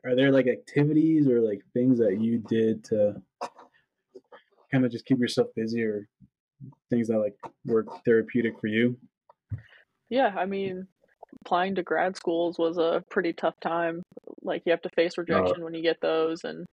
are 0.04 0.16
there 0.16 0.32
like 0.32 0.46
activities 0.46 1.28
or 1.28 1.40
like 1.40 1.62
things 1.72 1.98
that 1.98 2.20
you 2.20 2.38
did 2.38 2.84
to 2.84 3.20
kind 4.72 4.84
of 4.84 4.90
just 4.90 5.06
keep 5.06 5.18
yourself 5.18 5.48
busy 5.54 5.82
or 5.82 6.08
things 6.90 7.08
that 7.08 7.18
like 7.18 7.36
were 7.64 7.86
therapeutic 8.04 8.60
for 8.60 8.66
you? 8.66 8.96
Yeah, 10.08 10.34
I 10.36 10.46
mean, 10.46 10.86
applying 11.44 11.74
to 11.76 11.82
grad 11.82 12.16
schools 12.16 12.58
was 12.58 12.78
a 12.78 13.04
pretty 13.10 13.32
tough 13.32 13.58
time. 13.60 14.02
Like 14.42 14.62
you 14.64 14.70
have 14.70 14.82
to 14.82 14.90
face 14.90 15.14
oh. 15.18 15.22
rejection 15.22 15.62
when 15.62 15.74
you 15.74 15.82
get 15.82 16.00
those 16.00 16.44
and 16.44 16.66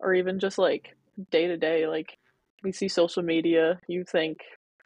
or 0.00 0.14
even 0.14 0.38
just 0.38 0.58
like 0.58 0.94
day 1.30 1.46
to 1.46 1.56
day 1.56 1.86
like 1.86 2.18
we 2.62 2.72
see 2.72 2.88
social 2.88 3.22
media, 3.22 3.78
you 3.88 4.04
think 4.10 4.38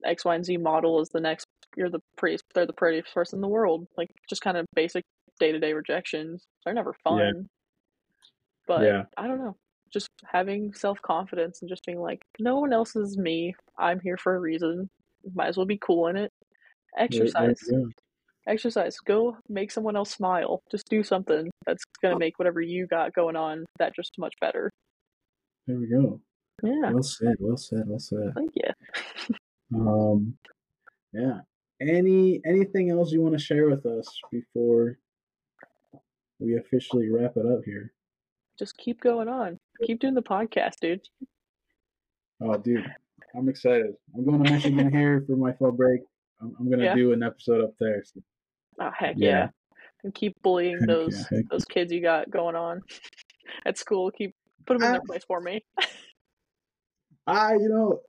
X, 0.05 0.25
Y, 0.25 0.35
and 0.35 0.45
Z 0.45 0.57
model 0.59 1.01
is 1.01 1.09
the 1.09 1.21
next 1.21 1.47
you're 1.77 1.91
the 1.91 2.01
prettiest 2.17 2.45
they're 2.55 2.67
the 2.67 2.73
prettiest 2.73 3.13
person 3.15 3.39
in 3.39 3.41
the 3.43 3.49
world. 3.49 3.87
Like 3.97 4.09
just 4.29 4.43
kind 4.43 4.57
of 4.57 4.67
basic 4.75 5.05
day 5.39 5.53
to 5.53 5.59
day 5.59 5.73
rejections. 5.73 6.45
They're 6.65 6.75
never 6.75 6.95
fun. 7.05 7.19
Yeah. 7.19 7.43
But 8.67 8.83
yeah. 8.83 9.03
I 9.17 9.27
don't 9.27 9.39
know. 9.39 9.57
Just 9.93 10.09
having 10.25 10.73
self 10.75 11.01
confidence 11.03 11.61
and 11.63 11.69
just 11.69 11.85
being 11.85 12.01
like, 12.01 12.21
no 12.41 12.59
one 12.59 12.73
else 12.73 12.97
is 12.97 13.17
me. 13.17 13.55
I'm 13.79 14.01
here 14.01 14.17
for 14.17 14.35
a 14.35 14.41
reason. 14.41 14.89
Might 15.35 15.49
as 15.49 15.57
well 15.57 15.67
be 15.67 15.79
cool 15.79 16.09
in 16.09 16.17
it. 16.17 16.33
Exercise. 16.99 17.59
Yeah, 17.71 17.79
exercise. 18.49 18.97
Go 18.99 19.37
make 19.49 19.71
someone 19.71 19.97
else 19.97 20.11
smile. 20.11 20.63
Just 20.71 20.89
do 20.89 21.05
something 21.05 21.51
that's 21.67 21.85
gonna 22.03 22.17
oh. 22.17 22.19
make 22.19 22.39
whatever 22.39 22.61
you 22.61 22.87
got 22.87 23.13
going 23.13 23.37
on 23.37 23.65
that 23.79 23.95
just 23.95 24.13
much 24.19 24.35
better. 24.41 24.71
There 25.67 25.79
we 25.79 25.89
go. 25.89 26.21
Yeah. 26.63 26.91
Well 26.91 27.03
said. 27.03 27.37
Well 27.39 27.57
said. 27.57 27.85
Well 27.87 27.99
said. 27.99 28.33
Thank 28.35 28.53
you. 28.55 29.81
um. 29.81 30.37
Yeah. 31.13 31.41
Any 31.81 32.41
anything 32.47 32.91
else 32.91 33.13
you 33.13 33.21
want 33.21 33.35
to 33.35 33.45
share 33.45 33.69
with 33.69 33.85
us 33.85 34.09
before 34.31 34.99
we 36.39 36.57
officially 36.57 37.11
wrap 37.11 37.37
it 37.37 37.47
up 37.47 37.61
here? 37.65 37.93
Just 38.59 38.77
keep 38.79 39.01
going 39.01 39.29
on. 39.29 39.59
Keep 39.85 40.01
doing 40.01 40.15
the 40.15 40.23
podcast, 40.23 40.77
dude. 40.81 41.03
Oh, 42.41 42.57
dude, 42.57 42.87
I'm 43.37 43.49
excited. 43.49 43.95
I'm 44.15 44.25
going 44.25 44.43
to 44.43 44.51
Michigan 44.51 44.91
here 44.91 45.23
for 45.27 45.37
my 45.37 45.53
fall 45.53 45.73
break. 45.73 46.01
I'm, 46.41 46.55
I'm 46.59 46.71
gonna 46.71 46.85
yeah. 46.85 46.95
do 46.95 47.13
an 47.13 47.23
episode 47.23 47.63
up 47.63 47.75
there. 47.81 48.03
So. 48.05 48.21
Oh 48.81 48.91
heck 48.97 49.17
yeah. 49.17 49.29
yeah. 49.29 49.49
And 50.05 50.15
keep 50.15 50.37
bullying 50.43 50.79
heck 50.79 50.89
those 50.89 51.27
yeah, 51.31 51.41
those 51.51 51.65
kids 51.65 51.93
you 51.93 52.03
got 52.03 52.31
going 52.31 52.57
on 52.57 52.83
at 53.67 53.79
school. 53.79 54.11
Keep 54.11 54.35
put 54.67 54.79
them 54.79 54.87
in 54.87 54.93
their 54.93 55.03
place 55.03 55.25
for 55.27 55.41
me. 55.41 55.65
I, 57.27 57.55
you 57.55 57.69
know, 57.69 58.01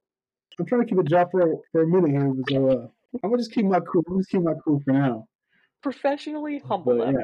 I'm 0.59 0.65
trying 0.65 0.81
to 0.81 0.87
keep 0.87 0.97
a 0.97 1.03
job 1.03 1.29
for 1.31 1.55
for 1.71 1.83
a 1.83 1.87
minute 1.87 2.11
here, 2.11 2.33
so 2.49 2.69
uh, 2.69 2.87
I'm 3.23 3.29
gonna 3.29 3.37
just 3.37 3.51
keep 3.51 3.65
my 3.65 3.79
cool. 3.79 4.03
I'm 4.09 4.19
just 4.19 4.29
keep 4.29 4.41
my 4.41 4.53
cool 4.63 4.81
for 4.83 4.91
now. 4.91 5.27
Professionally 5.81 6.61
humble 6.65 6.97
but, 6.97 7.13
Yeah. 7.13 7.21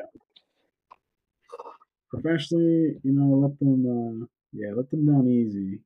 Professionally, 2.09 2.95
you 3.03 3.11
know, 3.11 3.37
let 3.37 3.59
them, 3.59 4.21
uh, 4.21 4.25
yeah, 4.51 4.71
let 4.75 4.89
them 4.91 5.07
down 5.07 5.27
easy. 5.27 5.79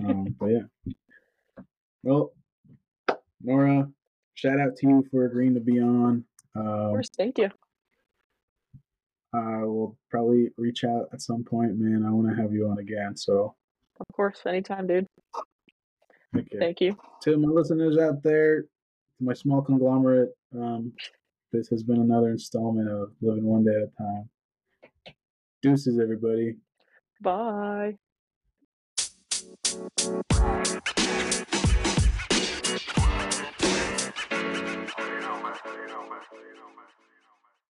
um, 0.00 0.34
but 0.40 0.46
yeah. 0.46 0.92
Well, 2.02 2.32
Nora, 3.40 3.88
shout 4.34 4.58
out 4.58 4.76
to 4.76 4.86
you 4.88 5.06
for 5.10 5.26
agreeing 5.26 5.54
to 5.54 5.60
be 5.60 5.80
on. 5.80 6.24
Um, 6.56 6.66
of 6.66 6.90
course, 6.90 7.10
thank 7.16 7.38
you. 7.38 7.50
I 9.32 9.62
will 9.62 9.96
probably 10.10 10.50
reach 10.56 10.84
out 10.84 11.08
at 11.12 11.22
some 11.22 11.44
point, 11.44 11.78
man. 11.78 12.04
I 12.04 12.10
want 12.10 12.34
to 12.34 12.42
have 12.42 12.52
you 12.52 12.68
on 12.68 12.78
again. 12.78 13.16
So, 13.16 13.54
of 14.00 14.06
course, 14.14 14.40
anytime, 14.46 14.86
dude. 14.86 15.06
Thank 16.34 16.52
you. 16.52 16.58
Thank 16.58 16.80
you. 16.80 16.96
To 17.22 17.36
my 17.36 17.48
listeners 17.48 17.98
out 17.98 18.22
there, 18.22 18.62
to 18.62 18.68
my 19.20 19.32
small 19.32 19.62
conglomerate, 19.62 20.30
um, 20.54 20.92
this 21.52 21.68
has 21.68 21.82
been 21.82 22.00
another 22.00 22.30
installment 22.30 22.88
of 22.88 23.12
Living 23.22 23.44
One 23.44 23.64
Day 23.64 23.74
at 23.74 23.82
a 23.82 24.02
Time. 24.02 25.14
Deuces, 25.62 25.98
everybody. 25.98 26.56
Bye. 27.20 27.96